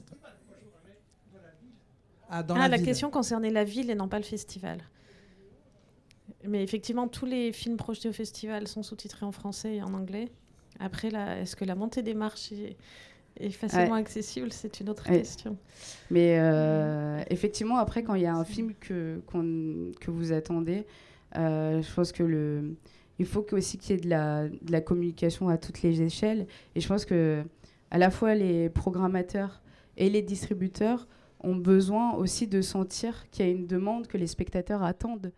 Ah, 2.28 2.42
dans 2.42 2.54
ah, 2.56 2.68
la, 2.68 2.78
question 2.78 3.08
concernait 3.08 3.48
la 3.48 3.64
ville 3.64 3.88
et 3.88 3.94
non 3.94 4.08
pas 4.08 4.18
le 4.18 4.24
festival. 4.24 4.82
Mais 6.46 6.62
effectivement, 6.62 7.08
tous 7.08 7.26
les 7.26 7.52
films 7.52 7.76
projetés 7.76 8.08
au 8.08 8.12
festival 8.12 8.68
sont 8.68 8.82
sous-titrés 8.82 9.26
en 9.26 9.32
français 9.32 9.76
et 9.76 9.82
en 9.82 9.94
anglais. 9.94 10.30
Après, 10.80 11.08
est-ce 11.08 11.56
que 11.56 11.64
la 11.64 11.74
montée 11.74 12.02
des 12.02 12.14
marchés 12.14 12.76
et 13.38 13.50
facilement 13.50 13.94
accessible, 13.94 14.52
c'est 14.52 14.80
une 14.80 14.88
autre 14.88 15.04
question. 15.04 15.56
Mais 16.10 16.38
euh, 16.38 17.20
effectivement, 17.30 17.78
après, 17.78 18.04
quand 18.04 18.14
il 18.14 18.22
y 18.22 18.26
a 18.26 18.34
un 18.34 18.44
film 18.44 18.74
que, 18.74 19.20
que 20.00 20.10
vous 20.10 20.32
attendez, 20.32 20.86
euh, 21.36 21.82
je 21.82 21.94
pense 21.94 22.12
que 22.12 22.22
le, 22.22 22.76
il 23.18 23.26
faut 23.26 23.44
aussi 23.52 23.78
qu'il 23.78 23.96
y 23.96 23.98
ait 23.98 24.02
de 24.02 24.08
la, 24.08 24.48
de 24.48 24.70
la 24.70 24.80
communication 24.80 25.48
à 25.48 25.58
toutes 25.58 25.82
les 25.82 26.00
échelles. 26.00 26.46
Et 26.76 26.80
je 26.80 26.86
pense 26.86 27.04
que 27.04 27.42
à 27.90 27.98
la 27.98 28.10
fois 28.10 28.34
les 28.34 28.68
programmateurs 28.68 29.62
et 29.96 30.10
les 30.10 30.22
distributeurs 30.22 31.08
ont 31.40 31.56
besoin 31.56 32.14
aussi 32.14 32.46
de 32.46 32.60
sentir 32.62 33.28
qu'il 33.30 33.46
y 33.46 33.48
a 33.48 33.52
une 33.52 33.66
demande 33.66 34.06
que 34.06 34.16
les 34.16 34.26
spectateurs 34.26 34.82
attendent 34.82 35.32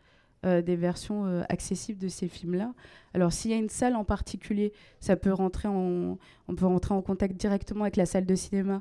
euh, 0.47 0.63
des 0.63 0.77
versions 0.77 1.27
euh, 1.27 1.43
accessibles 1.49 1.99
de 1.99 2.07
ces 2.07 2.29
films-là. 2.29 2.73
Alors 3.15 3.33
s'il 3.33 3.51
y 3.51 3.55
a 3.55 3.57
une 3.57 3.69
salle 3.69 3.97
en 3.97 4.05
particulier, 4.05 4.73
ça 5.01 5.17
peut 5.17 5.33
rentrer 5.33 5.67
en, 5.67 6.19
on 6.47 6.55
peut 6.55 6.67
rentrer 6.67 6.95
en 6.95 7.03
contact 7.03 7.35
directement 7.35 7.83
avec 7.83 7.97
la 7.97 8.07
salle 8.07 8.27
de 8.27 8.35
cinéma 8.37 8.81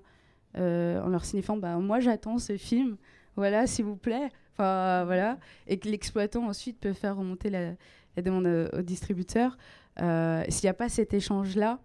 euh, 0.57 1.01
en 1.01 1.07
leur 1.07 1.25
signifiant 1.25 1.57
bah, 1.57 1.77
moi 1.77 1.99
j'attends 1.99 2.37
ce 2.37 2.55
film, 2.55 2.97
voilà 3.35 3.65
s'il 3.65 3.85
vous 3.85 3.95
plaît. 3.95 4.29
Enfin 4.53 5.05
voilà, 5.05 5.39
et 5.65 5.79
que 5.79 5.89
l'exploitant 5.89 6.45
ensuite 6.45 6.79
peut 6.79 6.93
faire 6.93 7.17
remonter 7.17 7.49
la, 7.49 7.73
demande 8.21 8.69
au 8.71 8.81
distributeur. 8.83 9.57
s'il 9.97 10.63
n'y 10.63 10.69
a 10.69 10.75
pas 10.75 10.87
cet 10.87 11.15
échange-là, 11.15 11.79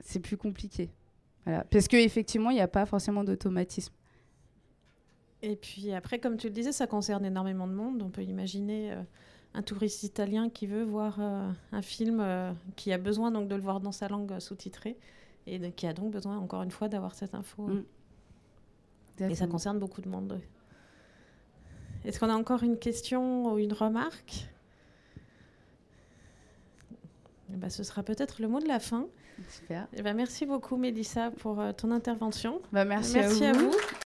c'est 0.00 0.20
plus 0.20 0.36
compliqué. 0.36 0.88
Voilà. 1.44 1.64
Parce 1.64 1.88
qu'effectivement, 1.88 2.50
il 2.50 2.54
n'y 2.54 2.60
a 2.60 2.68
pas 2.68 2.86
forcément 2.86 3.24
d'automatisme. 3.24 3.92
Et 5.46 5.54
puis 5.54 5.92
après, 5.92 6.18
comme 6.18 6.36
tu 6.38 6.48
le 6.48 6.52
disais, 6.52 6.72
ça 6.72 6.88
concerne 6.88 7.24
énormément 7.24 7.68
de 7.68 7.72
monde. 7.72 8.02
On 8.02 8.10
peut 8.10 8.24
imaginer 8.24 8.92
euh, 8.92 9.00
un 9.54 9.62
touriste 9.62 10.02
italien 10.02 10.50
qui 10.50 10.66
veut 10.66 10.82
voir 10.82 11.18
euh, 11.20 11.48
un 11.70 11.82
film, 11.82 12.18
euh, 12.18 12.52
qui 12.74 12.92
a 12.92 12.98
besoin 12.98 13.30
donc 13.30 13.46
de 13.46 13.54
le 13.54 13.60
voir 13.62 13.78
dans 13.78 13.92
sa 13.92 14.08
langue 14.08 14.40
sous-titrée, 14.40 14.96
et 15.46 15.70
qui 15.70 15.86
a 15.86 15.92
donc 15.92 16.10
besoin, 16.10 16.36
encore 16.36 16.62
une 16.62 16.72
fois, 16.72 16.88
d'avoir 16.88 17.14
cette 17.14 17.36
info. 17.36 17.62
Mm. 17.62 17.84
Et 19.30 19.36
ça 19.36 19.46
concerne 19.46 19.78
beaucoup 19.78 20.00
de 20.00 20.08
monde. 20.08 20.40
Est-ce 22.04 22.18
qu'on 22.18 22.28
a 22.28 22.34
encore 22.34 22.64
une 22.64 22.76
question 22.76 23.52
ou 23.52 23.58
une 23.58 23.72
remarque? 23.72 24.48
Eh 27.52 27.56
ben, 27.56 27.70
Ce 27.70 27.84
sera 27.84 28.02
peut-être 28.02 28.42
le 28.42 28.48
mot 28.48 28.58
de 28.58 28.66
la 28.66 28.80
fin. 28.80 29.06
Super. 29.48 29.86
Eh 29.92 30.02
ben, 30.02 30.16
merci 30.16 30.44
beaucoup, 30.44 30.76
Mélissa, 30.76 31.30
pour 31.30 31.62
ton 31.76 31.92
intervention. 31.92 32.60
Bah, 32.72 32.84
merci, 32.84 33.16
à 33.20 33.52
vous. 33.52 33.70